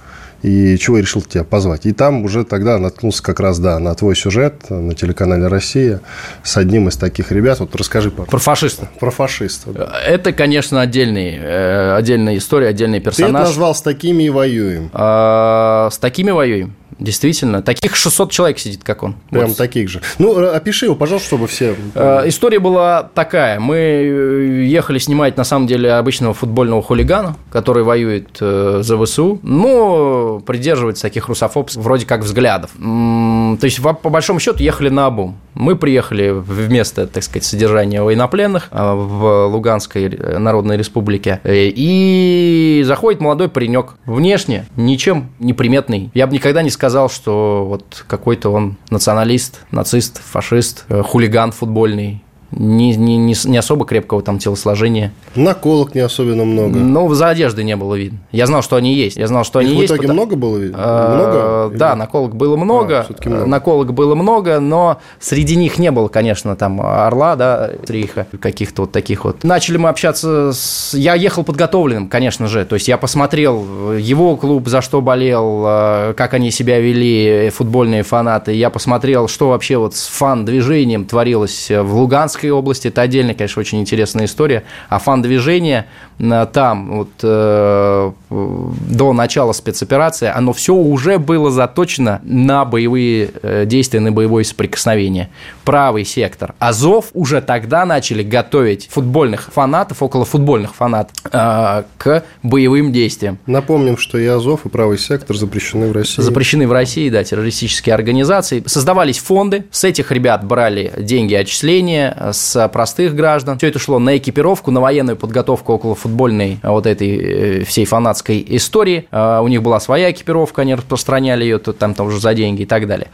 и 0.42 0.76
чего 0.78 0.96
я 0.96 1.02
решил 1.02 1.22
тебя 1.22 1.44
позвать. 1.44 1.86
И 1.86 1.92
там 1.92 2.24
уже 2.24 2.44
тогда 2.44 2.78
наткнулся 2.78 3.22
как 3.22 3.40
раз, 3.40 3.58
да, 3.58 3.78
на 3.78 3.94
твой 3.94 4.14
сюжет 4.14 4.70
на 4.70 4.94
телеканале 4.94 5.46
«Россия» 5.48 6.00
с 6.42 6.56
одним 6.56 6.88
из 6.88 6.96
таких 6.96 7.32
ребят. 7.32 7.58
Вот 7.60 7.74
расскажи, 7.74 8.10
пожалуйста. 8.10 8.30
Про 8.30 8.38
фашиста. 8.38 8.88
Про 9.00 9.10
фашиста, 9.10 9.70
да. 9.72 9.92
Это, 10.06 10.32
конечно, 10.32 10.80
отдельный, 10.80 11.36
э, 11.36 11.96
отдельная 11.96 12.36
история, 12.36 12.68
отдельный 12.68 13.00
персонаж. 13.00 13.32
Ты 13.32 13.36
это 13.36 13.46
назвал 13.48 13.74
«С 13.74 13.82
такими 13.82 14.24
и 14.24 14.30
воюем». 14.30 14.90
А, 14.92 15.88
с 15.90 15.98
такими 15.98 16.30
воюем. 16.30 16.74
Действительно, 16.98 17.62
таких 17.62 17.94
600 17.94 18.30
человек 18.30 18.58
сидит, 18.58 18.82
как 18.82 19.02
он. 19.02 19.16
Прям 19.30 19.48
вот. 19.48 19.56
таких 19.56 19.90
же. 19.90 20.00
Ну, 20.18 20.36
опиши 20.48 20.86
его, 20.86 20.94
пожалуйста, 20.94 21.28
чтобы 21.28 21.46
все... 21.46 21.76
Э, 21.94 22.22
история 22.26 22.58
была 22.58 23.02
такая. 23.02 23.60
Мы 23.60 23.76
э, 23.76 24.64
ехали 24.64 24.98
снимать, 24.98 25.36
на 25.36 25.44
самом 25.44 25.66
деле, 25.66 25.92
обычного 25.92 26.32
футбольного 26.32 26.82
хулигана, 26.82 27.36
который 27.50 27.82
воюет 27.82 28.38
э, 28.40 28.80
за 28.82 29.04
ВСУ, 29.04 29.38
но 29.42 30.40
придерживается 30.46 31.02
таких 31.02 31.28
русофобских, 31.28 31.82
вроде 31.82 32.06
как, 32.06 32.22
взглядов. 32.22 32.70
То 32.78 33.58
есть, 33.62 33.82
по 33.82 34.08
большому 34.08 34.40
счету, 34.40 34.62
ехали 34.62 34.88
на 34.88 35.06
обум. 35.06 35.36
Мы 35.52 35.76
приехали 35.76 36.30
вместо, 36.30 37.06
так 37.06 37.22
сказать, 37.22 37.44
содержания 37.44 38.02
военнопленных 38.02 38.68
в 38.70 39.46
Луганской 39.46 40.08
Народной 40.38 40.76
Республике, 40.76 41.40
и 41.44 42.82
заходит 42.86 43.20
молодой 43.20 43.48
паренек. 43.48 43.94
Внешне 44.06 44.66
ничем 44.76 45.28
неприметный. 45.38 46.10
Я 46.14 46.26
бы 46.26 46.34
никогда 46.34 46.62
не 46.62 46.70
сказал, 46.70 46.85
сказал, 46.86 47.10
что 47.10 47.66
вот 47.68 48.04
какой-то 48.06 48.50
он 48.50 48.76
националист, 48.90 49.62
нацист, 49.72 50.22
фашист, 50.22 50.84
э, 50.88 51.02
хулиган 51.02 51.50
футбольный 51.50 52.22
не, 52.52 52.94
не, 52.96 53.16
не, 53.16 53.34
не 53.44 53.58
особо 53.58 53.84
крепкого 53.84 54.22
там 54.22 54.38
телосложения. 54.38 55.12
Наколок 55.34 55.94
не 55.94 56.00
особенно 56.00 56.44
много. 56.44 56.78
Ну, 56.78 57.12
за 57.12 57.28
одеждой 57.28 57.64
не 57.64 57.76
было 57.76 57.94
видно. 57.96 58.18
Я 58.30 58.46
знал, 58.46 58.62
что 58.62 58.76
они 58.76 58.94
есть. 58.94 59.16
Я 59.16 59.26
знал, 59.26 59.44
что 59.44 59.60
Их 59.60 59.68
они 59.68 59.76
в 59.76 59.80
есть. 59.80 59.92
в 59.92 59.94
итоге 59.96 60.08
потому... 60.08 60.20
много 60.20 60.36
было 60.36 60.56
видно? 60.56 60.78
А, 60.80 61.14
много? 61.16 61.76
Да, 61.76 61.96
наколок 61.96 62.36
было 62.36 62.56
много. 62.56 63.06
А, 63.08 63.28
много. 63.28 63.46
Наколок 63.46 63.94
было 63.94 64.14
много, 64.14 64.60
но 64.60 64.98
среди 65.18 65.56
них 65.56 65.78
не 65.78 65.90
было, 65.90 66.08
конечно, 66.08 66.54
там 66.56 66.80
Орла, 66.80 67.36
да, 67.36 67.70
Триха, 67.84 68.26
каких-то 68.40 68.82
вот 68.82 68.92
таких 68.92 69.24
вот. 69.24 69.42
Начали 69.42 69.76
мы 69.76 69.88
общаться 69.88 70.52
с... 70.52 70.94
Я 70.94 71.14
ехал 71.14 71.42
подготовленным, 71.42 72.08
конечно 72.08 72.46
же. 72.46 72.64
То 72.64 72.74
есть 72.76 72.86
я 72.88 72.96
посмотрел 72.96 73.92
его 73.92 74.36
клуб, 74.36 74.68
за 74.68 74.82
что 74.82 75.00
болел, 75.00 75.64
а, 75.66 76.14
как 76.14 76.34
они 76.34 76.50
себя 76.50 76.78
вели, 76.78 77.50
футбольные 77.50 78.04
фанаты. 78.04 78.52
Я 78.52 78.70
посмотрел, 78.70 79.28
что 79.28 79.48
вообще 79.48 79.76
вот 79.76 79.96
с 79.96 80.06
фан-движением 80.06 81.06
творилось 81.06 81.70
в 81.70 81.94
Луганске 81.94 82.35
Московской 82.36 82.50
области, 82.50 82.88
это 82.88 83.02
отдельная, 83.02 83.34
конечно, 83.34 83.60
очень 83.60 83.80
интересная 83.80 84.26
история. 84.26 84.64
А 84.88 84.98
фан-движение 84.98 85.86
э, 86.18 86.46
там 86.52 86.98
вот 86.98 87.10
э, 87.22 88.12
до 88.30 89.12
начала 89.12 89.52
спецоперации, 89.52 90.30
оно 90.34 90.52
все 90.52 90.74
уже 90.74 91.18
было 91.18 91.50
заточено 91.50 92.20
на 92.24 92.64
боевые 92.64 93.30
э, 93.42 93.64
действия, 93.66 94.00
на 94.00 94.12
боевое 94.12 94.44
соприкосновение. 94.44 95.30
Правый 95.64 96.04
сектор. 96.04 96.54
Азов 96.58 97.06
уже 97.14 97.40
тогда 97.40 97.86
начали 97.86 98.22
готовить 98.22 98.88
футбольных 98.90 99.50
фанатов, 99.52 100.02
около 100.02 100.24
футбольных 100.24 100.74
фанатов, 100.74 101.16
к 101.22 102.24
боевым 102.42 102.92
действиям. 102.92 103.38
Напомним, 103.46 103.96
что 103.96 104.18
и 104.18 104.26
Азов, 104.26 104.66
и 104.66 104.68
правый 104.68 104.98
сектор 104.98 105.36
запрещены 105.36 105.88
в 105.88 105.92
России. 105.92 106.22
Запрещены 106.22 106.68
в 106.68 106.72
России, 106.72 107.08
да, 107.08 107.24
террористические 107.24 107.94
организации. 107.94 108.62
Создавались 108.66 109.18
фонды, 109.18 109.64
с 109.70 109.84
этих 109.84 110.12
ребят 110.12 110.44
брали 110.44 110.92
деньги 110.98 111.34
отчисления, 111.34 112.25
с 112.32 112.68
простых 112.68 113.14
граждан. 113.14 113.58
Все 113.58 113.68
это 113.68 113.78
шло 113.78 113.98
на 113.98 114.16
экипировку, 114.16 114.70
на 114.70 114.80
военную 114.80 115.16
подготовку 115.16 115.74
около 115.74 115.94
футбольной 115.94 116.58
а, 116.62 116.72
вот 116.72 116.86
этой 116.86 117.60
э, 117.60 117.64
всей 117.64 117.84
фанатской 117.84 118.44
истории. 118.48 119.08
А, 119.10 119.40
у 119.40 119.48
них 119.48 119.62
была 119.62 119.80
своя 119.80 120.10
экипировка, 120.10 120.62
они 120.62 120.74
распространяли 120.74 121.44
ее 121.44 121.58
там, 121.58 121.94
там 121.94 122.06
уже 122.06 122.20
за 122.20 122.34
деньги 122.34 122.62
и 122.62 122.66
так 122.66 122.86
далее. 122.86 123.08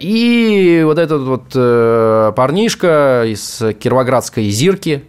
И 0.00 0.82
вот 0.84 0.98
этот 0.98 1.22
вот 1.22 1.44
э, 1.54 2.32
парнишка 2.34 3.24
из 3.26 3.62
Кировоградской 3.78 4.48
Зирки, 4.50 5.04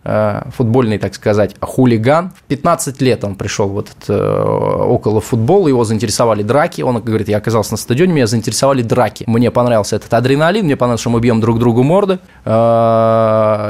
футбольный, 0.55 0.97
так 0.97 1.15
сказать, 1.15 1.55
хулиган, 1.59 2.31
в 2.35 2.43
15 2.43 3.01
лет 3.01 3.23
он 3.23 3.35
пришел 3.35 3.67
в 3.69 3.79
этот 3.79 4.09
э, 4.09 4.43
около 4.85 5.21
футбола, 5.21 5.67
его 5.67 5.83
заинтересовали 5.83 6.43
драки, 6.43 6.81
он 6.81 6.99
говорит, 7.01 7.27
я 7.27 7.37
оказался 7.37 7.71
на 7.71 7.77
стадионе, 7.77 8.13
меня 8.13 8.27
заинтересовали 8.27 8.81
драки. 8.81 9.23
Мне 9.27 9.51
понравился 9.51 9.95
этот 9.95 10.13
адреналин, 10.13 10.65
мне 10.65 10.75
понравилось, 10.75 11.01
что 11.01 11.09
мы 11.09 11.19
бьем 11.19 11.41
друг 11.41 11.59
другу 11.59 11.83
морды, 11.83 12.19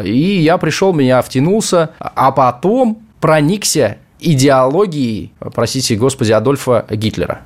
и 0.04 0.40
я 0.40 0.58
пришел, 0.58 0.94
меня 0.94 1.22
втянулся, 1.22 1.92
а 2.00 2.32
потом 2.32 3.00
проникся 3.20 3.98
идеологией, 4.20 5.34
простите 5.54 5.96
господи, 5.96 6.32
Адольфа 6.32 6.86
Гитлера. 6.90 7.42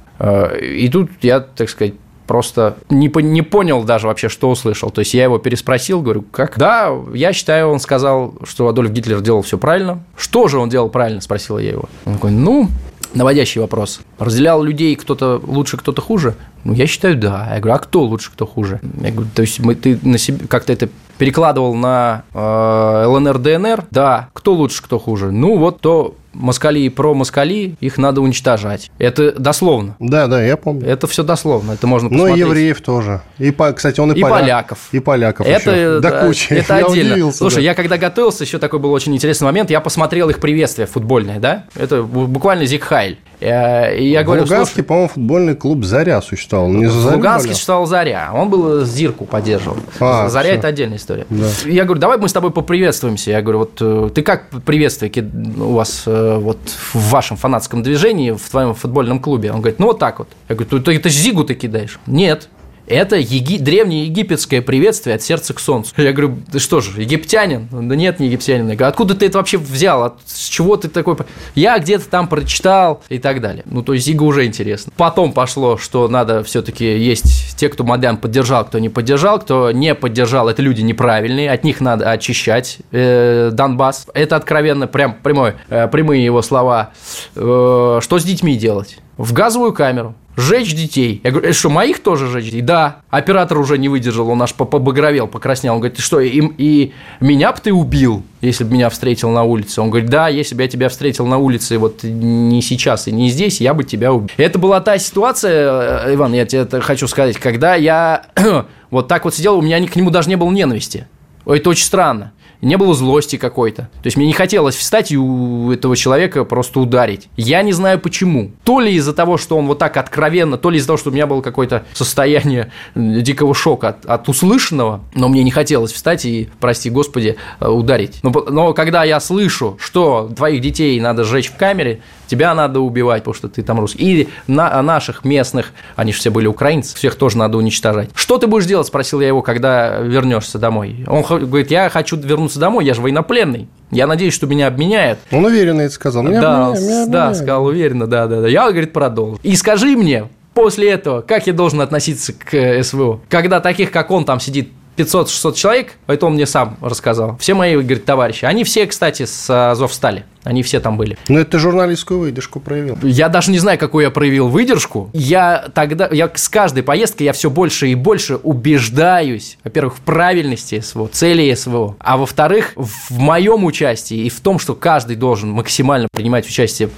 И 0.61 0.89
тут 0.89 1.09
я, 1.21 1.39
так 1.39 1.69
сказать, 1.69 1.93
просто 2.29 2.77
не, 2.91 3.09
не 3.23 3.41
понял 3.41 3.83
даже 3.83 4.05
вообще, 4.05 4.29
что 4.29 4.51
услышал. 4.51 4.91
То 4.91 4.99
есть 4.99 5.15
я 5.15 5.23
его 5.23 5.39
переспросил, 5.39 6.03
говорю, 6.03 6.23
как? 6.31 6.59
Да, 6.59 6.93
я 7.13 7.33
считаю, 7.33 7.69
он 7.69 7.79
сказал, 7.79 8.35
что 8.43 8.67
Адольф 8.67 8.91
Гитлер 8.91 9.21
делал 9.21 9.41
все 9.41 9.57
правильно. 9.57 10.03
Что 10.15 10.47
же 10.47 10.59
он 10.59 10.69
делал 10.69 10.89
правильно, 10.89 11.21
спросила 11.21 11.57
я 11.57 11.71
его. 11.71 11.89
Он 12.05 12.13
такой, 12.13 12.29
ну, 12.29 12.69
наводящий 13.15 13.61
вопрос. 13.61 14.01
Разделял 14.19 14.61
людей 14.61 14.95
кто-то 14.95 15.41
лучше, 15.43 15.77
кто-то 15.77 16.03
хуже? 16.03 16.35
Ну, 16.63 16.73
я 16.73 16.85
считаю, 16.85 17.17
да. 17.17 17.49
Я 17.51 17.59
говорю, 17.61 17.75
а 17.77 17.79
кто 17.79 18.03
лучше, 18.03 18.31
кто 18.31 18.45
хуже? 18.45 18.79
Я 19.01 19.11
говорю, 19.11 19.29
то 19.33 19.41
есть 19.41 19.59
мы, 19.59 19.73
ты 19.73 19.97
на 20.03 20.19
себе 20.19 20.45
как-то 20.47 20.71
это 20.71 20.89
перекладывал 21.19 21.75
на 21.75 22.23
э, 22.33 23.05
ЛНР, 23.05 23.37
ДНР? 23.37 23.83
Да. 23.91 24.29
Кто 24.33 24.53
лучше, 24.53 24.81
кто 24.81 24.97
хуже? 24.97 25.31
Ну, 25.31 25.57
вот 25.57 25.81
то 25.81 26.15
москали 26.33 26.79
и 26.79 26.89
про 26.89 27.13
москали, 27.13 27.75
их 27.79 27.97
надо 27.97 28.21
уничтожать. 28.21 28.89
Это 28.97 29.33
дословно. 29.33 29.95
Да, 29.99 30.27
да, 30.27 30.41
я 30.43 30.57
помню. 30.57 30.87
Это 30.87 31.07
все 31.07 31.23
дословно, 31.23 31.73
это 31.73 31.85
можно 31.87 32.09
посмотреть. 32.09 32.37
Ну, 32.37 32.43
и 32.43 32.47
евреев 32.47 32.81
тоже. 32.81 33.21
И, 33.37 33.53
кстати, 33.75 33.99
он 33.99 34.13
и, 34.13 34.19
и 34.19 34.21
поля... 34.21 34.33
поляков. 34.33 34.79
И 34.91 34.99
поляков 34.99 35.45
это, 35.45 35.71
еще. 35.71 35.99
Да, 35.99 36.25
куча. 36.25 36.55
Это 36.55 36.77
я 36.77 36.85
отдельно. 36.85 37.13
Удивился, 37.13 37.37
Слушай, 37.39 37.55
да. 37.55 37.61
я 37.61 37.73
когда 37.75 37.97
готовился, 37.97 38.43
еще 38.43 38.57
такой 38.57 38.79
был 38.79 38.91
очень 38.93 39.13
интересный 39.13 39.45
момент, 39.45 39.69
я 39.69 39.81
посмотрел 39.81 40.29
их 40.29 40.39
приветствие 40.39 40.87
футбольное, 40.87 41.39
да? 41.39 41.65
Это 41.75 42.03
буквально 42.03 42.65
Зигхайль. 42.65 43.13
Э, 43.13 43.28
и 43.39 44.09
я 44.09 44.21
в 44.21 44.25
говорю, 44.25 44.41
Луганске, 44.41 44.83
по-моему, 44.83 45.09
футбольный 45.09 45.55
клуб 45.55 45.85
«Заря» 45.85 46.21
существовал. 46.21 46.69
Не 46.69 46.87
в 46.87 47.05
Луганске 47.05 47.53
существовал 47.53 47.85
«Заря». 47.85 48.31
Он 48.33 48.49
был 48.49 48.83
Зирку 48.83 49.25
поддерживал. 49.25 49.77
А, 49.99 50.27
«Заря»– 50.29 50.49
это 50.55 50.67
отдельная 50.67 50.97
история. 50.97 51.25
Да. 51.29 51.47
Я 51.65 51.85
говорю, 51.85 52.01
давай 52.01 52.17
мы 52.17 52.27
с 52.27 52.33
тобой 52.33 52.51
поприветствуемся. 52.51 53.31
Я 53.31 53.41
говорю, 53.41 53.59
вот 53.59 53.77
э, 53.79 54.09
ты 54.13 54.23
как 54.23 54.49
приветствие 54.65 55.09
у 55.57 55.73
вас 55.73 56.03
э, 56.05 56.37
вот 56.37 56.59
в 56.93 57.09
вашем 57.11 57.37
фанатском 57.37 57.81
движении, 57.81 58.31
в 58.31 58.49
твоем 58.49 58.73
футбольном 58.73 59.19
клубе? 59.19 59.51
Он 59.51 59.61
говорит, 59.61 59.79
ну 59.79 59.87
вот 59.87 59.99
так 59.99 60.19
вот. 60.19 60.27
Я 60.49 60.55
говорю, 60.55 60.81
ты, 60.81 60.99
ты 60.99 61.09
Зигу 61.09 61.43
ты 61.43 61.55
кидаешь? 61.55 61.99
Нет. 62.07 62.49
Это 62.89 63.17
еги... 63.17 63.57
древнее 63.57 64.05
египетское 64.05 64.63
приветствие 64.63 65.15
от 65.15 65.21
сердца 65.21 65.53
к 65.53 65.59
солнцу. 65.59 65.93
Я 65.97 66.11
говорю, 66.11 66.39
ты 66.51 66.57
что 66.57 66.81
же, 66.81 66.99
египтянин? 66.99 67.67
Да 67.71 67.95
нет, 67.95 68.19
не 68.19 68.27
египтянин. 68.27 68.67
Я 68.67 68.75
говорю, 68.75 68.89
откуда 68.89 69.13
ты 69.13 69.27
это 69.27 69.37
вообще 69.37 69.59
взял? 69.59 70.03
От... 70.03 70.15
С 70.25 70.47
чего 70.47 70.75
ты 70.75 70.89
такой? 70.89 71.15
Я 71.53 71.77
где-то 71.77 72.09
там 72.09 72.27
прочитал 72.27 73.03
и 73.09 73.19
так 73.19 73.41
далее. 73.41 73.63
Ну, 73.67 73.83
то 73.83 73.93
есть 73.93 74.07
Зига 74.07 74.23
уже 74.23 74.45
интересно. 74.47 74.91
Потом 74.97 75.33
пошло, 75.33 75.77
что 75.77 76.07
надо 76.07 76.43
все-таки 76.43 76.97
есть 76.97 77.55
те, 77.57 77.69
кто 77.69 77.83
Мадян 77.83 78.17
поддержал, 78.17 78.65
кто 78.65 78.79
не 78.79 78.89
поддержал, 78.89 79.39
кто 79.39 79.71
не 79.71 79.93
поддержал, 79.93 80.49
это 80.49 80.63
люди 80.63 80.81
неправильные, 80.81 81.51
от 81.51 81.63
них 81.63 81.81
надо 81.81 82.09
очищать 82.09 82.79
э, 82.91 83.51
Донбасс. 83.53 84.07
Это 84.15 84.35
откровенно, 84.35 84.87
прям 84.87 85.13
прямой, 85.13 85.53
э, 85.69 85.87
прямые 85.89 86.25
его 86.25 86.41
слова. 86.41 86.91
Э, 87.35 87.99
что 88.01 88.19
с 88.19 88.23
детьми 88.23 88.57
делать? 88.57 88.97
В 89.19 89.33
газовую 89.33 89.73
камеру 89.73 90.15
Сжечь 90.37 90.73
детей. 90.73 91.19
Я 91.25 91.31
говорю, 91.31 91.49
это 91.49 91.57
что, 91.57 91.69
моих 91.69 92.01
тоже 92.01 92.27
сжечь 92.27 92.45
детей? 92.45 92.61
Да. 92.61 93.01
Оператор 93.09 93.57
уже 93.57 93.77
не 93.77 93.89
выдержал, 93.89 94.29
он 94.29 94.41
аж 94.41 94.53
побагровел, 94.53 95.27
покраснел. 95.27 95.73
Он 95.73 95.81
говорит, 95.81 95.99
что, 95.99 96.21
и, 96.21 96.41
и 96.57 96.93
меня 97.19 97.51
бы 97.51 97.59
ты 97.61 97.73
убил, 97.73 98.23
если 98.39 98.63
бы 98.63 98.71
меня 98.71 98.89
встретил 98.89 99.31
на 99.31 99.43
улице? 99.43 99.81
Он 99.81 99.89
говорит, 99.89 100.09
да, 100.09 100.29
если 100.29 100.55
бы 100.55 100.61
я 100.61 100.69
тебя 100.69 100.87
встретил 100.87 101.25
на 101.25 101.37
улице 101.37 101.77
вот 101.77 102.03
не 102.03 102.61
сейчас 102.61 103.09
и 103.09 103.11
не 103.11 103.29
здесь, 103.29 103.59
я 103.59 103.73
бы 103.73 103.83
тебя 103.83 104.13
убил. 104.13 104.29
Это 104.37 104.57
была 104.57 104.79
та 104.79 104.97
ситуация, 104.97 106.05
э, 106.05 106.15
Иван, 106.15 106.31
я 106.31 106.45
тебе 106.45 106.61
это 106.61 106.79
хочу 106.79 107.05
сказать, 107.09 107.37
когда 107.37 107.75
я 107.75 108.23
вот 108.89 109.09
так 109.09 109.25
вот 109.25 109.35
сидел, 109.35 109.57
у 109.57 109.61
меня 109.61 109.85
к 109.85 109.95
нему 109.97 110.11
даже 110.11 110.29
не 110.29 110.37
было 110.37 110.49
ненависти. 110.49 111.05
Это 111.45 111.69
очень 111.69 111.83
странно 111.83 112.31
не 112.61 112.77
было 112.77 112.93
злости 112.93 113.37
какой-то. 113.37 113.83
То 113.83 114.05
есть 114.05 114.17
мне 114.17 114.27
не 114.27 114.33
хотелось 114.33 114.75
встать 114.75 115.11
и 115.11 115.17
у 115.17 115.71
этого 115.71 115.95
человека 115.95 116.43
просто 116.43 116.79
ударить. 116.79 117.29
Я 117.37 117.61
не 117.61 117.73
знаю 117.73 117.99
почему. 117.99 118.51
То 118.63 118.79
ли 118.79 118.93
из-за 118.93 119.13
того, 119.13 119.37
что 119.37 119.57
он 119.57 119.67
вот 119.67 119.79
так 119.79 119.97
откровенно, 119.97 120.57
то 120.57 120.69
ли 120.69 120.77
из-за 120.77 120.87
того, 120.87 120.97
что 120.97 121.09
у 121.09 121.13
меня 121.13 121.27
было 121.27 121.41
какое-то 121.41 121.85
состояние 121.93 122.71
дикого 122.95 123.53
шока 123.53 123.89
от, 123.89 124.05
от 124.05 124.29
услышанного, 124.29 125.01
но 125.13 125.29
мне 125.29 125.43
не 125.43 125.51
хотелось 125.51 125.93
встать 125.93 126.25
и, 126.25 126.49
прости 126.59 126.89
господи, 126.89 127.37
э, 127.59 127.67
ударить. 127.67 128.19
Но, 128.23 128.31
но 128.31 128.73
когда 128.73 129.03
я 129.03 129.19
слышу, 129.19 129.77
что 129.79 130.29
твоих 130.35 130.61
детей 130.61 130.99
надо 130.99 131.23
сжечь 131.23 131.49
в 131.49 131.55
камере, 131.55 132.01
тебя 132.29 132.53
надо 132.53 132.79
убивать, 132.79 133.23
потому 133.23 133.33
что 133.33 133.49
ты 133.49 133.63
там 133.63 133.79
русский. 133.79 133.97
И 133.99 134.29
на, 134.47 134.81
наших 134.81 135.25
местных, 135.25 135.71
они 135.95 136.13
же 136.13 136.19
все 136.19 136.29
были 136.29 136.47
украинцы, 136.47 136.95
всех 136.95 137.15
тоже 137.15 137.37
надо 137.37 137.57
уничтожать. 137.57 138.09
Что 138.13 138.37
ты 138.37 138.47
будешь 138.47 138.65
делать, 138.65 138.87
спросил 138.87 139.19
я 139.19 139.27
его, 139.27 139.41
когда 139.41 139.97
вернешься 139.99 140.59
домой. 140.59 141.03
Он 141.07 141.23
говорит, 141.23 141.71
я 141.71 141.89
хочу 141.89 142.15
вернуться 142.17 142.59
домой, 142.59 142.85
я 142.85 142.93
же 142.93 143.01
военнопленный. 143.01 143.67
Я 143.91 144.05
надеюсь, 144.05 144.33
что 144.33 144.45
меня 144.45 144.67
обменяют. 144.67 145.19
Он 145.31 145.43
уверенно 145.45 145.81
это 145.81 145.93
сказал. 145.93 146.21
Меня 146.21 146.41
да, 146.41 146.67
обменяют, 146.67 146.81
меня 146.81 147.05
да, 147.07 147.33
сказал 147.33 147.65
уверенно, 147.65 148.05
да, 148.05 148.27
да, 148.27 148.41
да. 148.41 148.47
Я, 148.47 148.69
говорит, 148.69 148.93
продолжу. 148.93 149.39
И 149.41 149.55
скажи 149.55 149.97
мне, 149.97 150.27
после 150.53 150.91
этого, 150.91 151.21
как 151.21 151.47
я 151.47 151.53
должен 151.53 151.81
относиться 151.81 152.33
к 152.33 152.53
э, 152.53 152.83
СВО? 152.83 153.21
Когда 153.29 153.59
таких, 153.59 153.91
как 153.91 154.11
он, 154.11 154.25
там 154.25 154.39
сидит 154.39 154.69
500-600 154.99 155.53
человек, 155.53 155.93
это 156.07 156.25
он 156.25 156.33
мне 156.33 156.45
сам 156.45 156.77
рассказал. 156.81 157.37
Все 157.37 157.53
мои, 157.53 157.73
говорит, 157.75 158.05
товарищи, 158.05 158.45
они 158.45 158.63
все, 158.63 158.85
кстати, 158.85 159.25
с 159.25 159.71
Азовстали. 159.71 160.25
Они 160.43 160.63
все 160.63 160.79
там 160.79 160.97
были. 160.97 161.17
Но 161.27 161.39
это 161.39 161.59
журналистскую 161.59 162.19
выдержку 162.19 162.59
проявил. 162.59 162.97
Я 163.03 163.29
даже 163.29 163.51
не 163.51 163.59
знаю, 163.59 163.77
какую 163.77 164.03
я 164.03 164.11
проявил 164.11 164.47
выдержку. 164.47 165.09
Я 165.13 165.65
тогда, 165.73 166.07
я 166.11 166.31
с 166.33 166.47
каждой 166.49 166.83
поездкой 166.83 167.25
я 167.25 167.33
все 167.33 167.49
больше 167.49 167.89
и 167.89 167.95
больше 167.95 168.37
убеждаюсь, 168.37 169.57
во-первых, 169.63 169.97
в 169.97 170.01
правильности 170.01 170.79
СВО, 170.79 171.07
цели 171.07 171.53
СВО, 171.53 171.95
а 171.99 172.17
во-вторых, 172.17 172.73
в 172.75 173.19
моем 173.19 173.65
участии 173.65 174.17
и 174.17 174.29
в 174.29 174.39
том, 174.39 174.59
что 174.59 174.75
каждый 174.75 175.15
должен 175.15 175.49
максимально 175.51 176.07
принимать 176.11 176.47
участие 176.47 176.89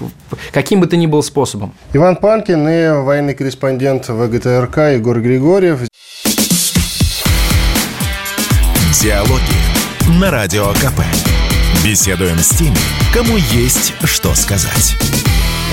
каким 0.52 0.82
бы 0.82 0.88
то 0.88 0.98
ни 0.98 1.08
было 1.08 1.22
способом. 1.22 1.74
Иван 1.94 2.16
Панкин 2.18 2.68
и 2.68 3.04
военный 3.04 3.34
корреспондент 3.34 4.10
ВГТРК 4.10 4.78
Егор 4.94 5.20
Григорьев. 5.20 5.82
Диалоги 9.02 10.20
на 10.20 10.30
Радио 10.30 10.68
КП. 10.74 11.02
Беседуем 11.84 12.38
с 12.38 12.50
теми, 12.50 12.78
кому 13.12 13.38
есть 13.38 13.96
что 14.04 14.36
сказать. 14.36 14.96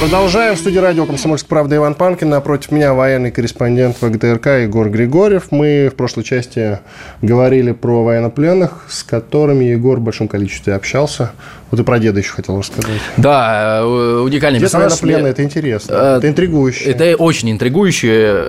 Продолжаем. 0.01 0.55
В 0.55 0.59
студии 0.59 0.79
радио 0.79 1.05
«Комсомольск. 1.05 1.47
Правда» 1.47 1.77
Иван 1.77 1.95
Панкин. 1.95 2.31
Напротив 2.31 2.71
меня 2.71 2.95
военный 2.95 3.31
корреспондент 3.31 4.01
ВГТРК 4.01 4.47
Егор 4.63 4.89
Григорьев. 4.89 5.49
Мы 5.51 5.91
в 5.93 5.97
прошлой 5.97 6.25
части 6.25 6.79
говорили 7.21 7.73
про 7.73 8.05
военнопленных, 8.05 8.87
с 8.89 9.03
которыми 9.03 9.65
Егор 9.65 9.99
в 9.99 10.03
большом 10.03 10.29
количестве 10.29 10.75
общался. 10.75 11.33
Вот 11.71 11.81
и 11.81 11.83
про 11.83 11.99
деда 11.99 12.19
еще 12.21 12.33
хотел 12.33 12.59
рассказать. 12.59 13.01
Да, 13.17 13.81
э, 13.83 14.21
уникальный 14.25 14.59
Дед 14.59 14.71
персонаж. 14.71 14.93
военнопленный, 15.03 15.31
это 15.31 15.43
интересно, 15.43 15.93
э, 15.93 16.17
это 16.17 16.29
интригующе. 16.29 16.91
Это 16.91 17.17
очень 17.17 17.51
интригующе. 17.51 18.45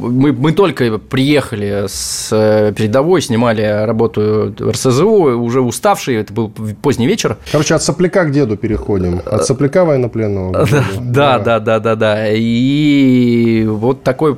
Мы, 0.00 0.32
мы 0.32 0.52
только 0.52 0.98
приехали 0.98 1.86
с 1.88 2.28
э, 2.30 2.72
передовой, 2.76 3.22
снимали 3.22 3.62
работу 3.84 4.54
РСЗУ, 4.60 5.40
уже 5.40 5.60
уставшие, 5.60 6.20
это 6.20 6.32
был 6.32 6.52
поздний 6.82 7.06
вечер. 7.06 7.36
Короче, 7.50 7.74
от 7.74 7.82
сопляка 7.82 8.24
к 8.24 8.30
деду 8.32 8.56
переходим. 8.56 9.20
От 9.26 9.46
сопляка 9.46 9.84
военнопленного. 9.84 10.66
Да, 11.00 11.38
да, 11.38 11.58
да, 11.58 11.80
да, 11.80 11.96
да. 11.96 12.28
И 12.30 13.64
вот 13.66 14.02
такой 14.02 14.36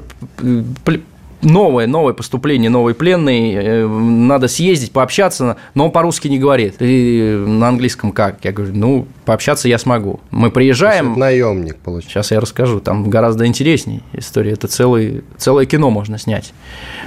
новое, 1.42 1.86
новое 1.86 2.14
поступление, 2.14 2.70
новый 2.70 2.94
пленный, 2.94 3.52
э, 3.54 3.86
надо 3.86 4.48
съездить, 4.48 4.92
пообщаться, 4.92 5.56
но 5.74 5.86
он 5.86 5.90
по-русски 5.90 6.28
не 6.28 6.38
говорит. 6.38 6.76
И 6.80 7.42
на 7.46 7.68
английском 7.68 8.12
как? 8.12 8.44
Я 8.44 8.52
говорю, 8.52 8.72
ну, 8.74 9.06
пообщаться 9.24 9.68
я 9.68 9.78
смогу. 9.78 10.20
Мы 10.30 10.50
приезжаем... 10.50 11.18
наемник, 11.18 11.76
получается. 11.76 12.10
Сейчас 12.12 12.30
я 12.30 12.40
расскажу, 12.40 12.80
там 12.80 13.10
гораздо 13.10 13.46
интереснее 13.46 14.02
история. 14.12 14.52
Это 14.52 14.68
целый, 14.68 15.24
целое 15.36 15.66
кино 15.66 15.90
можно 15.90 16.18
снять. 16.18 16.52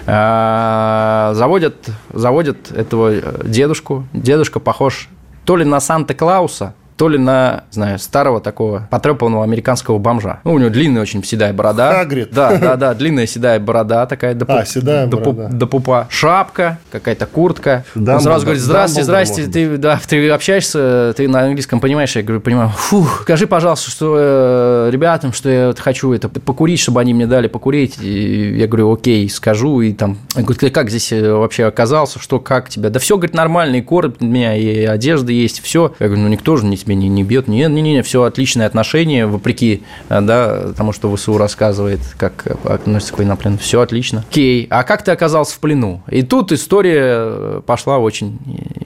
А, 0.05 1.31
заводят, 1.35 1.75
заводят 2.13 2.71
этого 2.71 3.13
дедушку. 3.43 4.05
Дедушка 4.13 4.59
похож 4.59 5.09
то 5.45 5.57
ли 5.57 5.63
на 5.65 5.79
Санта-Клауса, 5.79 6.73
то 6.97 7.09
ли 7.09 7.17
на, 7.17 7.65
знаю, 7.71 7.99
старого 7.99 8.39
такого 8.39 8.87
потрепанного 8.89 9.43
американского 9.43 9.97
бомжа. 9.97 10.39
Ну, 10.45 10.53
у 10.53 10.59
него 10.59 10.69
длинная 10.69 11.01
очень 11.01 11.23
седая 11.23 11.51
борода. 11.51 11.91
Хагрид. 11.93 12.29
Да, 12.31 12.57
да, 12.57 12.75
да, 12.77 12.93
длинная 12.95 13.27
седая 13.27 13.59
борода 13.59 14.05
такая 14.05 14.33
до, 14.33 14.45
а, 14.47 14.65
седая 14.65 15.07
до, 15.07 15.17
борода. 15.17 15.49
до 15.49 15.67
пупа. 15.67 16.07
Шапка, 16.09 16.79
какая-то 16.91 17.25
куртка. 17.25 17.83
Дамблдор, 17.95 18.15
Он 18.15 18.21
сразу 18.21 18.45
говорит, 18.45 18.63
здрасте, 18.63 19.03
здрасте, 19.03 19.47
ты, 19.47 19.77
да, 19.77 19.99
ты 20.07 20.29
общаешься, 20.29 21.13
ты 21.17 21.27
на 21.27 21.41
английском 21.41 21.81
понимаешь? 21.81 22.15
Я 22.15 22.23
говорю, 22.23 22.39
понимаю. 22.39 22.69
Фух, 22.69 23.23
скажи, 23.23 23.45
пожалуйста, 23.45 23.91
что 23.91 24.15
э, 24.17 24.89
ребятам, 24.91 25.33
что 25.33 25.49
я 25.49 25.67
вот 25.67 25.79
хочу 25.79 26.13
это 26.13 26.29
покурить, 26.29 26.79
чтобы 26.79 27.01
они 27.01 27.13
мне 27.13 27.27
дали 27.27 27.47
покурить. 27.47 27.97
И 28.01 28.55
я 28.57 28.67
говорю, 28.67 28.93
окей, 28.93 29.29
скажу. 29.29 29.81
И 29.81 29.91
там, 29.91 30.17
я 30.35 30.43
говорю, 30.43 30.59
ты 30.59 30.69
как 30.69 30.89
здесь 30.89 31.11
э, 31.11 31.33
вообще 31.33 31.65
оказался, 31.65 32.19
что, 32.19 32.39
как 32.39 32.69
тебя? 32.69 32.89
Да 32.89 32.99
все, 32.99 33.17
говорит, 33.17 33.35
нормально, 33.35 33.75
и 33.75 33.81
кормят 33.81 34.21
меня, 34.21 34.55
и 34.55 34.85
одежда 34.85 35.33
есть, 35.33 35.61
все. 35.61 35.93
Я 35.99 36.07
говорю, 36.07 36.23
ну 36.23 36.29
никто 36.29 36.55
же 36.55 36.65
не 36.65 36.77
тебе 36.85 36.95
не, 36.95 37.09
не 37.09 37.23
бьет. 37.23 37.47
Нет, 37.47 37.71
не, 37.71 37.81
не, 37.81 37.93
не, 37.93 38.01
все 38.03 38.23
отличные 38.23 38.67
отношения, 38.67 39.25
вопреки 39.25 39.83
э, 40.09 40.21
да, 40.21 40.73
тому, 40.73 40.93
что 40.93 41.13
ВСУ 41.15 41.37
рассказывает, 41.37 41.99
как 42.17 42.47
относится 42.63 43.13
к 43.13 43.17
военнопленным. 43.17 43.59
Все 43.59 43.81
отлично. 43.81 44.23
Окей, 44.29 44.67
а 44.69 44.83
как 44.83 45.03
ты 45.03 45.11
оказался 45.11 45.55
в 45.55 45.59
плену? 45.59 46.01
И 46.09 46.21
тут 46.21 46.51
история 46.51 47.03
э, 47.03 47.61
пошла 47.65 47.97
очень 47.97 48.39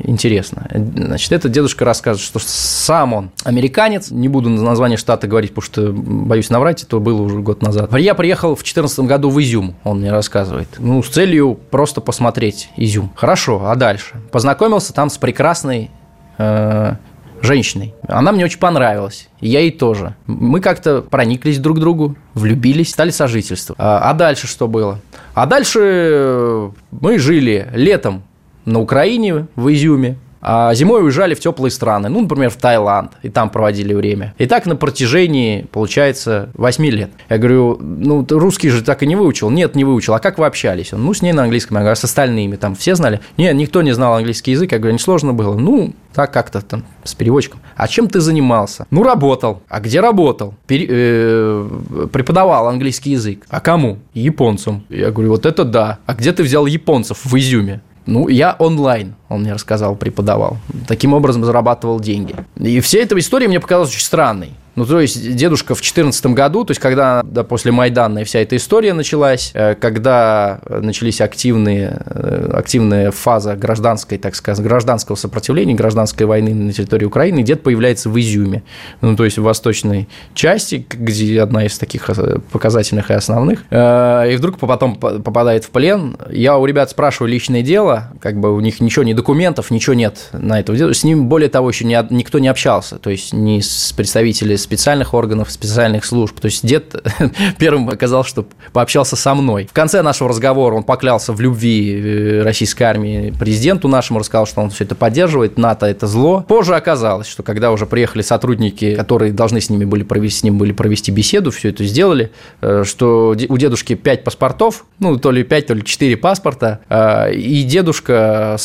интересно. 0.04 0.68
Значит, 0.74 1.32
этот 1.32 1.52
дедушка 1.52 1.86
рассказывает, 1.86 2.26
что 2.26 2.40
сам 2.40 3.14
он 3.14 3.30
американец, 3.44 4.12
не 4.12 4.28
буду 4.28 4.50
название 4.50 4.98
штата 4.98 5.28
говорить, 5.28 5.54
потому 5.54 5.66
что 5.66 5.92
боюсь 5.92 6.50
наврать, 6.50 6.84
это 6.84 7.00
было 7.00 7.22
уже 7.22 7.40
год 7.40 7.62
назад. 7.62 7.94
Я 7.98 8.16
приехал 8.16 8.56
в 8.56 8.60
2014 8.60 9.00
году 9.02 9.30
в 9.30 9.40
Изюм, 9.42 9.76
он 9.84 10.00
мне 10.00 10.12
рассказывает, 10.12 10.68
ну, 10.80 11.04
с 11.04 11.10
целью 11.10 11.58
просто 11.70 12.02
посмотреть 12.02 12.70
Изюм. 12.78 13.12
Хорошо, 13.16 13.64
а 13.66 13.76
дальше? 13.76 14.16
Познакомился 14.32 14.94
там 14.94 15.10
с 15.10 15.18
прекрасной 15.18 15.92
э, 16.38 16.96
женщиной. 17.42 17.94
Она 18.08 18.32
мне 18.32 18.46
очень 18.46 18.60
понравилась. 18.60 19.30
Я 19.40 19.62
ей 19.62 19.72
тоже. 19.72 20.16
Мы 20.28 20.62
как-то 20.62 21.02
прониклись 21.02 21.60
друг 21.60 21.78
к 21.78 21.80
другу, 21.80 22.16
влюбились, 22.34 22.92
стали 22.92 23.12
сожительствовать. 23.12 23.80
А, 23.82 24.10
а 24.10 24.14
дальше 24.14 24.48
что 24.48 24.68
было? 24.68 25.00
А 25.34 25.46
дальше 25.46 26.72
мы 26.92 27.20
жили 27.20 27.70
летом 27.74 28.24
на 28.66 28.80
Украине, 28.80 29.48
в 29.56 29.74
Изюме, 29.74 30.18
а 30.42 30.74
зимой 30.74 31.04
уезжали 31.04 31.34
в 31.34 31.40
теплые 31.40 31.72
страны, 31.72 32.10
ну, 32.10 32.22
например, 32.22 32.50
в 32.50 32.56
Таиланд, 32.56 33.12
и 33.24 33.30
там 33.30 33.50
проводили 33.50 33.94
время. 33.94 34.34
И 34.38 34.46
так 34.46 34.66
на 34.66 34.76
протяжении, 34.76 35.66
получается, 35.72 36.50
8 36.54 36.86
лет. 36.86 37.12
Я 37.30 37.38
говорю, 37.38 37.78
ну, 37.80 38.26
русский 38.30 38.70
же 38.70 38.84
так 38.84 39.04
и 39.04 39.08
не 39.08 39.16
выучил? 39.16 39.50
Нет, 39.50 39.76
не 39.76 39.84
выучил. 39.84 40.14
А 40.14 40.20
как 40.20 40.38
вы 40.38 40.46
общались? 40.46 40.94
Он, 40.94 41.04
ну, 41.04 41.14
с 41.14 41.22
ней 41.22 41.34
на 41.34 41.44
английском. 41.44 41.76
Я 41.78 41.82
говорю, 41.82 41.94
а 41.94 41.96
с 41.96 42.04
остальными 42.04 42.56
там 42.56 42.76
все 42.76 42.96
знали? 42.96 43.20
Нет, 43.38 43.56
никто 43.56 43.82
не 43.82 43.92
знал 43.92 44.16
английский 44.16 44.52
язык. 44.52 44.72
Я 44.72 44.78
говорю, 44.78 44.94
не 44.94 45.00
сложно 45.00 45.34
было. 45.34 45.56
Ну, 45.56 45.94
так 46.14 46.32
как-то 46.32 46.62
там 46.62 46.84
с 47.04 47.14
переводчиком. 47.14 47.60
А 47.76 47.88
чем 47.88 48.08
ты 48.08 48.20
занимался? 48.20 48.88
Ну, 48.92 49.04
работал. 49.04 49.62
А 49.68 49.80
где 49.80 50.00
работал? 50.00 50.56
Пере... 50.68 50.88
Э... 50.90 52.08
Преподавал 52.12 52.68
английский 52.68 53.12
язык. 53.12 53.46
А 53.50 53.60
кому? 53.60 54.00
Японцам. 54.14 54.84
Я 54.90 55.12
говорю, 55.12 55.32
вот 55.32 55.46
это 55.46 55.64
да. 55.64 56.00
А 56.06 56.14
где 56.14 56.32
ты 56.32 56.44
взял 56.44 56.66
японцев 56.66 57.26
в 57.26 57.38
Изюме? 57.38 57.82
Ну, 58.06 58.28
я 58.28 58.56
онлайн, 58.58 59.16
он 59.30 59.42
мне 59.42 59.54
рассказал, 59.54 59.96
преподавал. 59.96 60.58
Таким 60.88 61.14
образом 61.14 61.46
зарабатывал 61.46 62.00
деньги. 62.00 62.36
И 62.58 62.80
вся 62.82 63.00
эта 63.00 63.18
история 63.18 63.48
мне 63.48 63.60
показалась 63.60 63.92
очень 63.92 64.04
странной. 64.04 64.52
Ну, 64.80 64.86
то 64.86 65.02
есть, 65.02 65.36
дедушка 65.36 65.76
в 65.76 65.80
2014 65.80 66.28
году, 66.28 66.64
то 66.64 66.72
есть, 66.72 66.80
когда 66.80 67.22
да, 67.26 67.44
после 67.44 67.74
Майдана 67.74 68.24
вся 68.24 68.40
эта 68.40 68.56
история 68.56 68.94
началась, 68.94 69.52
э, 69.54 69.76
когда 69.76 70.62
начались 70.70 71.20
активные, 71.20 72.02
э, 72.06 72.52
активная 72.54 73.12
фаза 73.12 73.58
гражданской, 73.58 74.18
так 74.18 74.36
сказать, 74.36 74.64
гражданского 74.64 75.18
сопротивления, 75.18 75.74
гражданской 75.74 76.26
войны 76.26 76.54
на 76.54 76.72
территории 76.72 77.04
Украины, 77.04 77.44
дед 77.44 77.62
появляется 77.62 78.10
в 78.10 78.18
Изюме, 78.18 78.64
ну, 79.02 79.18
то 79.18 79.26
есть, 79.26 79.38
в 79.38 79.44
восточной 79.44 80.08
части, 80.34 80.86
где 80.90 81.42
одна 81.42 81.66
из 81.66 81.78
таких 81.78 82.10
э, 82.10 82.40
показательных 82.50 83.12
и 83.12 83.14
основных, 83.16 83.66
и 83.70 84.36
вдруг 84.38 84.60
потом 84.60 84.96
попадает 84.96 85.66
в 85.66 85.72
плен. 85.72 86.16
Я 86.30 86.58
у 86.58 86.66
ребят 86.66 86.90
спрашиваю 86.90 87.30
личное 87.30 87.64
дело, 87.64 88.14
как 88.22 88.40
бы 88.40 88.56
у 88.56 88.62
них 88.62 88.80
ничего, 88.80 89.04
ни 89.04 89.14
документов, 89.20 89.70
ничего 89.70 89.96
нет 89.96 90.30
на 90.32 90.62
это. 90.62 90.94
С 90.94 91.04
ним, 91.04 91.28
более 91.28 91.50
того, 91.50 91.70
еще 91.70 91.84
никто 91.84 92.40
не 92.40 92.48
общался, 92.48 92.98
то 92.98 93.10
есть, 93.10 93.34
ни 93.34 93.60
с 93.60 93.92
представителями 93.92 94.56
специальных 94.56 95.14
органов, 95.14 95.52
специальных 95.52 96.06
служб. 96.06 96.40
То 96.40 96.46
есть 96.46 96.66
дед 96.66 96.96
первым 97.60 97.90
оказал, 97.90 98.24
что 98.24 98.46
пообщался 98.72 99.18
со 99.18 99.36
мной. 99.36 99.68
В 99.70 99.74
конце 99.74 100.02
нашего 100.02 100.30
разговора 100.30 100.76
он 100.76 100.84
поклялся 100.84 101.34
в 101.34 101.42
любви 101.42 102.02
э, 102.02 102.42
российской 102.44 102.84
армии 102.84 103.34
президенту 103.38 103.90
нашему, 103.90 104.20
рассказал, 104.20 104.46
что 104.48 104.62
он 104.62 104.70
все 104.70 104.86
это 104.86 104.96
поддерживает, 104.96 105.58
НАТО– 105.58 105.86
это 105.88 106.08
зло. 106.08 106.46
Позже 106.48 106.76
оказалось, 106.76 107.28
что 107.28 107.44
когда 107.44 107.72
уже 107.72 107.86
приехали 107.86 108.22
сотрудники, 108.22 108.96
которые 108.96 109.34
должны 109.34 109.60
с 109.60 109.70
ними 109.70 109.84
были 109.84 110.04
провести, 110.04 110.40
с 110.40 110.44
ним 110.44 110.58
были 110.58 110.72
провести 110.72 111.12
беседу, 111.12 111.52
все 111.52 111.70
это 111.70 111.84
сделали, 111.84 112.32
э, 112.62 112.84
что 112.86 113.36
у 113.50 113.58
дедушки 113.58 113.96
5 113.96 114.24
паспортов, 114.24 114.86
ну, 115.00 115.18
то 115.18 115.32
ли 115.32 115.44
5, 115.44 115.68
то 115.68 115.74
ли 115.74 115.84
4 115.84 116.16
паспорта, 116.16 116.80
э, 116.88 117.34
и 117.34 117.64
дедушка 117.64 118.56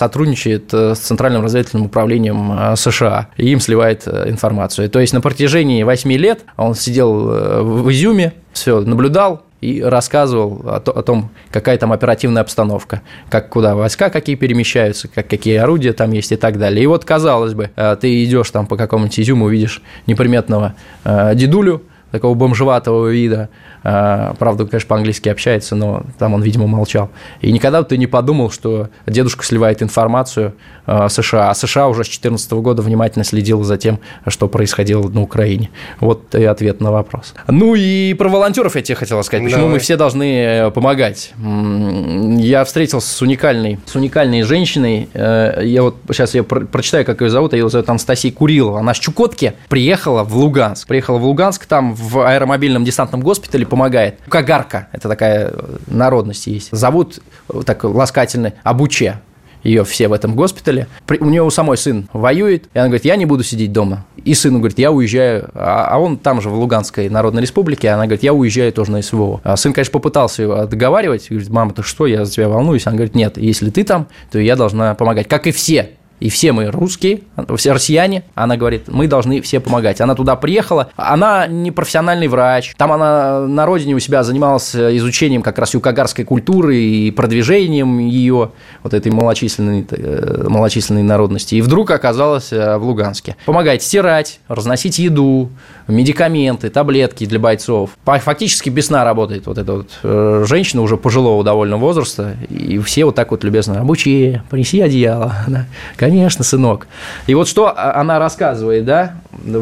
сотрудничает 0.44 0.72
с 0.72 0.98
Центральным 0.98 1.42
разведывательным 1.42 1.86
управлением 1.86 2.76
США, 2.76 3.28
и 3.36 3.48
им 3.48 3.60
сливает 3.60 4.06
информацию. 4.06 4.90
То 4.90 5.00
есть 5.00 5.12
на 5.12 5.20
протяжении 5.20 5.82
8 5.82 6.12
лет 6.12 6.40
он 6.56 6.74
сидел 6.74 7.30
э, 7.30 7.62
в 7.62 7.90
Изюме, 7.90 8.32
все, 8.52 8.80
наблюдал, 8.80 9.42
и 9.60 9.80
рассказывал 9.80 10.62
о, 10.66 10.80
том, 10.80 11.30
какая 11.50 11.78
там 11.78 11.92
оперативная 11.92 12.42
обстановка, 12.42 13.00
как 13.30 13.48
куда 13.48 13.74
войска 13.74 14.10
какие 14.10 14.36
перемещаются, 14.36 15.08
как, 15.08 15.26
какие 15.26 15.56
орудия 15.56 15.94
там 15.94 16.12
есть 16.12 16.32
и 16.32 16.36
так 16.36 16.58
далее. 16.58 16.84
И 16.84 16.86
вот, 16.86 17.06
казалось 17.06 17.54
бы, 17.54 17.70
э, 17.74 17.96
ты 17.98 18.24
идешь 18.24 18.50
там 18.50 18.66
по 18.66 18.76
какому-нибудь 18.76 19.18
изюму, 19.20 19.48
видишь 19.48 19.82
неприметного 20.06 20.74
э, 21.04 21.34
дедулю, 21.34 21.82
такого 22.10 22.34
бомжеватого 22.34 23.08
вида. 23.08 23.48
А, 23.84 24.34
правда, 24.38 24.66
конечно, 24.66 24.88
по-английски 24.88 25.28
общается, 25.28 25.76
но 25.76 26.02
там 26.18 26.32
он, 26.32 26.42
видимо, 26.42 26.66
молчал. 26.66 27.10
И 27.42 27.52
никогда 27.52 27.82
ты 27.82 27.98
не 27.98 28.06
подумал, 28.06 28.50
что 28.50 28.88
дедушка 29.06 29.44
сливает 29.44 29.82
информацию 29.82 30.54
а, 30.86 31.10
США. 31.10 31.50
А 31.50 31.54
США 31.54 31.88
уже 31.88 32.02
с 32.02 32.08
2014 32.08 32.52
года 32.52 32.80
внимательно 32.80 33.24
следил 33.24 33.62
за 33.62 33.76
тем, 33.76 34.00
что 34.26 34.48
происходило 34.48 35.06
на 35.08 35.20
Украине. 35.20 35.68
Вот 36.00 36.34
и 36.34 36.44
ответ 36.44 36.80
на 36.80 36.92
вопрос. 36.92 37.34
Ну 37.46 37.74
и 37.74 38.14
про 38.14 38.30
волонтеров 38.30 38.74
я 38.74 38.82
тебе 38.82 38.96
хотел 38.96 39.22
сказать. 39.22 39.44
Почему 39.44 39.62
Давай. 39.62 39.74
мы 39.74 39.78
все 39.80 39.96
должны 39.96 40.34
э, 40.34 40.70
помогать? 40.70 41.34
Я 41.38 42.64
встретился 42.64 43.14
с 43.14 43.20
уникальной, 43.20 43.78
с 43.84 43.94
уникальной 43.94 44.42
женщиной. 44.42 45.10
Э, 45.12 45.60
я 45.62 45.82
вот 45.82 45.96
сейчас 46.10 46.34
я 46.34 46.42
прочитаю, 46.42 47.04
как 47.04 47.20
ее 47.20 47.28
зовут. 47.28 47.52
Ее 47.52 47.68
зовут 47.68 47.88
Анастасия 47.90 48.32
Курилова. 48.32 48.80
Она 48.80 48.94
с 48.94 48.98
Чукотки 48.98 49.52
приехала 49.68 50.24
в 50.24 50.34
Луганск. 50.36 50.88
Приехала 50.88 51.18
в 51.18 51.24
Луганск, 51.24 51.66
там 51.66 51.94
в 51.94 52.26
аэромобильном 52.26 52.84
десантном 52.84 53.20
госпитале 53.20 53.66
помогает. 53.74 54.20
Кагарка, 54.28 54.86
это 54.92 55.08
такая 55.08 55.52
народность 55.88 56.46
есть. 56.46 56.68
Зовут 56.70 57.18
так 57.66 57.82
ласкательно 57.82 58.52
Абуче 58.62 59.18
ее 59.64 59.82
все 59.82 60.06
в 60.06 60.12
этом 60.12 60.36
госпитале. 60.36 60.86
У 61.18 61.24
нее 61.24 61.42
у 61.42 61.50
самой 61.50 61.76
сын 61.76 62.08
воюет, 62.12 62.66
и 62.72 62.78
она 62.78 62.86
говорит, 62.86 63.04
я 63.04 63.16
не 63.16 63.26
буду 63.26 63.42
сидеть 63.42 63.72
дома. 63.72 64.04
И 64.24 64.32
сыну 64.34 64.58
говорит, 64.58 64.78
я 64.78 64.92
уезжаю, 64.92 65.50
а, 65.54 65.88
а 65.90 65.98
он 65.98 66.18
там 66.18 66.40
же 66.40 66.50
в 66.50 66.54
Луганской 66.54 67.08
Народной 67.08 67.42
Республике, 67.42 67.88
она 67.88 68.04
говорит, 68.04 68.22
я 68.22 68.32
уезжаю 68.32 68.72
тоже 68.72 68.92
на 68.92 69.02
СВО. 69.02 69.40
А 69.42 69.56
сын, 69.56 69.72
конечно, 69.72 69.90
попытался 69.90 70.42
ее 70.42 70.66
договаривать, 70.66 71.28
говорит, 71.28 71.48
мама, 71.48 71.72
ты 71.72 71.82
что, 71.82 72.06
я 72.06 72.24
за 72.24 72.30
тебя 72.30 72.48
волнуюсь. 72.48 72.86
Она 72.86 72.94
говорит, 72.94 73.16
нет, 73.16 73.38
если 73.38 73.70
ты 73.70 73.82
там, 73.82 74.06
то 74.30 74.38
я 74.38 74.54
должна 74.54 74.94
помогать, 74.94 75.26
как 75.26 75.48
и 75.48 75.50
все 75.50 75.90
и 76.20 76.30
все 76.30 76.52
мы 76.52 76.70
русские, 76.70 77.20
все 77.56 77.72
россияне, 77.72 78.24
она 78.34 78.56
говорит, 78.56 78.84
мы 78.88 79.06
должны 79.08 79.40
все 79.40 79.60
помогать. 79.60 80.00
Она 80.00 80.14
туда 80.14 80.36
приехала, 80.36 80.90
она 80.96 81.46
не 81.46 81.70
профессиональный 81.70 82.28
врач, 82.28 82.74
там 82.76 82.92
она 82.92 83.40
на 83.40 83.66
родине 83.66 83.94
у 83.94 83.98
себя 83.98 84.22
занималась 84.22 84.74
изучением 84.74 85.42
как 85.42 85.58
раз 85.58 85.74
юкагарской 85.74 86.24
культуры 86.24 86.76
и 86.76 87.10
продвижением 87.10 87.98
ее, 87.98 88.52
вот 88.82 88.94
этой 88.94 89.12
малочисленной, 89.12 89.86
э, 89.90 90.44
малочисленной 90.48 91.02
народности, 91.02 91.56
и 91.56 91.60
вдруг 91.60 91.90
оказалась 91.90 92.52
э, 92.52 92.76
в 92.76 92.84
Луганске. 92.84 93.36
Помогает 93.44 93.82
стирать, 93.82 94.40
разносить 94.48 94.98
еду, 94.98 95.50
медикаменты, 95.88 96.70
таблетки 96.70 97.26
для 97.26 97.38
бойцов. 97.38 97.90
Фактически 98.04 98.70
без 98.70 98.86
сна 98.86 99.04
работает 99.04 99.46
вот 99.46 99.58
эта 99.58 99.72
вот 99.72 99.90
э, 100.02 100.44
женщина 100.46 100.82
уже 100.82 100.96
пожилого 100.96 101.42
довольно 101.44 101.76
возраста, 101.76 102.36
и 102.48 102.78
все 102.78 103.04
вот 103.04 103.14
так 103.14 103.30
вот 103.30 103.44
любезно, 103.44 103.80
обучи, 103.80 104.42
принеси 104.50 104.80
одеяло, 104.80 105.34
да, 105.46 105.66
Конечно, 106.14 106.44
сынок. 106.44 106.86
И 107.26 107.34
вот 107.34 107.48
что 107.48 107.76
она 107.76 108.20
рассказывает, 108.20 108.84
да, 108.84 109.16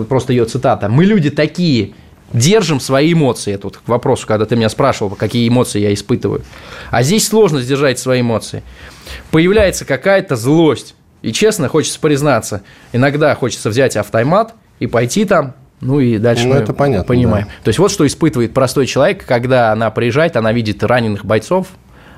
просто 0.07 0.35
ее 0.35 0.45
цитата. 0.45 0.91
«Мы 0.91 1.07
люди 1.07 1.31
такие, 1.31 1.95
держим 2.35 2.79
свои 2.79 3.15
эмоции. 3.15 3.55
Это 3.55 3.69
вот 3.69 3.79
к 3.79 3.89
вопросу, 3.89 4.27
когда 4.27 4.45
ты 4.45 4.55
меня 4.55 4.69
спрашивал, 4.69 5.15
какие 5.15 5.49
эмоции 5.49 5.81
я 5.81 5.95
испытываю. 5.95 6.43
А 6.91 7.03
здесь 7.03 7.27
сложно 7.27 7.63
сдержать 7.63 7.99
свои 7.99 8.21
эмоции. 8.21 8.63
Появляется 9.31 9.87
какая-то 9.87 10.37
злость. 10.37 10.95
И 11.23 11.33
честно, 11.33 11.69
хочется 11.69 12.01
признаться, 12.01 12.63
иногда 12.93 13.35
хочется 13.35 13.71
взять 13.71 13.97
автомат 13.97 14.55
и 14.79 14.87
пойти 14.87 15.25
там, 15.25 15.55
ну 15.81 16.01
и 16.01 16.19
дальше 16.19 16.49
ну, 16.49 16.55
мы 16.55 16.61
это 16.61 16.75
понятно, 16.75 17.07
понимаем. 17.07 17.47
Да. 17.47 17.53
То 17.65 17.69
есть 17.69 17.79
вот 17.79 17.93
что 17.93 18.07
испытывает 18.07 18.53
простой 18.53 18.87
человек, 18.87 19.25
когда 19.25 19.73
она 19.73 19.91
приезжает, 19.91 20.37
она 20.37 20.53
видит 20.53 20.83
раненых 20.83 21.25
бойцов, 21.25 21.69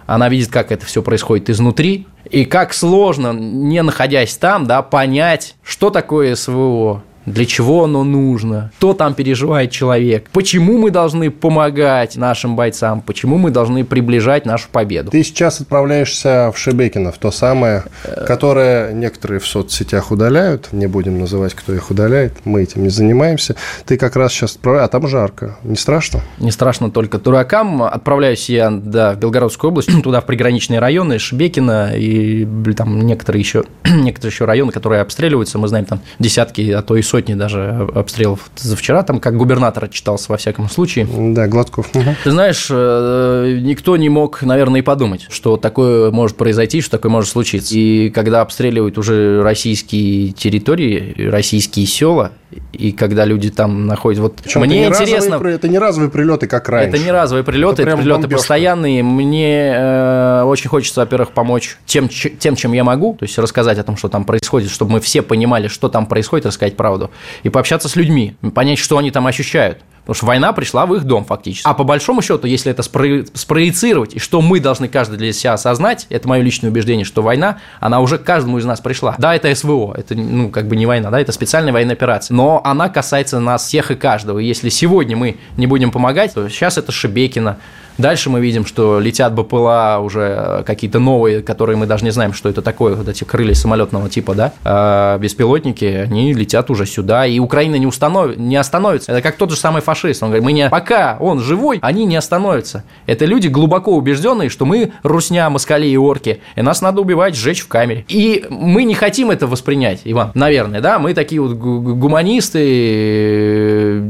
она 0.07 0.29
видит, 0.29 0.51
как 0.51 0.73
это 0.73 0.85
все 0.87 1.03
происходит 1.03 1.51
изнутри, 1.51 2.07
и 2.31 2.45
как 2.45 2.73
сложно, 2.75 3.33
не 3.33 3.83
находясь 3.83 4.37
там, 4.37 4.67
да, 4.67 4.83
понять, 4.83 5.57
что 5.63 5.91
такое 5.91 6.35
СВО, 6.35 7.03
для 7.27 7.47
чего 7.47 7.85
оно 7.85 8.05
нужно, 8.05 8.71
что 8.79 8.93
там 8.93 9.15
переживает 9.15 9.71
человек, 9.71 10.29
почему 10.31 10.79
мы 10.79 10.91
должны 10.91 11.31
помогать 11.31 12.17
нашим 12.17 12.55
бойцам, 12.57 13.01
почему 13.01 13.39
мы 13.39 13.51
должны 13.51 13.85
приближать 13.85 14.47
нашу 14.47 14.69
победу. 14.71 15.11
Ты 15.11 15.25
сейчас 15.25 15.61
отправляешься 15.61 16.53
в 16.55 16.59
Шебекино, 16.59 17.13
в 17.13 17.19
то 17.19 17.31
самое, 17.31 17.85
которое 18.27 18.93
некоторые 18.93 19.41
в 19.41 19.47
соцсетях 19.47 20.11
удаляют, 20.11 20.69
не 20.73 20.87
будем 20.87 21.19
называть, 21.19 21.55
кто 21.55 21.73
их 21.73 21.91
удаляет, 21.91 22.35
мы 22.45 22.63
этим 22.63 22.83
не 22.83 22.91
занимаемся. 22.91 23.57
Ты 23.87 23.97
как 23.97 24.17
раз 24.17 24.33
сейчас 24.33 24.57
отправляешь, 24.57 24.87
а 24.87 24.89
там 24.89 25.09
жарко, 25.09 25.57
не 25.65 25.77
страшно? 25.77 26.21
Не 26.39 26.51
страшно 26.51 26.91
только 26.91 27.19
дуракам. 27.19 27.83
Отправляюсь 27.83 28.49
я 28.49 28.71
да, 28.71 29.13
в 29.13 29.19
Белгородскую 29.19 29.71
область, 29.71 29.91
туда 30.03 30.21
в 30.21 30.27
приграничные 30.27 30.79
районы, 30.79 31.19
Шебекино 31.19 31.97
и 31.97 32.47
там 32.77 33.01
некоторые 33.01 33.41
еще, 33.41 33.65
некоторые 33.85 34.33
еще 34.33 34.45
районы, 34.45 34.73
которые 34.73 35.01
обстреливаются, 35.01 35.59
мы 35.59 35.69
знаем 35.69 35.87
там 35.87 36.01
десятки, 36.19 36.71
а 36.71 36.83
то 36.83 36.97
и 36.97 37.03
сотни 37.03 37.14
даже 37.23 37.89
обстрелов 37.95 38.51
за 38.57 38.77
вчера, 38.77 39.03
там 39.03 39.21
как 39.21 39.37
губернатор 39.37 39.85
отчитался 39.85 40.31
во 40.31 40.37
всяком 40.37 40.69
случае. 40.69 41.07
Да, 41.07 41.47
Гладков. 41.49 41.89
Угу. 41.95 42.05
Ты 42.25 42.31
знаешь, 42.31 42.69
э, 42.71 43.59
никто 43.63 43.97
не 43.97 44.09
мог, 44.09 44.43
наверное, 44.43 44.81
и 44.81 44.83
подумать, 44.83 45.27
что 45.31 45.57
такое 45.57 46.11
может 46.11 46.37
произойти, 46.37 46.81
что 46.81 46.93
такое 46.93 47.11
может 47.11 47.31
случиться. 47.31 47.75
И 47.77 48.11
когда 48.11 48.41
обстреливают 48.41 48.99
уже 48.99 49.43
российские 49.43 50.33
территории, 50.33 51.29
российские 51.29 51.87
села, 51.87 52.33
и 52.73 52.93
когда 52.93 53.25
люди 53.25 53.51
там 53.51 53.87
находят... 53.87 54.21
Вот 54.21 54.37
Причем 54.43 54.61
мне 54.61 54.87
это 54.87 55.03
интересно... 55.03 55.33
Разовые, 55.33 55.57
это 55.57 55.69
не 55.69 55.79
разовые 55.79 56.11
прилеты, 56.11 56.47
как 56.47 56.69
раньше. 56.69 56.97
Это 56.97 57.05
не 57.05 57.11
разовые 57.11 57.45
прилеты, 57.45 57.83
это, 57.83 57.91
это 57.91 57.97
прилеты 57.99 58.21
бомбежка. 58.23 58.37
постоянные. 58.37 59.03
Мне 59.03 59.73
э, 59.75 60.43
очень 60.45 60.69
хочется, 60.69 61.01
во-первых, 61.01 61.33
помочь 61.33 61.77
тем, 61.87 62.09
тем, 62.09 62.57
чем 62.57 62.73
я 62.73 62.85
могу, 62.85 63.15
то 63.15 63.25
есть 63.25 63.39
рассказать 63.39 63.79
о 63.79 63.83
том, 63.85 63.97
что 63.97 64.09
там 64.09 64.25
происходит, 64.25 64.71
чтобы 64.71 64.93
мы 64.93 65.01
все 65.01 65.23
понимали, 65.23 65.69
что 65.69 65.89
там 65.89 66.07
происходит, 66.07 66.47
рассказать 66.47 66.77
правду. 66.77 67.04
И 67.43 67.49
пообщаться 67.49 67.89
с 67.89 67.97
людьми, 67.97 68.37
понять, 68.55 68.79
что 68.79 68.99
они 68.99 69.11
там 69.11 69.27
ощущают. 69.27 69.79
Потому 70.05 70.15
что 70.17 70.27
война 70.27 70.53
пришла 70.53 70.85
в 70.85 70.95
их 70.95 71.05
дом 71.05 71.25
фактически. 71.25 71.67
А 71.67 71.73
по 71.73 71.83
большому 71.83 72.21
счету, 72.21 72.47
если 72.47 72.71
это 72.71 72.83
спро- 72.83 73.27
спроецировать, 73.33 74.15
и 74.15 74.19
что 74.19 74.43
мы 74.43 74.61
должны 74.61 74.87
каждый 74.87 75.17
для 75.17 75.33
себя 75.33 75.55
осознать, 75.55 76.07
это 76.11 76.29
мое 76.29 76.43
личное 76.43 76.71
убеждение, 76.71 77.07
что 77.07 77.23
война, 77.23 77.59
она 77.81 78.01
уже 78.01 78.19
к 78.19 78.25
каждому 78.25 78.59
из 78.59 78.67
нас 78.67 78.81
пришла. 78.81 79.15
Да, 79.19 79.35
это 79.35 79.55
СВО, 79.55 79.95
это 79.97 80.15
ну 80.15 80.51
как 80.51 80.69
бы 80.69 80.77
не 80.77 80.85
война, 80.85 81.11
да, 81.11 81.19
это 81.19 81.33
специальная 81.33 81.73
военная 81.73 81.95
операция. 81.95 82.35
Но 82.35 82.61
она 82.65 82.91
касается 82.91 83.41
нас 83.41 83.65
всех 83.67 83.91
и 83.91 83.95
каждого. 83.95 84.39
И 84.39 84.45
если 84.45 84.69
сегодня 84.69 85.17
мы 85.17 85.39
не 85.57 85.67
будем 85.67 85.91
помогать, 85.91 86.35
то 86.35 86.47
сейчас 86.49 86.77
это 86.77 86.93
Шебекина, 86.93 87.59
Дальше 87.97 88.29
мы 88.29 88.41
видим, 88.41 88.67
что 88.67 88.99
летят 88.99 89.35
БПЛА 89.35 90.01
уже 90.03 90.65
какие-то 90.67 90.99
новые, 90.99 91.43
которые 91.43 91.77
мы 91.77 91.87
даже 91.87 92.05
не 92.05 92.11
знаем, 92.11 92.33
что 92.33 92.49
это 92.49 92.61
такое, 92.61 92.97
вот 92.97 93.09
эти 93.09 93.23
крылья 93.23 93.55
самолетного 93.55 94.11
типа, 94.11 94.35
да, 94.35 94.53
а 94.65 95.19
беспилотники, 95.19 95.85
они 95.85 96.33
летят 96.33 96.71
уже 96.71 96.87
сюда, 96.87 97.25
и 97.27 97.39
Украина 97.39 97.77
не, 97.77 97.87
установ... 97.87 98.37
не 98.37 98.57
остановится. 98.57 99.13
Это 99.13 99.23
как 99.23 99.37
тот 99.37 99.51
же 99.51 99.57
самый 99.57 99.81
фашист. 99.95 100.23
Он 100.23 100.31
говорит, 100.31 100.45
мы 100.45 100.53
не... 100.53 100.69
пока 100.69 101.17
он 101.21 101.41
живой, 101.41 101.79
они 101.81 102.05
не 102.05 102.17
остановятся. 102.17 102.85
Это 103.07 103.25
люди 103.25 103.49
глубоко 103.49 103.95
убежденные, 103.97 104.49
что 104.49 104.67
мы 104.67 104.93
русня, 105.03 105.49
москали 105.51 105.87
и 105.87 105.97
орки, 105.97 106.41
и 106.57 106.63
нас 106.63 106.83
надо 106.83 107.01
убивать, 107.01 107.37
сжечь 107.37 107.61
в 107.61 107.69
камере. 107.69 108.05
И 108.09 108.45
мы 108.51 108.85
не 108.85 108.95
хотим 108.95 109.31
это 109.31 109.47
воспринять, 109.47 110.01
Иван, 110.05 110.33
наверное, 110.35 110.81
да, 110.81 110.99
мы 110.99 111.15
такие 111.15 111.41
вот 111.41 111.55
гуманисты, 111.55 112.65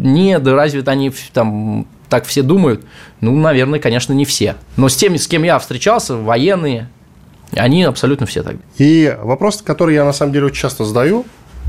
нет, 0.00 0.42
да 0.42 0.54
разве 0.54 0.82
они 0.86 1.12
там 1.32 1.86
так 2.08 2.24
все 2.26 2.42
думают? 2.42 2.82
Ну, 3.20 3.32
наверное, 3.36 3.78
конечно, 3.78 4.12
не 4.12 4.24
все. 4.24 4.56
Но 4.76 4.88
с 4.88 4.96
теми, 4.96 5.16
с 5.16 5.26
кем 5.26 5.42
я 5.42 5.58
встречался, 5.58 6.16
военные, 6.16 6.88
они 7.52 7.82
абсолютно 7.84 8.26
все 8.26 8.42
так. 8.42 8.56
И 8.78 9.16
вопрос, 9.22 9.62
который 9.62 9.94
я 9.94 10.04
на 10.04 10.12
самом 10.12 10.32
деле 10.32 10.46
очень 10.46 10.56
часто 10.56 10.84
задаю, 10.84 11.24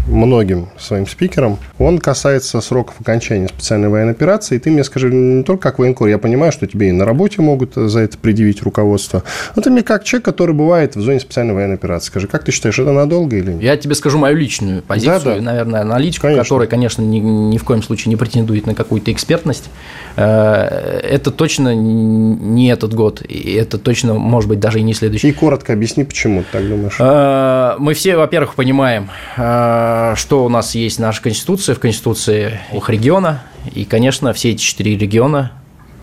многим 0.07 0.69
своим 0.77 1.07
спикерам, 1.07 1.57
он 1.79 1.99
касается 1.99 2.61
сроков 2.61 2.95
окончания 2.99 3.47
специальной 3.47 3.89
военной 3.89 4.11
операции. 4.11 4.55
И 4.55 4.59
ты 4.59 4.71
мне 4.71 4.83
скажи, 4.83 5.11
не 5.11 5.43
только 5.43 5.63
как 5.63 5.79
военкор, 5.79 6.07
я 6.07 6.17
понимаю, 6.17 6.51
что 6.51 6.67
тебе 6.67 6.89
и 6.89 6.91
на 6.91 7.05
работе 7.05 7.41
могут 7.41 7.73
за 7.75 7.99
это 8.01 8.17
предъявить 8.17 8.61
руководство, 8.61 9.23
но 9.55 9.61
ты 9.61 9.69
мне 9.69 9.83
как 9.83 10.03
человек, 10.03 10.25
который 10.25 10.53
бывает 10.55 10.95
в 10.95 11.01
зоне 11.01 11.19
специальной 11.19 11.53
военной 11.53 11.75
операции. 11.75 12.07
Скажи, 12.07 12.27
как 12.27 12.43
ты 12.43 12.51
считаешь, 12.51 12.77
это 12.77 12.91
надолго 12.91 13.35
или 13.35 13.51
нет? 13.53 13.61
Я 13.61 13.77
тебе 13.77 13.95
скажу 13.95 14.17
мою 14.17 14.37
личную 14.37 14.81
позицию, 14.81 15.21
да, 15.23 15.35
да. 15.35 15.41
наверное, 15.41 15.81
аналитику, 15.81 16.23
конечно. 16.23 16.43
которая, 16.43 16.67
конечно, 16.67 17.01
ни, 17.01 17.19
ни 17.19 17.57
в 17.57 17.63
коем 17.63 17.81
случае 17.81 18.09
не 18.09 18.15
претендует 18.15 18.67
на 18.67 18.75
какую-то 18.75 19.11
экспертность. 19.11 19.69
Э, 20.15 20.99
это 21.03 21.31
точно 21.31 21.73
не 21.75 22.69
этот 22.69 22.93
год, 22.93 23.21
и 23.27 23.53
это 23.53 23.77
точно, 23.77 24.13
может 24.13 24.49
быть, 24.49 24.59
даже 24.59 24.79
и 24.79 24.83
не 24.83 24.93
следующий. 24.93 25.29
И 25.29 25.31
коротко 25.31 25.73
объясни, 25.73 26.03
почему 26.03 26.41
ты 26.43 26.47
так 26.51 26.67
думаешь. 26.67 26.97
Э, 26.99 27.75
мы 27.79 27.93
все, 27.93 28.17
во-первых, 28.17 28.55
понимаем, 28.55 29.09
э, 29.37 29.94
что 30.15 30.45
у 30.45 30.49
нас 30.49 30.75
есть 30.75 30.99
наша 30.99 31.21
конституция, 31.21 31.75
в 31.75 31.79
конституции 31.79 32.59
их 32.73 32.89
региона, 32.89 33.43
и, 33.73 33.85
конечно, 33.85 34.33
все 34.33 34.51
эти 34.51 34.61
четыре 34.61 34.97
региона 34.97 35.51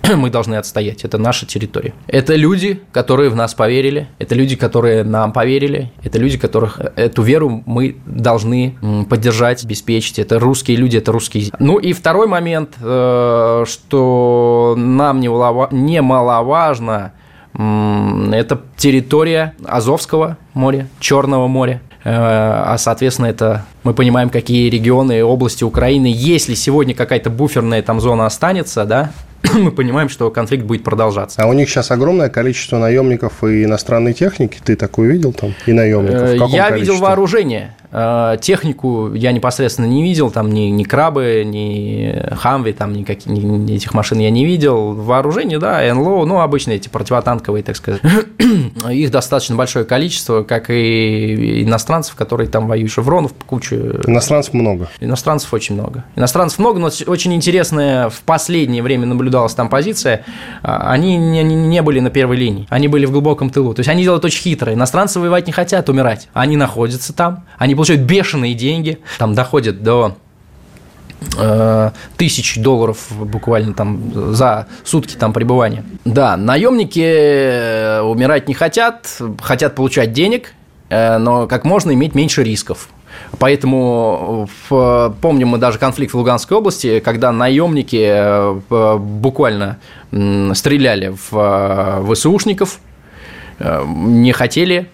мы 0.17 0.31
должны 0.31 0.57
отстоять. 0.57 1.05
Это 1.05 1.19
наша 1.19 1.47
территория. 1.47 1.93
Это 2.07 2.35
люди, 2.35 2.81
которые 2.93 3.31
в 3.31 3.37
нас 3.37 3.55
поверили, 3.55 4.09
это 4.19 4.35
люди, 4.35 4.57
которые 4.57 5.05
нам 5.05 5.33
поверили, 5.33 5.93
это 6.03 6.19
люди, 6.19 6.39
которых 6.39 6.81
э, 6.81 6.93
эту 6.97 7.23
веру 7.23 7.63
мы 7.67 7.97
должны 8.07 8.77
поддержать, 9.09 9.65
обеспечить. 9.65 10.19
Это 10.19 10.39
русские 10.39 10.77
люди, 10.77 10.97
это 10.97 11.13
русские. 11.13 11.51
Ну 11.59 11.79
и 11.79 11.93
второй 11.93 12.27
момент, 12.27 12.77
э, 12.81 13.65
что 13.67 14.75
нам 14.77 15.21
немаловажно, 15.21 17.13
это 17.55 18.63
территория 18.79 19.55
Азовского 19.65 20.39
моря, 20.55 20.89
Черного 21.01 21.49
моря. 21.49 21.83
А, 22.05 22.77
соответственно, 22.79 23.27
это 23.27 23.65
мы 23.85 23.95
понимаем, 23.95 24.31
какие 24.31 24.69
регионы, 24.69 25.23
области 25.25 25.65
Украины, 25.65 26.13
если 26.15 26.55
сегодня 26.55 26.95
какая-то 26.95 27.31
буферная 27.31 27.83
там 27.83 28.01
зона 28.01 28.27
останется, 28.27 28.85
да, 28.85 29.13
мы 29.55 29.71
понимаем, 29.71 30.09
что 30.09 30.31
конфликт 30.31 30.65
будет 30.65 30.85
продолжаться. 30.85 31.43
А 31.43 31.47
у 31.47 31.53
них 31.53 31.69
сейчас 31.69 31.91
огромное 31.91 32.29
количество 32.29 32.79
наемников 32.79 33.45
и 33.45 33.65
иностранной 33.65 34.13
техники. 34.15 34.59
Ты 34.63 34.77
такое 34.77 35.11
видел 35.11 35.33
там? 35.33 35.55
И 35.67 35.73
наемников? 35.73 36.51
Я 36.51 36.71
видел 36.71 36.99
вооружение. 36.99 37.75
Э, 37.93 38.37
технику 38.41 39.13
я 39.13 39.33
непосредственно 39.33 39.87
не 39.87 40.03
видел, 40.03 40.31
там 40.31 40.51
ни, 40.51 40.63
ни 40.71 40.83
крабы, 40.83 41.43
ни 41.45 42.35
хамви, 42.35 42.73
там 42.73 42.95
никаких, 42.95 43.27
ни, 43.27 43.41
ни 43.41 43.75
этих 43.75 43.93
машин 43.93 44.19
я 44.19 44.31
не 44.31 44.47
видел. 44.47 44.95
Вооружение, 44.95 45.59
да, 45.59 45.83
НЛО, 45.95 46.25
ну, 46.25 46.41
обычные 46.41 46.79
эти 46.79 46.89
противотанковые, 46.89 47.63
так 47.63 47.77
сказать. 47.77 48.01
Их 48.91 49.11
достаточно 49.11 49.57
большое 49.57 49.85
количество, 49.85 50.43
как 50.43 50.71
и 50.71 51.63
иностранцев, 51.63 52.15
которые 52.15 52.49
там 52.49 52.67
воюют, 52.67 52.91
шевронов, 52.91 53.35
кучу. 53.47 53.77
Иностранцев 54.07 54.55
много. 54.55 54.89
Иностранцев 55.01 55.53
очень 55.53 55.75
много. 55.75 56.05
Иностранцев 56.17 56.59
много, 56.59 56.79
но 56.79 56.91
очень 57.07 57.35
интересная 57.35 58.09
в 58.09 58.23
последнее 58.23 58.83
время 58.83 59.07
наблюдалась 59.07 59.55
там 59.55 59.69
позиция. 59.69 60.25
А, 60.63 60.91
они 60.91 61.19
не, 61.19 61.43
не 61.43 61.83
были 61.83 62.01
на 62.01 62.09
первой 62.11 62.37
линии, 62.37 62.67
они 62.71 62.89
были 62.89 63.05
в 63.05 63.11
глубоком 63.11 63.51
тылу. 63.51 63.75
То 63.75 63.81
есть 63.81 63.91
они 63.91 64.03
делают 64.03 64.25
очень 64.25 64.41
хитро. 64.41 64.73
Иностранцы 64.73 65.21
воевать 65.21 65.47
не 65.47 65.53
хотят 65.53 65.91
умирать. 65.91 66.29
Они 66.33 66.57
находятся 66.57 67.13
там, 67.13 67.45
они 67.59 67.75
получают 67.83 68.03
бешеные 68.03 68.55
деньги, 68.55 69.01
там 69.19 69.35
доходят 69.35 69.83
до 69.83 70.17
э, 71.37 71.91
тысяч 72.17 72.59
долларов 72.59 73.09
буквально 73.11 73.75
там 73.75 74.33
за 74.33 74.69
сутки 74.85 75.17
там 75.17 75.33
пребывания. 75.33 75.85
Да, 76.05 76.37
наемники 76.37 77.03
э, 77.05 78.01
умирать 78.03 78.47
не 78.47 78.55
хотят, 78.55 79.21
хотят 79.41 79.75
получать 79.75 80.13
денег, 80.13 80.55
э, 80.91 81.19
но 81.19 81.49
как 81.49 81.65
можно 81.65 81.91
иметь 81.91 82.15
меньше 82.15 82.45
рисков. 82.45 82.89
Поэтому 83.41 84.49
помним 84.69 85.49
мы 85.49 85.59
даже 85.59 85.81
конфликт 85.81 86.15
в 86.15 86.19
Луганской 86.19 86.57
области, 86.57 87.01
когда 87.01 87.33
наемники 87.33 88.63
буквально 88.99 89.79
стреляли 90.55 91.17
в 91.31 92.15
ВСУшников, 92.15 92.79
не 93.59 94.33
хотели 94.33 94.89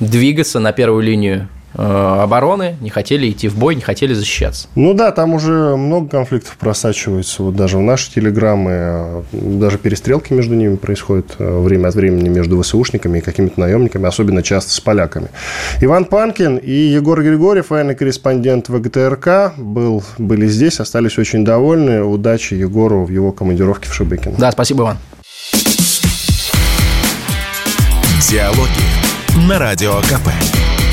двигаться 0.00 0.58
на 0.58 0.72
первую 0.72 1.02
линию 1.02 1.48
обороны, 1.74 2.76
не 2.80 2.90
хотели 2.90 3.30
идти 3.30 3.48
в 3.48 3.56
бой, 3.56 3.74
не 3.74 3.80
хотели 3.80 4.14
защищаться. 4.14 4.68
Ну 4.74 4.94
да, 4.94 5.10
там 5.12 5.34
уже 5.34 5.76
много 5.76 6.08
конфликтов 6.08 6.56
просачивается. 6.58 7.42
Вот 7.42 7.56
даже 7.56 7.78
в 7.78 7.80
наши 7.80 8.12
телеграммы, 8.12 8.70
э, 8.72 9.22
даже 9.32 9.78
перестрелки 9.78 10.32
между 10.32 10.54
ними 10.54 10.76
происходят 10.76 11.36
э, 11.38 11.58
время 11.60 11.88
от 11.88 11.94
времени 11.94 12.28
между 12.28 12.60
ВСУшниками 12.62 13.18
и 13.18 13.20
какими-то 13.20 13.60
наемниками, 13.60 14.06
особенно 14.06 14.42
часто 14.42 14.72
с 14.72 14.80
поляками. 14.80 15.28
Иван 15.80 16.04
Панкин 16.04 16.56
и 16.58 16.72
Егор 16.72 17.22
Григорьев, 17.22 17.70
военный 17.70 17.94
корреспондент 17.94 18.68
ВГТРК, 18.68 19.54
был, 19.56 20.02
были 20.18 20.46
здесь, 20.46 20.80
остались 20.80 21.18
очень 21.18 21.44
довольны. 21.44 22.02
Удачи 22.02 22.54
Егору 22.54 23.04
в 23.04 23.10
его 23.10 23.32
командировке 23.32 23.88
в 23.88 23.94
Шебекино. 23.94 24.36
Да, 24.38 24.52
спасибо, 24.52 24.82
Иван. 24.82 24.98
Диалоги 28.30 29.46
на 29.48 29.58
Радио 29.58 30.00
КП. 30.02 30.51